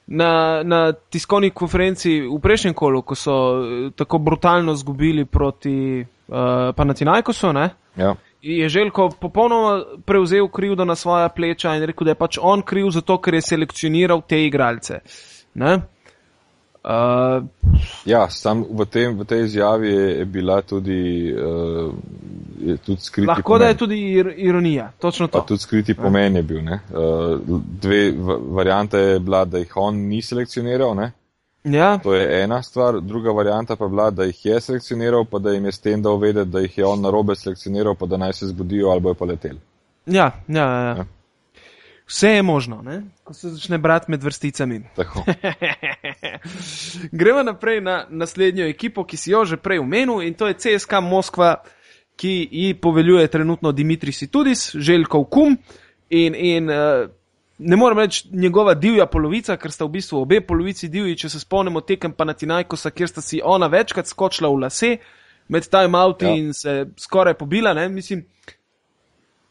Na, 0.03 0.59
na 0.67 0.91
tiskovni 0.91 1.53
konferenci 1.55 2.17
v 2.27 2.35
prejšnjem 2.43 2.73
kolu, 2.75 2.99
ko 3.07 3.15
so 3.15 3.31
uh, 3.31 3.85
tako 3.95 4.19
brutalno 4.19 4.75
zgubili 4.75 5.23
proti 5.25 6.03
uh, 6.03 6.75
Panatinajkosu, 6.75 7.53
ja. 7.95 8.09
je 8.41 8.69
Željko 8.69 9.09
popolnoma 9.19 10.03
prevzel 10.05 10.47
krivdo 10.51 10.85
na 10.85 10.95
svoja 10.99 11.29
pleča 11.29 11.75
in 11.79 11.87
rekel, 11.87 12.03
da 12.03 12.11
je 12.11 12.19
pač 12.19 12.37
on 12.41 12.61
kriv 12.61 12.91
zato, 12.91 13.15
ker 13.17 13.39
je 13.39 13.47
selekcioniral 13.47 14.21
te 14.27 14.43
igralce. 14.43 14.99
Ne? 15.55 15.79
Uh, 16.83 17.47
ja, 18.05 18.27
sam 18.29 18.65
v, 18.67 18.85
tem, 18.91 19.15
v 19.15 19.23
tej 19.23 19.45
izjavi 19.47 19.87
je, 19.87 20.07
je 20.19 20.25
bila 20.25 20.59
tudi, 20.67 21.31
uh, 21.31 21.93
je 22.59 22.77
tudi 22.77 23.01
skriti. 23.01 23.27
Lahko 23.27 23.53
pomen. 23.53 23.59
da 23.59 23.67
je 23.67 23.77
tudi 23.77 24.11
ir, 24.11 24.33
ironija, 24.37 24.91
točno 24.99 25.27
to. 25.27 25.39
Pa 25.39 25.45
tudi 25.45 25.59
skriti 25.59 25.93
pomen 25.93 26.35
je 26.35 26.43
bil. 26.43 26.59
Uh, 26.59 26.69
dve 27.81 28.13
variante 28.49 28.97
je 28.97 29.19
bila, 29.19 29.45
da 29.45 29.57
jih 29.57 29.71
on 29.75 29.95
ni 29.95 30.21
selekcioniral. 30.21 30.95
Ne? 30.95 31.11
Ja. 31.63 31.97
To 31.97 32.13
je 32.13 32.43
ena 32.43 32.63
stvar. 32.63 33.01
Druga 33.01 33.31
varianta 33.31 33.75
pa 33.75 33.85
je 33.85 33.89
bila, 33.89 34.11
da 34.11 34.23
jih 34.23 34.45
je 34.45 34.61
selekcioniral, 34.61 35.25
pa 35.25 35.39
da 35.39 35.51
jim 35.51 35.65
je 35.65 35.71
s 35.71 35.79
tem 35.79 36.01
dal 36.01 36.17
vedeti, 36.17 36.49
da 36.49 36.59
jih 36.59 36.77
je 36.77 36.85
on 36.85 37.01
narobe 37.01 37.35
selekcioniral, 37.35 37.95
pa 37.95 38.05
da 38.05 38.17
naj 38.17 38.33
se 38.33 38.47
zbudijo 38.47 38.89
ali 38.89 39.01
bojo 39.01 39.13
pa 39.13 39.25
leteli. 39.25 39.59
Ja, 40.05 40.31
ja, 40.47 40.63
ja. 40.63 40.95
ja. 40.97 41.05
Vse 42.07 42.29
je 42.29 42.43
možno, 42.43 42.81
ne? 42.81 43.03
ko 43.23 43.33
se 43.33 43.49
začne 43.49 43.77
brati 43.77 44.11
med 44.11 44.23
vrsticami. 44.23 44.81
Gremo 47.11 47.43
naprej 47.43 47.81
na 47.81 48.05
naslednjo 48.09 48.67
ekipo, 48.67 49.03
ki 49.03 49.17
si 49.17 49.31
jo 49.31 49.45
že 49.45 49.57
prej 49.57 49.79
omenil, 49.79 50.21
in 50.21 50.33
to 50.33 50.47
je 50.47 50.53
CSK 50.53 50.91
Moskva, 51.01 51.55
ki 52.15 52.49
ji 52.51 52.73
poveljuje 52.73 53.27
trenutno 53.27 53.71
Dimitri 53.71 54.11
Situdis, 54.11 54.75
Željkov 54.75 55.23
Kum. 55.23 55.57
In, 56.09 56.35
in 56.35 56.69
uh, 56.69 57.09
ne 57.57 57.75
morem 57.75 57.99
reči 57.99 58.27
njegova 58.31 58.73
divja 58.73 59.05
polovica, 59.05 59.57
ker 59.57 59.71
sta 59.71 59.85
v 59.85 59.95
bistvu 59.97 60.21
obe 60.21 60.41
polovici 60.41 60.89
divji, 60.89 61.17
če 61.17 61.29
se 61.29 61.39
spomnimo 61.39 61.81
tekem 61.81 62.13
pa 62.13 62.25
na 62.25 62.33
Tinajkosa, 62.33 62.91
kjer 62.91 63.09
sta 63.09 63.21
si 63.21 63.41
ona 63.43 63.67
večkrat 63.67 64.07
skočila 64.07 64.49
v 64.49 64.61
lase 64.65 64.97
med 65.47 65.67
time-outi 65.69 66.25
ja. 66.25 66.35
in 66.35 66.53
se 66.53 66.75
skoraj 66.97 67.33
pobila. 67.39 67.73
Ne? 67.73 67.89
Mislim, 67.89 68.25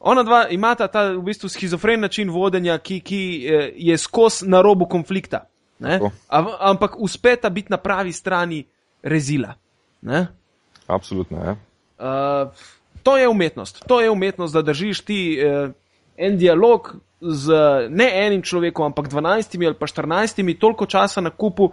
ona 0.00 0.22
dva 0.22 0.46
imata 0.50 0.88
ta 0.88 1.08
v 1.12 1.22
bistvu 1.22 1.48
schizofren 1.48 2.00
način 2.00 2.30
vodenja, 2.30 2.78
ki, 2.78 3.00
ki 3.00 3.22
eh, 3.46 3.72
je 3.76 3.98
skos 3.98 4.42
na 4.46 4.62
robu 4.62 4.86
konflikta. 4.86 5.46
Ampak 6.60 6.94
uspeta 6.98 7.50
biti 7.50 7.70
na 7.70 7.76
pravi 7.76 8.12
strani 8.12 8.64
rezila. 9.02 9.54
Ne? 10.02 10.26
Absolutno. 10.86 11.38
Ja. 11.38 11.56
Uh, 12.02 12.50
to 13.02 13.16
je 13.16 13.28
umetnost. 13.28 13.84
To 13.86 14.00
je 14.00 14.10
umetnost, 14.10 14.54
da 14.54 14.62
držiš 14.62 15.00
ti 15.00 15.38
uh, 15.38 15.70
en 16.16 16.38
dialog 16.38 16.96
z 17.20 17.54
ne 17.90 18.26
enim 18.26 18.42
človekom, 18.42 18.90
ampak 18.90 19.06
12 19.08 19.66
ali 19.66 19.74
pa 19.78 19.86
14, 19.86 20.58
toliko 20.58 20.86
časa 20.86 21.20
na 21.20 21.30
kupu, 21.30 21.70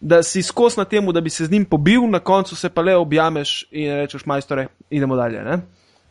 da 0.00 0.22
si 0.22 0.42
skos 0.42 0.76
na 0.76 0.84
tem, 0.84 1.06
da 1.12 1.20
bi 1.20 1.30
se 1.30 1.46
z 1.46 1.50
njim 1.50 1.64
pobil, 1.64 2.04
na 2.10 2.20
koncu 2.20 2.56
se 2.56 2.68
pa 2.68 2.82
le 2.82 2.96
objameš 2.96 3.64
in 3.70 3.92
rečeš, 4.04 4.26
majstore, 4.26 4.66
idemo 4.90 5.16
dalje. 5.16 5.42
Ne? 5.42 5.58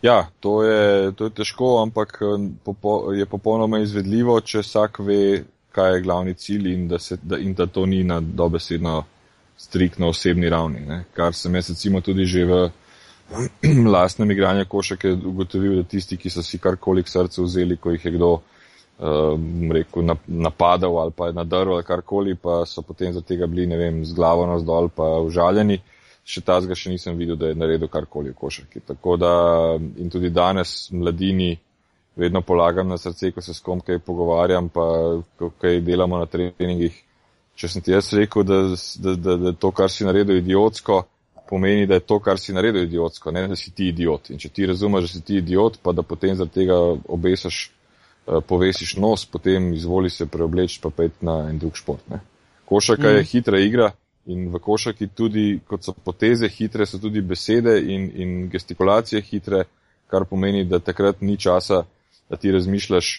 Ja, 0.02 0.28
to 0.40 0.64
je, 0.64 1.12
to 1.12 1.30
je 1.30 1.30
težko, 1.30 1.82
ampak 1.82 2.20
je 3.16 3.26
popolnoma 3.26 3.80
izvedljivo, 3.80 4.40
če 4.42 4.60
vsak 4.66 5.00
ve, 5.00 5.44
kaj 5.72 5.94
je 5.94 6.02
glavni 6.02 6.34
cilj 6.34 6.74
in 6.74 6.88
da, 6.88 7.00
se, 7.00 7.18
da, 7.22 7.38
in 7.38 7.54
da 7.54 7.68
to 7.68 7.86
ni 7.86 8.04
na 8.04 8.20
dobesedno 8.20 9.04
striktno 9.58 10.10
osebni 10.10 10.50
ravni. 10.50 10.82
Ne? 10.88 11.04
Kar 11.14 11.34
sem 11.34 11.56
jaz 11.56 11.70
recimo 11.70 12.02
tudi 12.02 12.26
že 12.26 12.46
v 12.46 12.58
lastnem 13.96 14.32
igranju 14.32 14.66
košake 14.70 15.12
ugotovil, 15.12 15.76
da 15.82 15.84
tisti, 15.84 16.18
ki 16.18 16.30
so 16.30 16.44
si 16.44 16.60
karkoli 16.60 17.04
k 17.04 17.10
srcu 17.10 17.44
vzeli, 17.44 17.78
ko 17.78 17.92
jih 17.92 18.06
je 18.06 18.12
kdo 18.12 18.32
uh, 18.34 19.40
rekel, 19.72 20.06
napadal 20.28 21.00
ali 21.00 21.12
pa 21.18 21.32
nadrl 21.32 21.74
ali 21.78 21.84
karkoli, 21.84 22.36
pa 22.36 22.64
so 22.66 22.82
potem 22.82 23.14
za 23.14 23.22
tega 23.22 23.48
bili, 23.48 23.68
ne 23.68 23.78
vem, 23.78 24.06
z 24.06 24.14
glavo 24.14 24.46
nazdol 24.48 24.90
pa 24.90 25.18
užaljeni. 25.26 25.82
Še 26.24 26.40
tazga 26.42 26.76
še 26.76 26.88
nisem 26.94 27.18
videl, 27.20 27.36
da 27.36 27.50
je 27.50 27.56
naredil 27.60 27.90
karkoli 27.92 28.32
v 28.32 28.38
košarki. 28.40 28.80
Tako 28.88 29.18
da 29.20 29.32
in 29.76 30.10
tudi 30.10 30.30
danes 30.32 30.88
mladini 30.92 31.58
vedno 32.16 32.42
polagam 32.42 32.88
na 32.88 32.98
srce, 32.98 33.32
ko 33.32 33.42
se 33.42 33.54
s 33.54 33.60
kom 33.60 33.82
kaj 33.82 34.00
pogovarjam, 34.00 34.70
pa 34.70 34.86
kaj 35.60 35.82
delamo 35.82 36.22
na 36.22 36.30
treningih. 36.30 36.96
Če 37.60 37.70
sem 37.70 37.84
ti 37.86 37.92
jaz 37.92 38.14
rekel, 38.18 38.46
da, 38.48 38.62
da, 39.04 39.16
da, 39.16 39.36
da 39.38 39.52
to, 39.54 39.70
kar 39.76 39.92
si 39.92 40.08
naredil, 40.08 40.40
je 40.40 40.46
idiotsko, 40.46 41.04
pomeni, 41.50 41.88
da 41.88 41.94
je 41.94 42.06
to, 42.08 42.20
kar 42.20 42.40
si 42.40 42.54
naredil, 42.54 42.84
idiotsko, 42.84 43.32
ne 43.32 43.48
da 43.48 43.56
si 43.56 43.72
ti 43.72 43.88
idiot. 43.92 44.30
In 44.30 44.40
če 44.40 44.50
ti 44.50 44.66
razumeš, 44.66 45.08
da 45.08 45.14
si 45.14 45.22
ti 45.22 45.38
idiot, 45.42 45.80
pa 45.84 45.92
da 45.92 46.04
potem 46.04 46.36
zaradi 46.36 46.64
tega 46.64 46.78
obesaš, 47.08 47.64
eh, 47.70 48.40
povesiš 48.48 48.96
nos, 48.98 49.26
potem 49.26 49.74
izvoli 49.74 50.10
se 50.10 50.26
preobleči 50.26 50.80
pa 50.82 50.90
pet 50.90 51.22
na 51.22 51.50
en 51.50 51.60
drug 51.60 51.78
šport. 51.78 52.08
Ne. 52.10 52.22
Košaka 52.66 53.10
mm. 53.10 53.16
je 53.16 53.24
hitra 53.32 53.60
igra 53.60 53.92
in 54.26 54.48
v 54.54 54.60
košaki 54.60 55.08
tudi, 55.08 55.60
kot 55.68 55.84
so 55.84 55.94
poteze 55.94 56.48
hitre, 56.48 56.86
so 56.88 57.00
tudi 57.00 57.22
besede 57.22 57.76
in, 57.82 58.08
in 58.16 58.36
gestikulacije 58.50 59.22
hitre, 59.22 59.66
kar 60.08 60.26
pomeni, 60.30 60.64
da 60.66 60.80
takrat 60.80 61.22
ni 61.22 61.38
časa, 61.38 61.84
da 62.30 62.40
ti 62.40 62.52
razmišljaš 62.52 63.10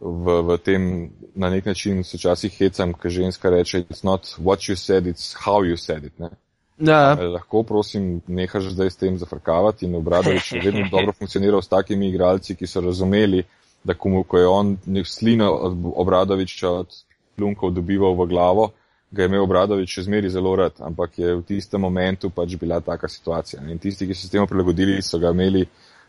v, 0.00 0.38
v 0.42 0.58
tem, 0.58 1.10
na 1.34 1.50
nek 1.50 1.66
način 1.66 2.04
se 2.04 2.16
včasih 2.16 2.54
hecam, 2.58 2.94
ker 2.94 3.10
ženska 3.10 3.50
reče, 3.50 3.84
it's 3.88 4.04
not 4.04 4.34
what 4.38 4.68
you 4.68 4.76
said, 4.76 5.06
it's 5.06 5.34
how 5.44 5.62
you 5.64 5.76
said 5.76 6.04
it. 6.04 6.18
Ne. 6.18 6.30
Ja. 6.78 7.14
Lahko, 7.14 7.62
prosim, 7.62 8.20
nehaš 8.26 8.72
zdaj 8.72 8.90
s 8.90 8.96
tem 8.96 9.18
zafrkavati 9.18 9.86
in 9.86 9.94
obradovič 9.94 10.52
je 10.52 10.60
vedno 10.64 10.88
dobro 10.94 11.12
funkcioniral 11.12 11.62
s 11.62 11.68
takimi 11.68 12.08
igralci, 12.08 12.56
ki 12.56 12.66
so 12.66 12.80
razumeli, 12.80 13.44
da 13.84 13.94
komu, 13.94 14.24
ko 14.24 14.38
je 14.38 14.46
on 14.48 14.76
nek 14.86 15.06
slina 15.06 15.50
od 15.50 15.76
obradoviča 15.94 16.70
od 16.70 16.96
plunkov 17.36 17.70
dobival 17.70 18.14
v 18.14 18.26
glavo, 18.26 18.70
ga 19.10 19.22
je 19.22 19.28
imel 19.28 19.44
obradovič 19.44 19.98
še 19.98 20.06
zmeri 20.08 20.30
zelo 20.30 20.54
rad, 20.56 20.78
ampak 20.80 21.18
je 21.18 21.34
v 21.36 21.42
tistem 21.46 21.80
momentu 21.84 22.30
pač 22.30 22.56
bila 22.56 22.80
taka 22.80 23.08
situacija. 23.08 23.62
In 23.68 23.78
tisti, 23.78 24.06
ki 24.08 24.14
so 24.14 24.26
s 24.26 24.32
tem 24.32 24.46
prilagodili, 24.48 25.02
so 25.02 25.20
ga 25.20 25.34
imeli 25.34 25.66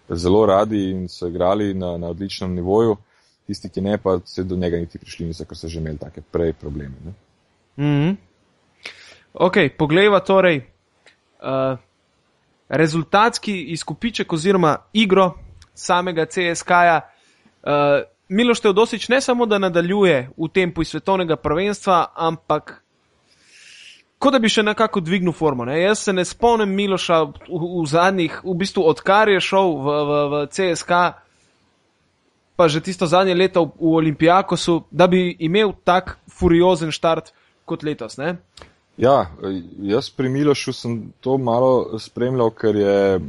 zelo 0.09 0.45
radi 0.45 0.89
in 0.91 1.07
so 1.11 1.27
igrali 1.27 1.73
na, 1.73 1.97
na 1.97 2.13
odličnem 2.13 2.53
nivoju, 2.55 2.95
tisti, 3.47 3.69
ki 3.69 3.81
ne, 3.81 3.97
pa 3.97 4.19
se 4.25 4.43
do 4.43 4.55
njega 4.55 4.79
niti 4.79 4.99
prišli 4.99 5.27
niso, 5.27 5.45
ker 5.45 5.59
so 5.59 5.67
že 5.67 5.81
imeli 5.81 5.99
take 5.99 6.23
prej 6.31 6.53
probleme. 6.53 6.95
Ne? 7.05 7.13
Mm 7.77 7.97
-hmm. 7.99 8.15
Ok, 9.33 9.57
poglejva 9.77 10.19
torej 10.19 10.61
uh, 10.61 11.77
rezultatski 12.69 13.61
izkupiček 13.73 14.33
oziroma 14.33 14.77
igro 14.93 15.33
samega 15.73 16.25
CSK-ja. 16.25 17.01
Uh, 17.63 17.69
Miloš 18.29 18.59
Teodosič 18.59 19.09
ne 19.09 19.21
samo, 19.21 19.45
da 19.45 19.57
nadaljuje 19.57 20.29
v 20.37 20.47
tempu 20.53 20.81
iz 20.81 20.87
svetovnega 20.87 21.35
prvenstva, 21.35 22.13
ampak 22.15 22.83
kot 24.17 24.33
da 24.33 24.39
bi 24.39 24.49
še 24.49 24.63
nekako 24.63 25.01
dvignil 25.01 25.33
formo. 25.33 25.65
Ne? 25.65 25.81
Jaz 25.81 26.05
se 26.05 26.13
ne 26.13 26.25
spomnim 26.25 26.69
Miloša 26.69 27.23
v, 27.23 27.33
v 27.49 27.85
zadnjih, 27.89 28.39
v 28.43 28.55
bistvu 28.57 28.85
odkar 28.87 29.29
je 29.29 29.41
šel 29.41 29.73
v, 29.73 29.95
v, 30.09 30.19
v 30.31 30.43
CSK, 30.53 31.01
pa 32.55 32.67
že 32.69 32.83
tisto 32.85 33.09
zadnje 33.09 33.33
leto 33.35 33.65
v, 33.65 33.73
v 33.81 33.97
Olimpijakosu, 34.03 34.83
da 34.91 35.09
bi 35.09 35.33
imel 35.39 35.73
tak 35.83 36.19
furiozen 36.29 36.93
štart 36.93 37.33
kot 37.65 37.83
letos. 37.83 38.21
Ne? 38.21 38.37
Ja, 38.97 39.25
jaz 39.81 40.09
pri 40.09 40.29
Milošu 40.29 40.73
sem 40.73 41.11
to 41.19 41.37
malo 41.37 41.99
spremljal, 41.99 42.51
ker 42.53 42.75
je 42.75 43.19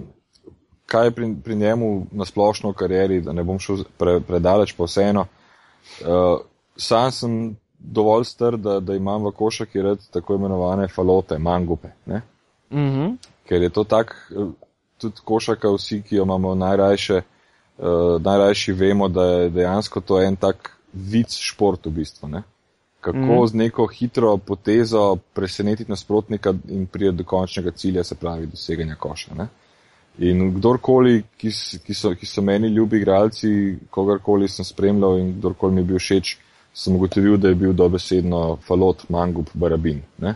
kaj 0.87 1.11
pri, 1.11 1.35
pri 1.45 1.57
njemu 1.57 2.07
na 2.13 2.25
splošno 2.25 2.71
v 2.71 2.75
karieri, 2.75 3.21
da 3.21 3.33
ne 3.33 3.43
bom 3.45 3.59
šel 3.59 3.85
pre, 3.99 4.19
predaleč, 4.21 4.75
pa 4.77 4.85
vseeno. 4.85 5.27
Uh, 6.01 6.41
sam 6.77 7.13
sem 7.13 7.57
dovolj 7.79 8.25
str, 8.25 8.57
da, 8.57 8.81
da 8.81 8.95
imam 8.95 9.25
v 9.25 9.33
košaki 9.33 9.83
red 9.83 10.05
tako 10.13 10.35
imenovane 10.35 10.89
falote, 10.89 11.39
mangupe. 11.39 11.89
Mm 12.07 12.21
-hmm. 12.71 13.17
Ker 13.49 13.63
je 13.63 13.71
to 13.71 13.85
tak, 13.85 14.33
tudi 14.99 15.21
košaka, 15.25 15.69
vsi, 15.71 16.03
ki 16.03 16.17
jo 16.17 16.23
imamo 16.23 16.55
najrajše, 16.55 17.23
uh, 17.79 18.23
najrajši 18.23 18.73
vemo, 18.73 19.09
da 19.09 19.25
je 19.25 19.51
dejansko 19.51 20.01
to 20.01 20.23
en 20.23 20.37
tak 20.37 20.77
vic 20.93 21.33
šport 21.33 21.87
v 21.87 21.91
bistvu. 21.91 22.29
Ne? 22.29 22.43
Kako 23.05 23.43
mm. 23.43 23.47
z 23.47 23.55
neko 23.55 23.87
hitro 23.87 24.37
potezo 24.37 25.17
presenetiti 25.33 25.91
nasprotnika 25.91 26.55
in 26.69 26.87
priti 26.87 27.17
do 27.17 27.25
končnega 27.25 27.71
cilja, 27.71 28.05
se 28.05 28.15
pravi 28.15 28.47
doseganja 28.47 28.95
koša. 28.95 29.35
Ne? 29.35 29.49
In 30.19 30.55
kdorkoli, 30.55 31.23
ki, 31.37 31.51
ki, 31.85 31.95
so, 31.95 32.15
ki 32.15 32.27
so 32.27 32.43
meni 32.43 32.71
ljubi 32.73 33.03
igralci, 33.03 33.51
kogarkoli 33.91 34.49
sem 34.49 34.65
spremljal 34.65 35.19
in 35.19 35.35
kdorkoli 35.39 35.75
mi 35.75 35.83
je 35.83 35.91
bil 35.91 36.01
všeč, 36.01 36.37
sem 36.75 36.97
ugotovil, 36.97 37.37
da 37.37 37.53
je 37.53 37.61
bil 37.61 37.77
dobesedno 37.77 38.57
falot, 38.67 39.05
mangup, 39.13 39.51
barabin. 39.55 40.01
Ne? 40.19 40.35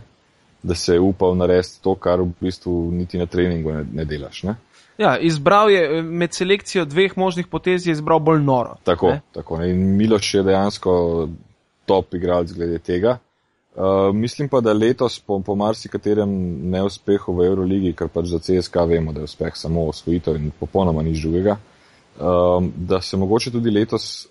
Da 0.63 0.75
se 0.75 0.99
je 0.99 1.01
upal 1.01 1.37
narediti 1.39 1.81
to, 1.83 1.95
kar 1.95 2.21
v 2.21 2.33
bistvu 2.41 2.75
niti 2.93 3.19
na 3.19 3.27
treningu 3.27 3.73
ne, 3.73 3.85
ne 3.93 4.05
delaš. 4.05 4.43
Ne? 4.51 4.59
Ja, 4.99 5.15
izbral 5.19 5.71
je 5.71 6.03
med 6.03 6.35
selekcijo 6.35 6.85
dveh 6.85 7.17
možnih 7.17 7.47
potez, 7.47 7.87
je 7.87 7.95
izbral 7.95 8.19
bolj 8.19 8.43
noro. 8.43 8.77
Tako, 8.85 9.15
ne? 9.15 9.21
tako. 9.33 9.63
Ne? 9.63 9.71
In 9.71 9.97
Miloš 9.97 10.35
je 10.35 10.43
dejansko 10.43 10.93
top 11.89 12.15
igralec 12.15 12.53
glede 12.53 12.79
tega. 12.79 13.19
Uh, 13.79 14.15
mislim 14.15 14.49
pa, 14.49 14.61
da 14.61 14.73
letos 14.73 15.21
po, 15.21 15.41
po 15.41 15.55
marsikaterem 15.55 16.31
neuspehu 16.71 17.37
v 17.37 17.47
Euroligi, 17.47 17.93
kar 17.95 18.09
pač 18.11 18.33
za 18.33 18.41
CSK 18.43 18.83
vemo, 18.91 19.13
da 19.15 19.23
je 19.23 19.29
uspeh 19.31 19.55
samo 19.57 19.87
osvojitev 19.93 20.37
in 20.37 20.51
popolnoma 20.61 21.05
nič 21.07 21.23
drugega, 21.23 21.55
uh, 22.19 22.65
da 22.75 23.01
se 23.01 23.17
mogoče 23.17 23.53
tudi 23.55 23.71
letos 23.71 24.27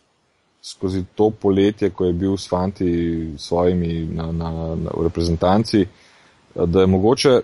skozi 0.62 1.06
to 1.16 1.30
poletje, 1.30 1.90
ko 1.90 2.06
je 2.06 2.14
bil 2.14 2.36
s 2.38 2.50
fanti 2.50 2.90
svojimi 3.38 4.08
na, 4.12 4.32
na, 4.32 4.52
na, 4.76 4.92
v 4.98 5.06
reprezentanci, 5.08 5.86
da 6.56 6.82
je 6.82 6.88
mogoče 6.88 7.40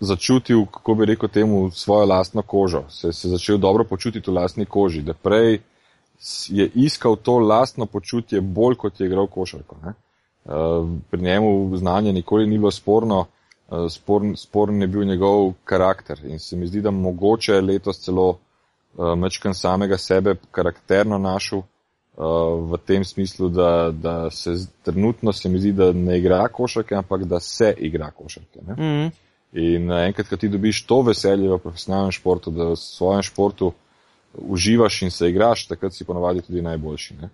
začutil, 0.00 0.66
kako 0.70 0.94
bi 0.94 1.08
rekel 1.10 1.28
temu, 1.28 1.70
svojo 1.70 2.06
lastno 2.06 2.42
kožo, 2.42 2.84
se, 2.90 3.12
se 3.12 3.28
začel 3.28 3.58
dobro 3.58 3.84
počutiti 3.84 4.30
v 4.30 4.34
lastni 4.34 4.66
koži, 4.66 5.02
da 5.02 5.14
prej 5.14 5.58
je 6.48 6.70
iskal 6.74 7.16
to 7.16 7.38
lastno 7.38 7.86
počutje 7.86 8.40
bolj 8.40 8.74
kot 8.74 9.00
je 9.00 9.06
igral 9.06 9.26
košarko. 9.26 9.76
Ne? 9.84 9.92
Uh, 10.44 10.88
pri 11.10 11.22
njemu 11.22 11.76
znanje 11.76 12.12
nikoli 12.12 12.46
ni 12.46 12.58
bilo 12.58 12.70
sporno, 12.70 13.26
uh, 13.68 13.90
sporn, 13.90 14.36
sporn 14.36 14.80
je 14.80 14.86
bil 14.86 15.04
njegov 15.04 15.52
karakter 15.64 16.20
in 16.24 16.38
se 16.38 16.56
mi 16.56 16.66
zdi, 16.66 16.80
da 16.80 16.90
mogoče 16.90 17.60
letos 17.60 18.00
celo 18.00 18.28
uh, 18.28 19.14
mečkan 19.18 19.54
samega 19.54 19.98
sebe 19.98 20.34
karakterno 20.50 21.18
našel 21.18 21.58
uh, 21.58 21.64
v 22.70 22.78
tem 22.86 23.04
smislu, 23.04 23.48
da, 23.48 23.90
da 23.90 24.30
se 24.30 24.54
trenutno 24.82 25.32
se 25.32 25.48
mi 25.48 25.58
zdi, 25.58 25.72
da 25.72 25.92
ne 25.92 26.18
igra 26.18 26.48
košarke, 26.48 26.94
ampak 26.94 27.24
da 27.24 27.40
se 27.40 27.74
igra 27.78 28.10
košarke. 28.10 28.60
Mm 28.60 28.74
-hmm. 28.74 29.10
In 29.52 29.90
enkrat, 29.90 30.28
ko 30.28 30.36
ti 30.36 30.48
dobiš 30.48 30.86
to 30.86 31.02
veselje 31.02 31.48
v 31.48 31.58
profesionalnem 31.58 32.12
športu, 32.12 32.50
da 32.50 32.64
v 32.64 32.76
svojem 32.76 33.22
športu 33.22 33.72
uživaš 34.38 35.02
in 35.02 35.10
se 35.10 35.28
igraš, 35.28 35.66
takrat 35.66 35.94
si 35.94 36.04
ponovadi 36.04 36.42
tudi 36.42 36.62
najboljši. 36.62 37.14
Ne? 37.14 37.28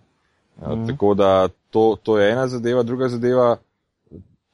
Mm. 0.61 0.87
Tako 0.87 1.15
da 1.15 1.49
to, 1.71 1.97
to 2.03 2.19
je 2.19 2.33
ena 2.33 2.49
zadeva, 2.49 2.83
druga 2.83 3.09
zadeva, 3.09 3.57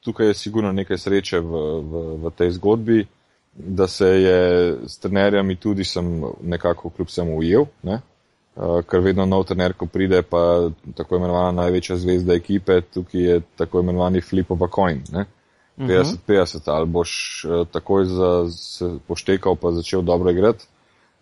tukaj 0.03 0.27
je 0.27 0.33
sigurno 0.33 0.71
nekaj 0.71 0.97
sreče 0.97 1.39
v, 1.39 1.63
v, 1.81 2.03
v 2.23 2.31
tej 2.37 2.51
zgodbi, 2.51 3.05
da 3.53 3.87
se 3.87 4.07
je 4.07 4.77
s 4.87 4.97
trenerjami 4.99 5.55
tudi 5.55 5.83
sem 5.83 6.23
nekako 6.41 6.89
kljub 6.89 7.07
vsemu 7.07 7.37
ujel, 7.37 7.65
ne? 7.83 7.99
uh, 8.55 8.79
ker 8.87 9.03
vedno 9.03 9.25
nov 9.25 9.43
trener, 9.43 9.73
ko 9.73 9.85
pride, 9.85 10.21
pa 10.21 10.69
tako 10.95 11.17
imenovana 11.17 11.51
največja 11.63 11.97
zvezda 11.97 12.33
ekipe, 12.33 12.81
tukaj 12.81 13.21
je 13.21 13.41
tako 13.57 13.83
imenovani 13.83 14.21
flip 14.21 14.51
of 14.51 14.61
a 14.61 14.69
coin. 14.75 15.03
Ne? 15.11 15.25
50-50, 15.77 16.63
ali 16.65 16.87
boš 16.87 17.11
uh, 17.45 17.67
takoj 17.71 18.05
za, 18.05 18.31
poštekal 19.07 19.55
pa 19.55 19.71
začel 19.71 20.01
dobro 20.01 20.31
igrati, 20.31 20.67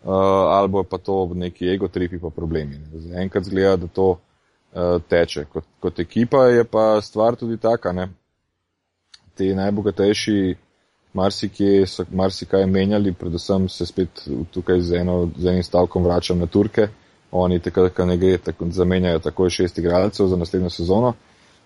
uh, 0.07 0.13
ali 0.57 0.67
bo 0.67 0.83
pa 0.83 0.97
to 0.97 1.31
neki 1.33 1.69
ego 1.69 1.87
tripi 1.87 2.19
pa 2.19 2.29
problemi. 2.29 2.79
Enkrat 3.15 3.43
zgleda, 3.43 3.75
da 3.75 3.87
to 3.87 4.09
uh, 4.11 5.01
teče. 5.09 5.45
Kot, 5.45 5.65
kot 5.79 5.99
ekipa 5.99 6.45
je 6.45 6.63
pa 6.63 7.01
stvar 7.01 7.35
tudi 7.35 7.57
taka, 7.57 7.91
ne? 7.91 8.07
Ti 9.35 9.55
najbogatejši 9.55 10.55
marsikje 11.13 11.85
so 11.87 12.05
marsikaj 12.11 12.65
menjali, 12.65 13.13
predvsem 13.13 13.69
se 13.69 13.85
spet 13.85 14.23
tukaj 14.51 14.81
z, 14.81 14.95
eno, 15.01 15.29
z 15.37 15.47
enim 15.47 15.63
stavkom 15.63 16.03
vračam 16.03 16.39
na 16.39 16.45
Turke. 16.45 16.87
Oni 17.31 17.59
takrat, 17.59 17.91
ko 17.93 18.05
ne 18.05 18.17
gre, 18.17 18.37
tako, 18.37 18.69
zamenjajo 18.71 19.19
takoj 19.19 19.49
šest 19.49 19.77
igralcev 19.77 20.27
za 20.27 20.37
naslednjo 20.37 20.69
sezono. 20.69 21.13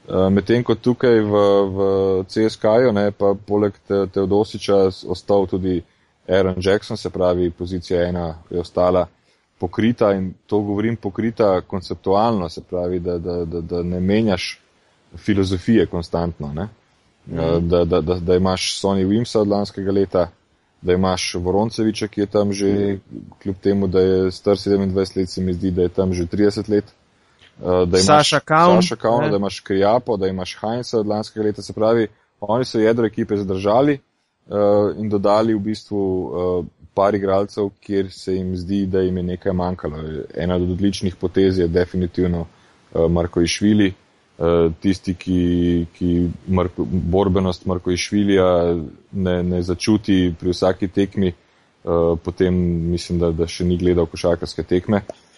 Uh, 0.09 0.27
Medtem 0.33 0.63
ko 0.63 0.75
tukaj 0.75 1.19
v, 1.21 1.41
v 1.75 1.79
CSK-ju, 2.25 2.93
pa 3.17 3.35
poleg 3.47 3.77
te, 3.87 4.07
Teodosiča 4.13 4.87
ostal 5.13 5.45
tudi 5.47 5.83
Aaron 6.27 6.55
Jackson, 6.57 6.97
se 6.97 7.09
pravi, 7.09 7.51
pozicija 7.51 8.07
ena 8.07 8.35
je 8.49 8.59
ostala 8.59 9.07
pokrita 9.59 10.13
in 10.13 10.33
to 10.45 10.59
govorim 10.59 10.95
pokrita 10.95 11.61
konceptualno, 11.61 12.49
se 12.49 12.61
pravi, 12.69 12.99
da, 12.99 13.17
da, 13.17 13.45
da, 13.45 13.61
da 13.61 13.83
ne 13.83 13.99
menjaš 13.99 14.59
filozofije 15.17 15.85
konstantno, 15.85 16.53
ne? 16.53 16.67
Mm. 17.27 17.67
Da, 17.69 17.85
da, 17.85 18.01
da, 18.01 18.15
da 18.15 18.35
imaš 18.35 18.81
Sony 18.81 19.05
Wimsa 19.05 19.39
od 19.39 19.47
lanskega 19.47 19.91
leta, 19.91 20.29
da 20.81 20.93
imaš 20.93 21.35
Voronceviča, 21.35 22.07
ki 22.07 22.21
je 22.21 22.25
tam 22.25 22.53
že, 22.53 22.97
kljub 23.43 23.55
temu, 23.61 23.87
da 23.87 24.01
je 24.01 24.31
star 24.31 24.55
27 24.55 25.17
let, 25.17 25.29
se 25.29 25.41
mi 25.41 25.53
zdi, 25.53 25.71
da 25.71 25.81
je 25.81 25.89
tam 25.89 26.13
že 26.13 26.25
30 26.25 26.69
let. 26.69 26.85
Da 27.61 27.83
imaš 27.83 28.05
Saša 28.05 28.39
Kaun, 28.39 28.81
Saša 28.81 28.95
Kaun 28.95 29.29
da 29.29 29.37
imaš 29.37 29.59
Krijapo, 29.59 30.17
da 30.17 30.27
imaš 30.27 30.57
Heinza 30.61 30.99
od 30.99 31.07
lanskega 31.07 31.45
leta, 31.45 31.61
se 31.61 31.73
pravi, 31.73 32.07
oni 32.39 32.65
so 32.65 32.79
jedro 32.79 33.05
ekipe 33.05 33.37
zadržali 33.37 33.99
uh, 34.51 34.91
in 34.99 35.09
dodali 35.09 35.55
v 35.55 35.63
bistvu 35.71 35.97
uh, 35.97 36.65
par 36.93 37.15
igralcev, 37.15 37.71
kjer 37.79 38.11
se 38.11 38.35
jim 38.35 38.55
zdi, 38.55 38.85
da 38.85 39.01
jim 39.01 39.17
je 39.17 39.23
nekaj 39.23 39.53
manjkalo. 39.53 40.03
Ena 40.35 40.55
od 40.59 40.69
odličnih 40.75 41.15
potez 41.15 41.59
je 41.59 41.67
definitivno 41.67 42.41
uh, 42.45 43.07
Marko 43.11 43.41
Išvili, 43.41 43.93
uh, 44.37 44.73
tisti, 44.81 45.15
ki, 45.15 45.85
ki 45.95 46.27
Marko, 46.47 46.85
borbenost 46.85 47.65
Marko 47.65 47.91
Išvilija 47.91 48.75
ne, 49.11 49.43
ne 49.43 49.61
začuti 49.61 50.33
pri 50.39 50.51
vsaki 50.51 50.87
tekmi, 50.87 51.31
uh, 51.31 52.19
potem 52.23 52.55
mislim, 52.91 53.19
da, 53.19 53.31
da 53.31 53.47
še 53.47 53.65
ni 53.65 53.79
gledal 53.79 54.05
košarkarske 54.11 54.67
tekme. 54.67 55.05
Uh, 55.07 55.30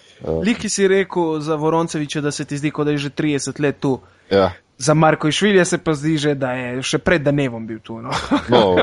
Liki 0.45 0.69
si 0.69 0.87
rekel 0.87 1.39
za 1.39 1.55
Voronceviča, 1.55 2.21
da 2.21 2.31
se 2.31 2.45
ti 2.45 2.57
zdi, 2.57 2.71
kot 2.71 2.85
da 2.85 2.91
je 2.91 2.97
že 2.97 3.09
30 3.09 3.61
let 3.61 3.79
tu. 3.79 3.99
Ja. 4.31 4.51
Za 4.77 4.93
Marko 4.93 5.27
Išvilija 5.27 5.65
se 5.65 5.77
pa 5.77 5.93
zdi 5.93 6.17
že, 6.17 6.35
da 6.35 6.51
je 6.51 6.81
še 6.83 6.97
pred 6.97 7.21
Danevom 7.21 7.67
bil 7.67 7.79
tu. 7.79 8.01
No. 8.01 8.11
no, 8.53 8.75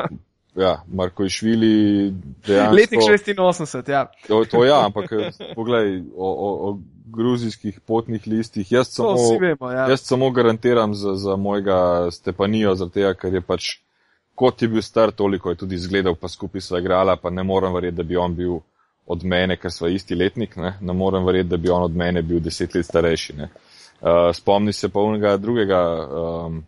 ja, 0.55 0.83
Marko 0.93 1.25
Išvili 1.25 2.11
dejansko. 2.47 2.77
Letnik 2.77 3.01
86, 3.01 3.91
ja. 3.91 4.07
To, 4.29 4.45
to 4.45 4.65
ja, 4.65 4.85
ampak 4.87 5.11
poglej, 5.55 6.03
o, 6.17 6.31
o, 6.31 6.71
o 6.71 6.79
gruzijskih 7.11 7.81
potnih 7.81 8.27
listih, 8.27 8.73
jaz 8.73 8.89
samo, 8.95 9.17
vemo, 9.41 9.71
ja. 9.71 9.89
jaz 9.91 10.01
samo 10.07 10.31
garantiram 10.31 10.95
za, 10.95 11.15
za 11.15 11.37
mojega 11.37 12.11
Stepanijo, 12.11 12.75
zato 12.75 13.15
ker 13.19 13.35
je 13.35 13.41
pač, 13.41 13.71
kot 14.35 14.63
je 14.63 14.69
bil 14.69 14.83
star, 14.83 15.11
toliko 15.11 15.51
je 15.51 15.57
tudi 15.65 15.75
izgledal, 15.75 16.15
pa 16.15 16.29
skupaj 16.29 16.61
sva 16.61 16.79
igrala, 16.79 17.17
pa 17.17 17.31
ne 17.31 17.43
morem 17.43 17.75
verjeti, 17.75 17.97
da 17.97 18.03
bi 18.03 18.17
on 18.17 18.37
bil 18.37 18.61
od 19.11 19.25
mene, 19.25 19.57
ker 19.59 19.73
sva 19.75 19.91
isti 19.91 20.15
letnik, 20.15 20.57
ne, 20.57 20.77
ne 20.81 20.95
morem 20.95 21.27
verjeti, 21.27 21.51
da 21.51 21.57
bi 21.57 21.71
on 21.71 21.83
od 21.83 21.97
mene 21.97 22.23
bil 22.23 22.41
deset 22.41 22.75
let 22.75 22.87
starejši. 22.87 23.35
Uh, 23.41 24.31
spomni 24.35 24.73
se 24.73 24.89
pa 24.89 25.01
unega 25.01 25.37
drugega, 25.37 25.81
um, 26.07 26.61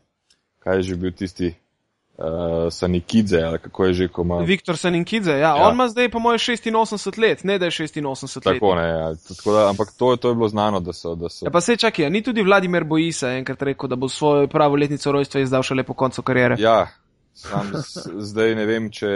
kaj 0.59 0.76
je 0.76 0.82
že 0.90 0.97
bil 0.97 1.12
tisti 1.16 1.53
uh, 1.53 2.66
Sanikidze, 2.70 3.43
ali 3.43 3.59
kako 3.59 3.84
je 3.84 3.93
že, 3.93 4.09
ko 4.09 4.22
ima. 4.22 4.38
Viktor 4.38 4.76
Sanikidze, 4.76 5.32
ja. 5.32 5.38
ja. 5.38 5.66
On 5.66 5.74
ima 5.74 5.88
zdaj, 5.88 6.11
po 6.11 6.18
mojem, 6.18 6.38
86 6.38 7.18
let, 7.18 7.45
ne 7.45 7.59
da 7.59 7.70
je 7.70 7.70
86 7.70 8.36
let. 8.36 8.45
Tako 8.45 8.74
ne, 8.74 8.88
ja. 8.88 9.12
Tako 9.28 9.53
da, 9.53 9.68
ampak 9.70 9.95
to, 9.99 10.16
to 10.16 10.28
je 10.28 10.34
bilo 10.34 10.49
znano, 10.49 10.80
da 10.80 10.93
so. 10.93 11.14
Da 11.14 11.28
so... 11.28 11.47
Ja, 11.47 11.51
pa 11.51 11.61
se 11.61 11.76
čakaj, 11.76 12.11
ni 12.11 12.22
tudi 12.22 12.43
Vladimir 12.43 12.84
Bojisa 12.84 13.30
enkrat 13.38 13.62
rekel, 13.62 13.88
da 13.88 13.97
bo 13.97 14.09
svojo 14.09 14.49
pravo 14.49 14.76
letnico 14.76 15.12
rojstva 15.12 15.40
izdal 15.40 15.62
šele 15.62 15.82
po 15.82 15.95
koncu 15.95 16.22
karijere. 16.22 16.57
Ja. 16.59 16.88
Sam 17.35 17.72
zdaj 18.20 18.55
ne 18.55 18.66
vem, 18.66 18.91
če, 18.93 19.09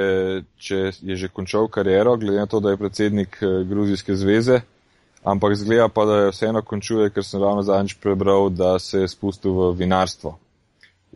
če 0.57 0.79
je 1.03 1.17
že 1.17 1.29
končal 1.29 1.69
kariero, 1.69 2.17
glede 2.17 2.41
na 2.41 2.47
to, 2.47 2.61
da 2.61 2.73
je 2.73 2.81
predsednik 2.81 3.39
eh, 3.43 3.61
Gruzijske 3.69 4.17
zveze, 4.17 4.61
ampak 5.25 5.55
zgleda 5.57 5.89
pa, 5.89 6.07
da 6.09 6.17
je 6.25 6.33
vseeno 6.33 6.63
končuje, 6.63 7.11
ker 7.11 7.25
sem 7.25 7.43
ravno 7.43 7.63
zadnjič 7.63 7.99
prebral, 8.01 8.49
da 8.51 8.79
se 8.79 9.05
je 9.05 9.13
spustil 9.13 9.53
v 9.53 9.71
vinarstvo 9.83 10.39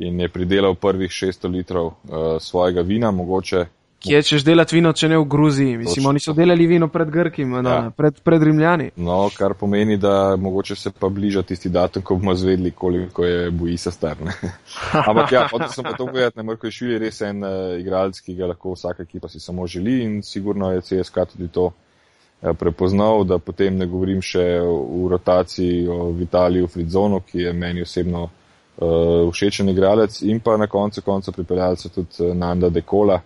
in 0.01 0.21
je 0.21 0.29
pridelal 0.33 0.75
prvih 0.81 1.11
600 1.11 1.51
litrov 1.53 1.87
uh, 1.87 1.95
svojega 2.41 2.81
vina, 2.81 3.11
mogoče. 3.11 3.67
Kje 4.01 4.23
češ 4.23 4.45
delati 4.45 4.77
vino, 4.79 4.93
če 4.97 5.09
ne 5.13 5.19
v 5.21 5.25
Gruziji? 5.29 5.77
Mislim, 5.77 6.01
Točno. 6.01 6.09
oni 6.09 6.21
so 6.25 6.33
delali 6.33 6.67
vino 6.67 6.87
pred 6.89 7.11
Grki, 7.13 7.43
ja. 7.43 7.91
pred, 7.97 8.21
pred 8.25 8.43
Rimljani. 8.43 8.91
No, 8.97 9.19
kar 9.37 9.53
pomeni, 9.55 9.99
da 10.01 10.37
mogoče 10.41 10.77
se 10.77 10.91
pa 10.91 11.09
bliža 11.09 11.43
tisti 11.43 11.69
datum, 11.69 12.03
ko 12.03 12.17
bomo 12.17 12.35
zvedli, 12.35 12.71
koliko 12.71 13.25
je 13.25 13.51
Bojisa 13.51 13.91
star. 13.91 14.17
Ampak 15.09 15.33
ja, 15.33 15.45
hotel 15.53 15.69
sem 15.69 15.85
pa 15.85 15.93
to 15.93 16.07
povedati, 16.07 16.39
ne 16.39 16.43
Marko 16.49 16.67
je 16.67 16.79
šili 16.79 16.99
res 16.99 17.21
en 17.21 17.45
uh, 17.45 17.77
igralec, 17.77 18.23
ki 18.25 18.39
ga 18.39 18.49
lahko 18.55 18.73
vsaka 18.73 19.05
ekipa 19.05 19.29
si 19.29 19.41
samo 19.41 19.67
želi 19.67 20.01
in 20.03 20.23
sigurno 20.23 20.73
je 20.73 20.81
CSK 20.81 21.27
tudi 21.35 21.49
to 21.53 21.67
uh, 21.69 22.55
prepoznal, 22.57 23.25
da 23.25 23.39
potem 23.39 23.77
ne 23.77 23.87
govorim 23.87 24.23
še 24.25 24.47
v 24.65 25.09
rotaciji 25.13 25.89
o 25.89 26.07
Vitaliju 26.17 26.73
Fridzonu, 26.73 27.21
ki 27.21 27.45
je 27.45 27.53
meni 27.53 27.85
osebno 27.85 28.23
uh, 28.25 29.29
všečen 29.29 29.69
igralec 29.69 30.23
in 30.23 30.41
pa 30.41 30.57
na 30.57 30.67
koncu 30.67 31.03
konca 31.03 31.37
pripeljali 31.37 31.77
so 31.77 31.93
tudi 31.93 32.25
eh, 32.25 32.35
Nanda 32.35 32.73
Dekola 32.73 33.21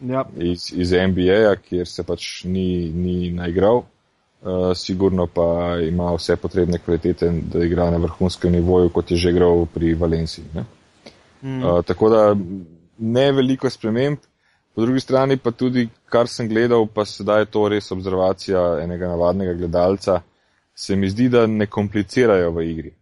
ja. 0.00 0.24
iz, 0.38 0.72
iz 0.72 0.92
NBA, 0.92 1.56
kjer 1.68 1.88
se 1.88 2.04
pač 2.04 2.44
ni, 2.44 2.90
ni 2.92 3.30
naigral. 3.30 3.84
Uh, 4.46 4.70
sigurno 4.76 5.26
pa 5.26 5.78
ima 5.82 6.12
vse 6.14 6.36
potrebne 6.36 6.78
kvalitete, 6.78 7.30
da 7.52 7.64
igra 7.64 7.90
na 7.90 7.96
vrhunskem 7.98 8.52
nivoju, 8.52 8.90
kot 8.94 9.10
je 9.10 9.16
že 9.16 9.30
igral 9.30 9.66
pri 9.74 9.94
Valenciji. 9.94 10.44
Mm. 11.42 11.62
Uh, 11.64 11.84
tako 11.84 12.10
da 12.10 12.36
ne 12.98 13.32
veliko 13.32 13.70
sprememb, 13.70 14.18
po 14.74 14.84
drugi 14.84 15.00
strani 15.00 15.36
pa 15.36 15.50
tudi, 15.50 15.88
kar 16.04 16.28
sem 16.28 16.48
gledal, 16.48 16.86
pa 16.86 17.04
sedaj 17.04 17.40
je 17.40 17.50
to 17.50 17.68
res 17.68 17.90
observacija 17.92 18.62
enega 18.82 19.08
navadnega 19.08 19.54
gledalca, 19.54 20.20
se 20.74 20.96
mi 20.96 21.08
zdi, 21.10 21.28
da 21.32 21.46
ne 21.46 21.66
komplicirajo 21.66 22.52
v 22.52 22.68
igri. 22.70 22.92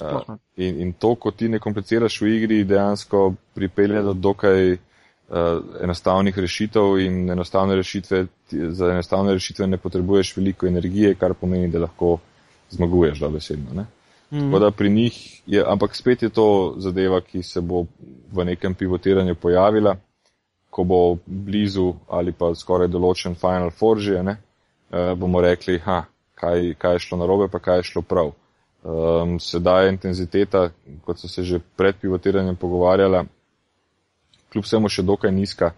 Uh, 0.00 0.34
in, 0.56 0.80
in 0.80 0.92
to, 0.98 1.14
ko 1.14 1.30
ti 1.30 1.48
ne 1.48 1.60
kompliciraš 1.60 2.18
v 2.22 2.32
igri, 2.38 2.64
dejansko 2.64 3.34
pripelje 3.54 4.02
do 4.02 4.14
dokaj 4.14 4.72
uh, 4.72 4.78
enostavnih 5.82 6.38
rešitev 6.38 6.98
in 7.00 7.30
enostavne 7.30 7.76
rešitve, 7.76 8.26
za 8.50 8.90
enostavne 8.92 9.32
rešitve 9.32 9.66
ne 9.66 9.76
potrebuješ 9.76 10.36
veliko 10.36 10.66
energije, 10.66 11.14
kar 11.14 11.34
pomeni, 11.34 11.68
da 11.68 11.78
lahko 11.78 12.18
zmaguješ 12.70 13.20
dobesedno. 13.20 13.86
Mm. 14.30 14.40
Tako 14.40 14.58
da 14.58 14.70
pri 14.70 14.90
njih 14.90 15.42
je, 15.46 15.64
ampak 15.66 15.96
spet 15.96 16.22
je 16.22 16.28
to 16.28 16.74
zadeva, 16.76 17.20
ki 17.20 17.42
se 17.42 17.60
bo 17.60 17.84
v 18.32 18.44
nekem 18.44 18.74
pivotiranju 18.74 19.34
pojavila, 19.34 19.96
ko 20.70 20.84
bo 20.84 21.16
blizu 21.26 21.92
ali 22.08 22.32
pa 22.32 22.54
skoraj 22.54 22.88
določen 22.88 23.34
Final 23.34 23.70
Forge, 23.70 24.22
ne, 24.22 24.36
uh, 24.90 25.12
bomo 25.18 25.40
rekli, 25.40 25.78
ha, 25.78 26.02
kaj, 26.34 26.74
kaj 26.78 26.92
je 26.92 27.04
šlo 27.06 27.18
narobe, 27.18 27.48
pa 27.48 27.58
kaj 27.58 27.78
je 27.78 27.92
šlo 27.92 28.02
prav. 28.02 28.32
Um, 28.84 29.38
sedaj 29.40 29.86
je 29.86 29.92
intenziteta, 29.92 30.68
kot 31.04 31.18
so 31.18 31.28
se 31.28 31.42
že 31.42 31.60
pred 31.76 31.96
pivotiranjem 32.00 32.56
pogovarjala, 32.56 33.24
kljub 34.54 34.64
vsemu 34.64 34.88
še 34.88 35.02
dokaj 35.02 35.34
nizka. 35.34 35.74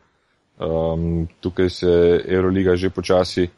Um, 0.56 1.26
tukaj 1.40 1.70
se 1.72 1.92
Euroliga 2.24 2.76
že 2.76 2.92
počasi 2.92 3.48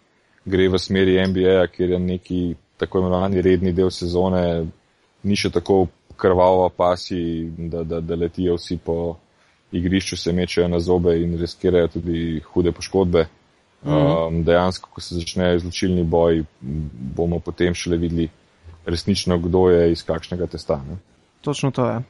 gre 0.48 0.68
v 0.68 0.78
smeri 0.78 1.18
NBA, 1.28 1.66
kjer 1.74 1.90
je 1.90 1.98
neki 1.98 2.40
tako 2.78 3.02
imenovani 3.02 3.42
redni 3.42 3.72
del 3.72 3.90
sezone, 3.90 4.66
ni 5.22 5.36
še 5.36 5.50
tako 5.50 5.86
krvavo 6.18 6.68
pasi, 6.74 7.50
da, 7.70 7.84
da, 7.84 8.00
da 8.00 8.16
letijo 8.18 8.56
vsi 8.56 8.78
po 8.84 9.16
igrišču, 9.72 10.16
se 10.16 10.32
mečejo 10.32 10.68
na 10.68 10.80
zobe 10.80 11.18
in 11.22 11.36
riskirajo 11.38 11.92
tudi 11.98 12.40
hude 12.52 12.72
poškodbe. 12.72 13.26
Um, 13.78 14.40
dejansko, 14.42 14.90
ko 14.90 15.00
se 15.00 15.14
začnejo 15.14 15.60
izločilni 15.60 16.02
boji, 16.02 16.42
bomo 17.14 17.38
potem 17.38 17.76
šele 17.78 17.96
videli, 17.96 18.26
resnično, 18.86 19.36
kdo 19.38 19.68
je 19.70 19.92
iz 19.92 20.02
kakšnega 20.02 20.48
testa. 20.50 20.80
Ne? 20.88 20.96
Točno 21.46 21.70
to 21.70 21.86
je. 21.86 22.00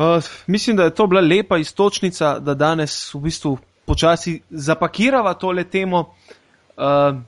Uh, 0.00 0.24
mislim, 0.46 0.76
da 0.76 0.84
je 0.84 0.94
to 0.94 1.06
bila 1.06 1.20
lepa 1.20 1.58
istočnica, 1.58 2.38
da 2.38 2.54
danes 2.54 3.14
v 3.14 3.18
bistvu 3.20 3.58
počasi 3.84 4.40
zapakirava 4.50 5.34
tole 5.34 5.64
temo. 5.64 6.00
Uh, 6.76 7.20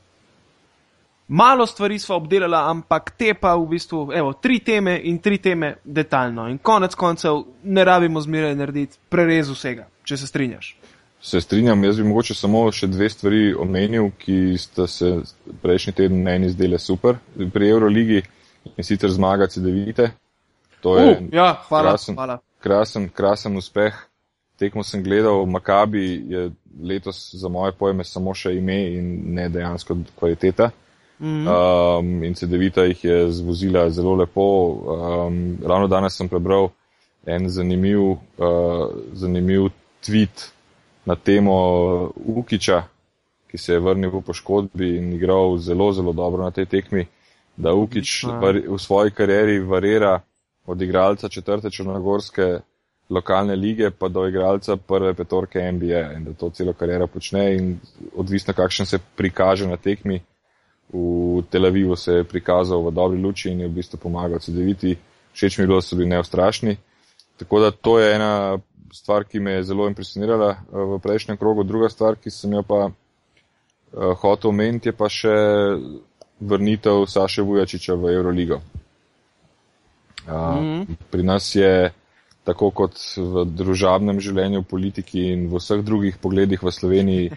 malo 1.29 1.67
stvari 1.67 1.99
smo 1.99 2.17
obdelali, 2.17 2.57
ampak 2.57 3.11
te 3.19 3.35
pa 3.35 3.55
v 3.55 3.67
bistvu, 3.67 4.09
evo, 4.15 4.33
tri 4.33 4.59
teme 4.59 5.01
in 5.05 5.19
tri 5.19 5.39
teme 5.39 5.75
detaljno. 5.85 6.49
In 6.49 6.59
konec 6.59 6.95
koncev 6.95 7.43
ne 7.63 7.85
rabimo 7.85 8.21
zmeraj 8.21 8.55
narediti 8.55 8.99
prerez 9.09 9.51
vsega, 9.51 9.87
če 10.05 10.17
se 10.17 10.27
strinjaš. 10.27 10.77
Se 11.21 11.41
strinjam, 11.41 11.85
jaz 11.85 12.01
bi 12.01 12.07
mogoče 12.09 12.35
samo 12.35 12.65
še 12.73 12.89
dve 12.89 13.11
stvari 13.11 13.53
omenil, 13.55 14.09
ki 14.19 14.57
sta 14.59 14.87
se 14.87 15.13
prejšnji 15.63 15.93
teden 15.93 16.23
meni 16.23 16.49
zdele 16.51 16.79
super 16.79 17.21
pri 17.53 17.69
Euroligi 17.69 18.23
in 18.77 18.85
sicer 18.85 19.13
zmaga 19.13 19.47
CD-vite. 19.47 20.09
To 20.81 20.97
je 20.99 21.11
uh, 21.11 21.29
ja, 21.33 21.53
hvala, 21.69 21.93
krasen, 21.93 22.17
hvala. 22.17 22.41
Krasen, 22.63 23.09
krasen 23.09 23.57
uspeh. 23.57 23.97
Tekmo 24.59 24.85
sem 24.87 25.03
gledal, 25.03 25.47
Makabi 25.47 26.23
je 26.31 26.51
letos 26.83 27.35
za 27.35 27.49
moje 27.49 27.73
pojme 27.79 28.05
samo 28.05 28.35
še 28.35 28.55
ime 28.55 28.79
in 28.95 29.35
ne 29.35 29.49
dejansko 29.49 29.99
kvaliteta. 30.15 30.71
Mm 31.23 31.47
um, 31.47 32.25
in 32.25 32.35
CD-vita 32.35 32.83
jih 32.85 33.05
je 33.05 33.31
zvozila 33.31 33.91
zelo 33.91 34.15
lepo. 34.15 34.47
Um, 34.69 35.59
ravno 35.63 35.87
danes 35.87 36.17
sem 36.17 36.29
prebral 36.29 36.71
en 37.27 37.49
zanimiv, 37.49 38.01
uh, 38.01 38.89
zanimiv 39.13 39.69
tweet 40.03 40.51
na 41.07 41.15
temo 41.17 42.11
Ukiča, 42.17 42.83
ki 43.51 43.59
se 43.59 43.73
je 43.73 43.81
vrnil 43.81 44.11
po 44.11 44.21
poškodbi 44.21 44.97
in 44.97 45.13
igral 45.13 45.59
zelo, 45.59 45.93
zelo 45.93 46.13
dobro 46.13 46.43
na 46.43 46.51
tej 46.51 46.67
tekmi, 46.67 47.07
da 47.57 47.75
Ukič 47.75 48.25
v 48.67 48.79
svoji 48.79 49.11
karieri 49.11 49.61
varira 49.61 50.21
od 50.67 50.83
igralca 50.83 51.29
četrte 51.29 51.71
črnogorske 51.71 52.61
lokalne 53.11 53.57
lige 53.57 53.91
pa 53.91 54.09
do 54.09 54.27
igralca 54.29 54.77
prve 54.77 55.15
petorke 55.15 55.73
NBA 55.73 56.13
in 56.17 56.25
da 56.25 56.33
to 56.33 56.51
celo 56.51 56.73
kariero 56.73 57.07
počne 57.07 57.57
in 57.57 57.79
odvisno 58.17 58.55
kakšen 58.55 58.87
se 58.87 58.99
prikaže 59.17 59.67
na 59.67 59.77
tekmi. 59.77 60.21
V 60.93 61.43
Tel 61.51 61.67
Avivu 61.67 61.97
se 61.97 62.13
je 62.13 62.25
prikazal 62.25 62.83
v 62.83 62.91
dobri 62.91 63.21
luči 63.21 63.51
in 63.51 63.61
je 63.61 63.69
v 63.69 63.73
bistvu 63.73 63.99
pomagal 63.99 64.39
CD-viti. 64.39 64.97
Všeč 65.33 65.59
mi 65.59 65.63
je 65.63 65.67
bilo, 65.67 65.79
da 65.81 65.83
so 65.83 65.97
bili 65.97 66.09
neustrašni. 66.09 66.77
Tako 67.37 67.61
da 67.61 67.71
to 67.71 67.99
je 67.99 68.15
ena 68.15 68.59
stvar, 68.93 69.25
ki 69.25 69.41
me 69.41 69.53
je 69.53 69.63
zelo 69.63 69.89
impresionirala 69.89 70.51
eh, 70.51 70.57
v 70.73 70.99
prejšnjem 70.99 71.37
krogu. 71.37 71.65
Druga 71.65 71.89
stvar, 71.89 72.17
ki 72.17 72.31
sem 72.31 72.53
jo 72.53 72.63
pa 72.63 72.91
uh, 72.91 72.93
hotel 74.21 74.51
omeniti, 74.51 74.89
je 74.89 74.93
pa 74.93 75.09
še 75.09 75.33
vrnitev 76.41 77.07
Saše 77.09 77.43
Vujačiča 77.43 77.95
v 77.95 78.13
Euroligo. 78.13 78.61
Uh, 80.27 80.33
mm 80.33 80.83
-hmm. 80.83 80.97
Pri 81.11 81.23
nas 81.23 81.55
je 81.55 81.93
tako 82.45 82.71
kot 82.71 82.99
v 83.17 83.45
družabnem 83.47 84.21
življenju, 84.21 84.61
v 84.61 84.71
politiki 84.71 85.33
in 85.33 85.49
v 85.51 85.61
vseh 85.63 85.83
drugih 85.83 86.19
pogledih 86.19 86.63
v 86.63 86.71
Sloveniji, 86.71 87.31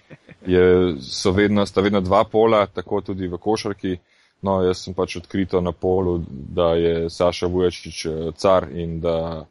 je, 0.45 0.95
so 1.01 1.31
vedno, 1.31 1.65
sta 1.65 1.81
vedno 1.81 2.01
dva 2.01 2.23
pola, 2.23 2.65
tako 2.67 3.01
tudi 3.01 3.27
v 3.27 3.37
košarki. 3.37 3.97
No, 4.45 4.59
jaz 4.61 4.83
sem 4.83 4.93
pač 4.93 5.15
odkrito 5.17 5.61
na 5.61 5.71
polu, 5.71 6.19
da 6.29 6.75
je 6.77 7.09
Saša 7.09 7.47
Vujačič 7.47 8.05
eh, 8.05 8.31
car 8.37 8.67
in 8.71 8.99
da 9.01 9.45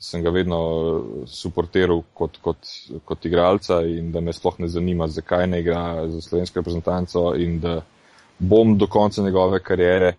sem 0.00 0.22
ga 0.24 0.30
vedno 0.32 0.58
suporteral 1.28 2.00
kot, 2.16 2.38
kot, 2.40 2.70
kot 3.04 3.26
igralca 3.28 3.82
in 3.84 4.08
da 4.12 4.22
me 4.24 4.32
sploh 4.32 4.56
ne 4.58 4.68
zanima, 4.68 5.06
zakaj 5.06 5.46
ne 5.46 5.60
igra 5.60 6.08
za 6.08 6.22
slovensko 6.24 6.62
reprezentanco 6.62 7.34
in 7.36 7.58
da 7.60 7.82
bom 8.38 8.78
do 8.78 8.88
konca 8.88 9.22
njegove 9.22 9.60
karijere, 9.60 10.14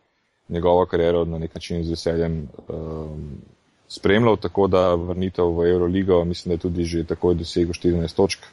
njegovo 0.51 0.85
kariero 0.85 1.25
na 1.25 1.37
nek 1.37 1.55
način 1.55 1.83
z 1.83 1.89
veseljem 1.89 2.47
um, 2.67 3.41
spremljal, 3.87 4.37
tako 4.37 4.67
da 4.67 4.95
vrnitev 4.95 5.55
v 5.57 5.69
Euroligo, 5.71 6.23
mislim, 6.25 6.49
da 6.49 6.53
je 6.53 6.59
tudi 6.59 6.83
že 6.83 7.03
takoj 7.03 7.35
dosegel 7.35 7.73
14 7.73 8.15
točk, 8.15 8.45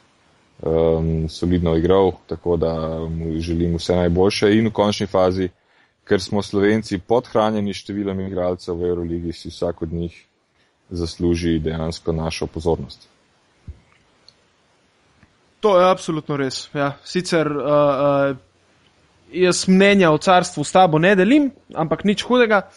um, 0.61 1.29
solidno 1.29 1.75
igral, 1.75 2.11
tako 2.27 2.57
da 2.57 2.73
mu 3.09 3.39
želim 3.39 3.75
vse 3.75 3.95
najboljše 3.95 4.51
in 4.57 4.67
v 4.67 4.71
končni 4.71 5.07
fazi, 5.07 5.49
ker 6.03 6.21
smo 6.21 6.41
Slovenci 6.41 6.99
podhranjeni 6.99 7.73
številom 7.73 8.19
igralcev 8.25 8.79
v 8.79 8.89
Euroligi, 8.89 9.33
si 9.33 9.51
vsak 9.53 9.81
od 9.81 9.93
njih 9.93 10.25
zasluži 10.89 11.59
dejansko 11.59 12.11
našo 12.11 12.47
pozornost. 12.47 13.07
To 15.59 15.79
je 15.79 15.89
absolutno 15.91 16.37
res. 16.37 16.69
Ja. 16.73 16.93
Sicer 17.03 17.47
uh, 17.51 17.63
uh, 17.63 18.37
jaz 19.33 19.67
mnenja 19.67 20.11
o 20.11 20.17
carstvu 20.17 20.63
s 20.63 20.71
tabo 20.71 20.99
ne 20.99 21.15
delim, 21.15 21.51
ampak 21.75 22.03
nič 22.03 22.23
hudega. 22.23 22.67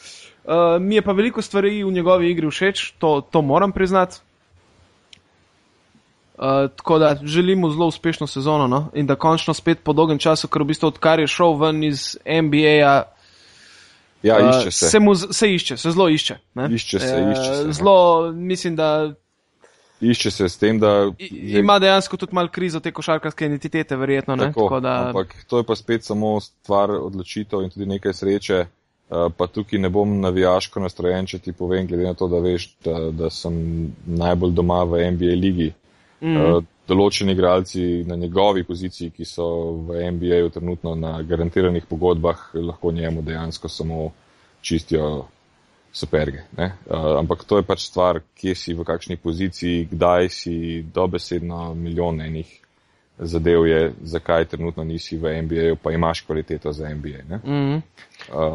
Uh, 0.42 0.80
mi 0.82 0.98
je 0.98 1.02
pa 1.02 1.12
veliko 1.12 1.42
stvari 1.42 1.84
v 1.84 1.92
njegovi 1.92 2.30
igri 2.30 2.50
všeč, 2.50 2.92
to, 2.98 3.20
to 3.30 3.42
moram 3.42 3.72
priznati. 3.72 4.18
Uh, 6.38 6.66
tako 6.76 6.98
da 6.98 7.16
želimo 7.22 7.70
zelo 7.70 7.86
uspešno 7.86 8.26
sezono 8.26 8.66
no? 8.66 8.90
in 8.94 9.06
da 9.06 9.14
končno 9.14 9.54
spet 9.54 9.78
po 9.84 9.92
dolgem 9.92 10.18
času, 10.18 10.48
ker 10.48 10.62
v 10.62 10.72
bistvu 10.72 10.88
odkar 10.88 11.20
je 11.20 11.26
šel 11.30 11.54
ven 11.60 11.84
iz 11.84 12.16
NBA-ja, 12.26 13.12
Ja, 14.22 14.38
išče 14.38 14.70
se. 14.70 14.86
Uh, 14.86 14.90
se, 14.90 14.98
mu, 15.00 15.14
se 15.14 15.54
išče, 15.54 15.76
se 15.76 15.90
zelo 15.90 16.08
išče. 16.08 16.36
Ne? 16.54 16.68
Išče 16.74 16.98
se, 16.98 17.16
išče 17.32 17.54
se. 17.54 17.72
Zelo, 17.72 18.32
mislim, 18.32 18.76
da. 18.76 19.14
Išče 20.02 20.30
se 20.30 20.48
s 20.48 20.58
tem, 20.58 20.78
da. 20.82 21.12
I, 21.18 21.58
ima 21.58 21.78
dejansko 21.78 22.16
tudi 22.16 22.34
malo 22.34 22.48
krizo 22.48 22.80
te 22.80 22.90
košarkarske 22.92 23.46
identitete, 23.46 23.96
verjetno. 23.96 24.36
Tako, 24.36 24.62
Tako 24.62 24.80
da... 24.80 24.94
Ampak 25.06 25.44
to 25.46 25.58
je 25.58 25.64
pa 25.64 25.76
spet 25.76 26.04
samo 26.04 26.40
stvar 26.40 26.90
odločitev 26.90 27.62
in 27.62 27.70
tudi 27.70 27.86
nekaj 27.86 28.12
sreče. 28.12 28.64
Uh, 29.12 29.28
pa 29.36 29.46
tukaj 29.46 29.78
ne 29.78 29.90
bom 29.92 30.20
navijaško 30.20 30.80
nastrojen, 30.80 31.26
če 31.26 31.38
ti 31.38 31.52
povem, 31.52 31.86
glede 31.86 32.06
na 32.08 32.14
to, 32.14 32.28
da 32.32 32.38
veš, 32.40 32.70
da, 32.84 32.98
da 33.12 33.28
sem 33.30 33.54
najbolj 34.06 34.54
doma 34.56 34.82
v 34.88 35.10
NBA 35.12 35.36
ligi. 35.36 35.68
Mm. 36.22 36.36
Uh, 36.36 36.64
določeni 36.88 37.36
igralci 37.36 38.02
na 38.08 38.16
njegovi 38.16 38.64
poziciji, 38.64 39.12
ki 39.14 39.26
so 39.28 39.46
v 39.86 40.08
NBA-ju 40.16 40.50
trenutno 40.54 40.94
na 40.98 41.12
garantiranih 41.22 41.86
pogodbah, 41.88 42.48
lahko 42.54 42.92
njemu 42.92 43.22
dejansko 43.22 43.68
samo 43.68 44.10
čistijo 44.62 45.26
superge. 45.92 46.44
Uh, 46.56 46.72
ampak 47.18 47.44
to 47.44 47.60
je 47.60 47.66
pač 47.68 47.86
stvar, 47.86 48.22
kje 48.34 48.54
si, 48.54 48.74
v 48.74 48.84
kakšni 48.84 49.16
poziciji, 49.16 49.88
kdaj 49.92 50.28
si, 50.28 50.56
dobesedno 50.94 51.74
milijon 51.74 52.20
enih 52.20 52.62
zadev 53.18 53.66
je, 53.66 53.92
zakaj 54.02 54.44
trenutno 54.44 54.84
nisi 54.84 55.16
v 55.18 55.42
NBA-ju, 55.42 55.76
pa 55.82 55.92
imaš 55.92 56.20
kvaliteto 56.20 56.72
za 56.72 56.88
NBA. 56.88 57.36
Mm 57.44 57.50
-hmm. 57.50 57.80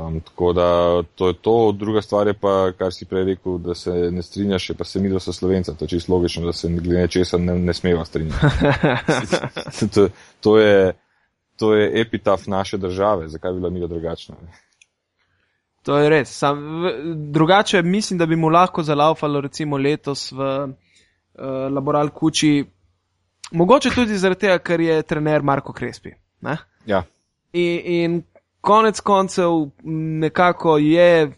um, 0.08 0.22
tako 0.22 0.54
da 0.54 1.04
to 1.16 1.28
je 1.28 1.34
to. 1.34 1.72
Druga 1.72 2.02
stvar 2.02 2.28
je 2.28 2.34
pa, 2.34 2.72
kar 2.78 2.94
si 2.94 3.06
prej 3.06 3.24
rekel, 3.24 3.58
da 3.58 3.76
se 3.76 3.92
ne 3.92 4.22
strinjaš, 4.22 4.72
pa 4.78 4.84
se 4.84 5.00
mi, 5.00 5.10
da 5.10 5.20
so 5.20 5.34
slovenca. 5.34 5.74
To 5.74 5.86
je 5.86 5.90
čisto 5.90 6.14
logično, 6.14 6.46
da 6.46 6.54
se 6.54 6.68
glede 6.70 7.08
česa 7.08 7.38
ne, 7.38 7.60
ne 7.60 7.74
smeva 7.74 8.06
strinjati. 8.06 8.46
to, 9.94 10.10
to, 10.42 10.58
je, 10.60 10.94
to 11.58 11.76
je 11.76 12.02
epitaf 12.02 12.48
naše 12.48 12.78
države, 12.78 13.28
zakaj 13.28 13.52
bi 13.52 13.60
bila 13.60 13.70
mi 13.70 13.88
drugačna. 13.88 14.36
To 15.88 15.98
je 15.98 16.10
res. 16.12 16.32
Sam, 16.36 16.64
v, 16.84 16.94
drugače 17.32 17.82
mislim, 17.82 18.20
da 18.20 18.26
bi 18.28 18.36
mu 18.36 18.52
lahko 18.52 18.84
zalaufalo 18.84 19.42
recimo 19.42 19.78
letos 19.80 20.32
v 20.36 20.40
uh, 20.44 20.74
Laboral 21.72 22.12
Kuči 22.12 22.66
Mogoče 23.52 23.90
tudi 23.96 24.18
zaradi 24.18 24.40
tega, 24.40 24.58
ker 24.60 24.82
je 24.82 25.02
trener 25.08 25.42
Marko 25.42 25.74
Krespi. 25.74 26.12
Ja. 26.86 27.04
In, 27.54 27.80
in 27.86 28.18
konec 28.62 29.00
koncev 29.00 29.70
nekako 30.20 30.78
je 30.78 31.28
uh, 31.28 31.32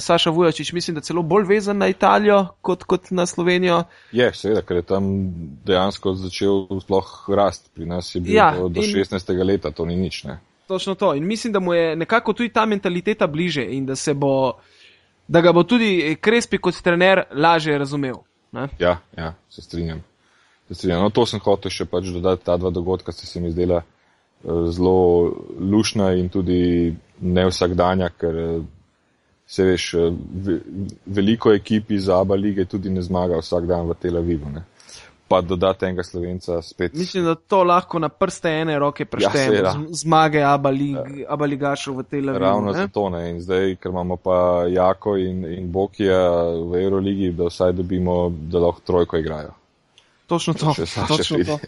Saša 0.00 0.30
Vujačič, 0.30 0.72
mislim, 0.72 0.94
da 0.94 1.00
celo 1.00 1.22
bolj 1.22 1.46
vezan 1.46 1.78
na 1.78 1.86
Italijo 1.88 2.46
kot, 2.60 2.82
kot 2.84 3.10
na 3.10 3.26
Slovenijo. 3.26 3.84
Je, 4.12 4.32
seveda, 4.34 4.62
ker 4.66 4.76
je 4.76 4.82
tam 4.82 5.04
dejansko 5.66 6.14
začel 6.18 6.66
sploh 6.82 7.12
rast. 7.36 7.70
Pri 7.74 7.86
nas 7.86 8.14
je 8.14 8.20
bil 8.20 8.34
ja, 8.34 8.50
do, 8.58 8.68
do 8.68 8.82
in, 8.82 8.90
16. 8.90 9.44
leta, 9.44 9.70
to 9.70 9.86
ni 9.86 9.96
nič. 9.96 10.24
Ne? 10.24 10.40
Točno 10.68 10.94
to. 10.94 11.14
In 11.14 11.26
mislim, 11.26 11.52
da 11.52 11.60
mu 11.60 11.74
je 11.74 11.96
nekako 11.96 12.32
tudi 12.32 12.52
ta 12.52 12.66
mentaliteta 12.66 13.26
bliže 13.26 13.64
in 13.64 13.86
da, 13.86 13.94
bo, 14.14 14.52
da 15.28 15.40
ga 15.40 15.52
bo 15.52 15.62
tudi 15.62 16.16
Krespi 16.20 16.58
kot 16.58 16.82
trener 16.82 17.22
lažje 17.32 17.78
razumel. 17.78 18.14
Ne? 18.52 18.68
Ja, 18.78 18.98
ja, 19.16 19.34
se 19.48 19.62
strinjam. 19.62 20.04
No, 20.84 21.10
to 21.10 21.24
sem 21.26 21.40
hotel 21.40 21.72
še 21.72 21.86
pač 21.88 22.10
dodati, 22.12 22.44
ta 22.44 22.58
dva 22.60 22.70
dogodka 22.70 23.12
sta 23.12 23.24
se 23.26 23.40
mi 23.40 23.50
zdela 23.50 23.80
eh, 23.80 24.66
zelo 24.68 25.32
lušna 25.60 26.12
in 26.20 26.28
tudi 26.28 26.92
ne 27.20 27.46
vsakdanja, 27.48 28.10
ker 28.20 28.36
eh, 28.36 28.58
se 29.48 29.64
veš, 29.64 29.86
eh, 29.94 30.58
veliko 31.06 31.54
ekip 31.56 31.90
iz 31.96 32.08
Aba 32.12 32.36
lige 32.36 32.68
tudi 32.68 32.92
ne 32.92 33.02
zmaga 33.02 33.40
vsak 33.40 33.64
dan 33.66 33.88
v 33.88 33.96
Tel 33.96 34.20
Avivu. 34.20 34.52
Ne. 34.52 34.66
Pa 35.28 35.40
dodati 35.40 35.84
enega 35.84 36.02
slovenca 36.02 36.62
spet. 36.62 36.94
Mislim, 36.94 37.24
da 37.24 37.34
to 37.34 37.62
lahko 37.64 37.98
na 37.98 38.08
prste 38.08 38.48
ene 38.48 38.78
roke 38.78 39.04
preštejemo. 39.04 39.56
Ja, 39.56 39.74
zmage 39.90 40.42
Aba, 40.42 40.70
lig, 40.70 40.96
ja. 40.96 41.26
Aba 41.28 41.46
ligašov 41.46 41.98
v 41.98 42.02
Tel 42.02 42.28
Avivu. 42.28 42.44
Ravno 42.44 42.72
ne? 42.72 42.78
zato 42.78 43.10
ne. 43.10 43.30
In 43.30 43.40
zdaj, 43.40 43.76
ker 43.76 43.92
imamo 43.92 44.16
pa 44.16 44.64
Jako 44.68 45.16
in, 45.16 45.44
in 45.44 45.72
Bokija 45.72 46.22
v 46.70 46.80
Euroligi, 46.82 47.32
da 47.36 47.50
vsaj 47.52 47.72
dobimo, 47.72 48.30
da 48.30 48.58
lahko 48.58 48.80
trojko 48.86 49.16
igrajo. 49.16 49.52
Točno 50.26 50.54
to. 50.54 50.74
Točno 51.08 51.44
to. 51.44 51.58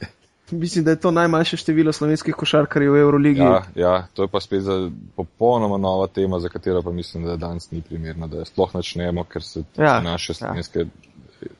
Mislim, 0.50 0.84
da 0.84 0.90
je 0.90 1.00
to 1.00 1.10
najmanjše 1.10 1.56
število 1.56 1.92
slovenskih 1.92 2.34
košarkarjev 2.34 2.92
v 2.92 3.00
Euroligi. 3.00 3.40
Ja, 3.40 3.62
ja, 3.74 4.06
to 4.14 4.22
je 4.22 4.28
pa 4.28 4.40
spet 4.40 4.62
za 4.62 4.90
popolnoma 5.16 5.76
nova 5.78 6.06
tema, 6.06 6.40
za 6.40 6.48
katero 6.48 6.82
pa 6.82 6.90
mislim, 6.90 7.24
da 7.24 7.36
danes 7.36 7.70
ni 7.70 7.82
primerno, 7.82 8.26
da 8.26 8.44
sploh 8.44 8.74
načnemo, 8.74 9.24
ker 9.24 9.42
se 9.42 9.62
ja, 9.76 10.00
naše 10.00 10.30
ja. 10.30 10.34
slovenske 10.34 10.78
ja. 10.78 10.86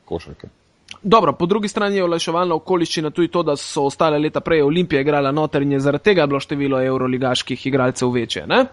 košarke. 0.05 0.47
Dobro, 1.03 1.33
po 1.33 1.45
drugi 1.45 1.67
strani 1.67 1.95
je 1.95 2.03
olajševalna 2.03 2.55
okoliščina 2.55 3.09
tudi 3.09 3.27
to, 3.27 3.43
da 3.43 3.55
so 3.57 3.87
ostale 3.89 4.19
leta 4.19 4.39
prej 4.39 4.61
Olimpija 4.61 5.01
igrala 5.01 5.31
noter 5.31 5.61
in 5.61 5.71
je 5.71 5.79
zaradi 5.79 6.03
tega 6.03 6.27
bilo 6.27 6.39
število 6.39 6.81
evroligaških 6.81 7.65
igralcev 7.67 8.11
večje. 8.11 8.45
Ne? 8.47 8.65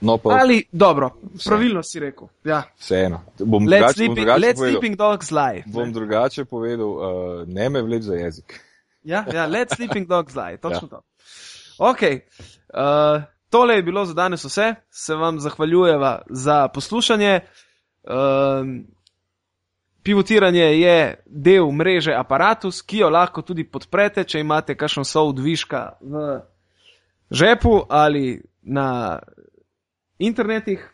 No, 0.00 0.18
pa 0.18 0.36
Ali, 0.40 0.64
dobro, 0.72 1.10
pravilno 1.44 1.82
si 1.82 2.00
rekel. 2.00 2.28
Ja. 2.44 2.62
vseeno. 2.78 3.20
Bom 3.38 3.66
Let 3.66 3.80
drugače, 3.80 3.86
bom 3.86 3.92
sleeping, 3.94 4.16
drugače 4.16 4.46
let 4.46 4.56
povedal. 4.56 4.72
sleeping 4.72 4.96
dogs 4.96 5.30
lie. 5.30 5.62
Bom 5.66 5.92
drugače 5.92 6.44
povedal, 6.44 6.88
uh, 6.88 7.48
ne 7.48 7.68
me 7.70 7.82
vleč 7.82 8.02
za 8.02 8.14
jezik. 8.14 8.60
Ja, 9.02 9.24
ja, 9.32 9.46
let 9.46 9.70
sleeping 9.76 10.08
dogs 10.08 10.34
lie, 10.34 10.56
točno 10.56 10.82
ja. 10.82 10.88
to. 10.88 11.00
Ok, 11.78 12.02
uh, 12.02 13.22
tole 13.50 13.74
je 13.74 13.82
bilo 13.82 14.04
za 14.04 14.14
danes 14.14 14.44
vse, 14.44 14.74
se 14.90 15.14
vam 15.14 15.40
zahvaljujeva 15.40 16.22
za 16.30 16.68
poslušanje. 16.68 17.40
Uh, 18.02 18.12
pivotiranje 20.04 20.64
je 20.80 20.96
del 21.26 21.70
mreže 21.72 22.14
Apparatus, 22.14 22.82
ki 22.82 23.02
jo 23.02 23.10
lahko 23.10 23.42
tudi 23.42 23.64
podprete, 23.64 24.24
če 24.24 24.42
imate 24.44 24.76
kakšen 24.76 25.04
sov 25.08 25.32
dviška 25.38 25.82
v 26.00 26.24
žepu 27.30 27.80
ali 27.88 28.42
na 28.62 29.18
internetih, 30.18 30.84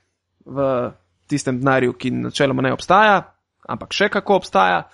v 0.47 0.91
tistem 1.29 1.61
denarju, 1.61 1.93
ki 1.95 2.11
načeloma 2.11 2.63
ne 2.63 2.73
obstaja, 2.75 3.21
ampak 3.69 3.93
še 3.95 4.09
kako 4.11 4.41
obstaja. 4.41 4.87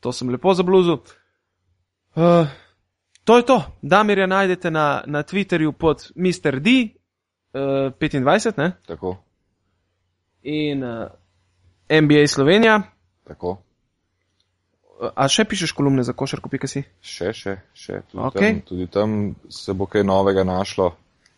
To 0.00 0.12
sem 0.12 0.30
lepo 0.30 0.54
zabluzu. 0.54 0.98
Uh, 2.16 2.48
to 3.24 3.36
je 3.36 3.46
to. 3.46 3.58
Damirja 3.82 4.26
najdete 4.26 4.70
na, 4.70 5.02
na 5.06 5.22
Twitterju 5.22 5.72
pod 5.72 6.08
Mr. 6.16 6.60
D, 6.60 6.74
uh, 7.54 7.92
25, 7.94 8.58
ne? 8.58 8.72
Tako, 8.86 9.16
in 10.46 10.84
uh, 10.84 11.06
NBA 11.90 12.26
Slovenija. 12.26 12.95
Tako. 13.26 13.58
A 14.96 15.26
še 15.28 15.44
pišeš 15.44 15.74
kolumne 15.76 16.02
za 16.06 16.14
košarko, 16.16 16.48
pika 16.48 16.68
si? 16.70 16.80
Še, 17.04 17.32
še, 17.36 17.58
še. 17.76 18.00
Tudi, 18.08 18.22
Okej. 18.30 18.40
tam, 18.40 18.60
tudi 18.64 18.86
tam 18.88 19.16
se 19.52 19.74
bo 19.76 19.84
kaj 19.86 20.06
novega 20.08 20.44
našlo. 20.44 20.94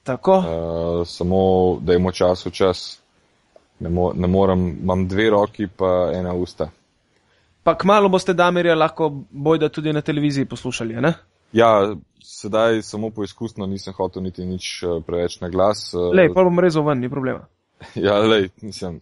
Tako. 0.07 0.36
Uh, 0.39 1.03
samo 1.09 1.41
dajmo 1.82 2.12
čas 2.14 2.47
v 2.47 2.53
čas. 2.55 2.84
Ne, 3.82 3.91
mo 3.91 4.12
ne 4.14 4.30
morem, 4.30 4.68
imam 4.82 5.07
dve 5.11 5.28
roki, 5.30 5.66
pa 5.66 6.11
ena 6.14 6.34
usta. 6.34 6.70
Pa 7.62 7.74
kmalo 7.78 8.09
boste 8.09 8.34
Damirja 8.34 8.74
lahko 8.78 9.11
bojda 9.30 9.68
tudi 9.68 9.93
na 9.93 10.01
televiziji 10.01 10.49
poslušali, 10.49 10.95
ne? 11.03 11.12
Ja, 11.53 11.95
sedaj 12.22 12.82
samo 12.82 13.11
poizkusno 13.11 13.66
nisem 13.66 13.95
hotel 13.97 14.22
niti 14.22 14.47
nič 14.47 14.82
eh, 14.82 15.01
preveč 15.07 15.41
na 15.41 15.49
glas. 15.49 15.91
eh, 15.95 16.11
Lej, 16.14 16.30
pa 16.34 16.45
bom 16.45 16.59
rezal 16.61 16.86
ven, 16.86 17.01
ni 17.01 17.11
problema. 17.11 17.47
Ja, 17.95 18.18
lej, 18.18 18.49
mislim. 18.62 19.01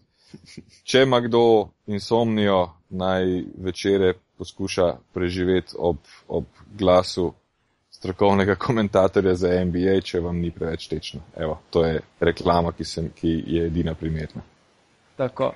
Če 0.83 1.01
ima 1.03 1.19
kdo 1.19 1.69
insomnijo, 1.87 2.69
naj 2.89 3.25
večere 3.57 4.13
poskuša 4.37 4.93
preživeti 5.13 5.75
ob, 5.79 5.97
ob 6.27 6.45
glasu 6.77 7.33
strokovnega 7.91 8.55
komentatorja 8.55 9.33
za 9.35 9.51
NBA, 9.65 10.01
če 10.05 10.19
vam 10.21 10.37
ni 10.37 10.51
preveč 10.51 10.87
tečno. 10.87 11.21
Evo, 11.37 11.57
to 11.73 11.85
je 11.85 12.01
reklama, 12.19 12.71
ki, 12.77 12.85
sem, 12.85 13.09
ki 13.15 13.31
je 13.47 13.65
edina 13.71 13.95
primerna. 13.97 14.43
Tako. 15.17 15.53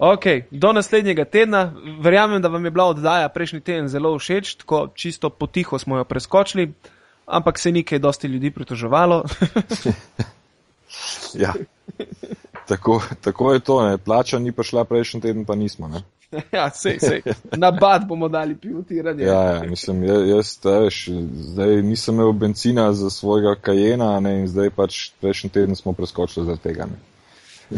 Ok, 0.00 0.26
do 0.50 0.72
naslednjega 0.72 1.24
tedna. 1.24 1.66
Verjamem, 2.00 2.42
da 2.42 2.48
vam 2.48 2.64
je 2.64 2.70
bila 2.70 2.88
oddaja 2.90 3.28
prejšnji 3.28 3.60
teden 3.60 3.88
zelo 3.88 4.14
všeč, 4.18 4.54
tako 4.64 4.88
čisto 4.94 5.30
potiho 5.30 5.78
smo 5.78 6.00
jo 6.00 6.04
preskočili, 6.04 6.72
ampak 7.26 7.58
se 7.58 7.72
ni 7.72 7.84
kaj 7.84 7.98
dosti 7.98 8.28
ljudi 8.28 8.50
pritoževalo. 8.50 9.24
Ja. 11.34 11.52
Tako, 12.70 13.02
tako 13.20 13.52
je 13.52 13.60
to, 13.60 13.82
ne. 13.88 13.98
plača 13.98 14.38
ni 14.38 14.52
prišla 14.52 14.84
prejšnji 14.84 15.20
teden, 15.20 15.44
pa 15.44 15.54
nismo. 15.54 15.88
Ne. 15.88 16.02
ja, 16.58 16.70
sej, 16.70 16.98
sej. 17.00 17.22
Na 17.56 17.70
bad 17.70 18.06
bomo 18.06 18.28
dali 18.28 18.54
pivotiranje. 18.54 19.24
Ja, 19.24 19.42
ja, 19.42 19.62
mislim, 19.66 20.04
ja- 20.04 20.22
jaz, 20.36 20.58
jaz 20.64 20.82
veš, 20.82 21.08
zdaj 21.34 21.82
nisem 21.82 22.14
imel 22.14 22.32
benzina 22.32 22.92
za 22.92 23.10
svojega 23.10 23.56
kajena 23.60 24.20
ne, 24.20 24.40
in 24.40 24.46
zdaj 24.48 24.70
pač 24.70 25.10
prejšnji 25.20 25.50
teden 25.50 25.76
smo 25.76 25.92
preskočili 25.92 26.46
zaradi 26.46 26.62
tega. 26.62 26.86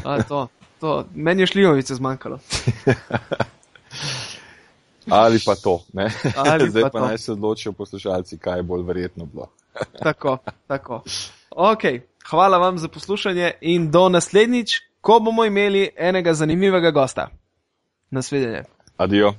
A, 0.04 0.22
to, 0.22 0.48
to. 0.80 1.04
Meni 1.14 1.42
je 1.42 1.46
šljivovice 1.46 1.94
zmanjkalo. 1.94 2.38
Ali 5.08 5.40
pa 5.46 5.54
to. 5.54 5.80
Ne? 5.92 6.10
Ali 6.36 6.70
zdaj 6.70 6.82
pa 6.82 6.90
pa 6.90 6.98
to. 6.98 7.06
naj 7.06 7.18
se 7.18 7.32
odločijo 7.32 7.72
poslušalci, 7.72 8.38
kaj 8.38 8.58
je 8.58 8.62
bolj 8.62 8.82
verjetno 8.82 9.26
bilo. 9.26 9.48
Tako, 10.02 10.38
tako. 10.66 11.02
Ok, 11.50 11.82
hvala 12.32 12.58
vam 12.58 12.78
za 12.78 12.88
poslušanje 12.88 13.52
in 13.60 13.90
do 13.90 14.08
naslednjič, 14.08 14.80
ko 15.00 15.20
bomo 15.20 15.44
imeli 15.44 15.88
enega 15.96 16.34
zanimivega 16.34 16.90
gosta. 16.90 17.28
Nasvidenje. 18.10 18.62
Adijo. 18.96 19.34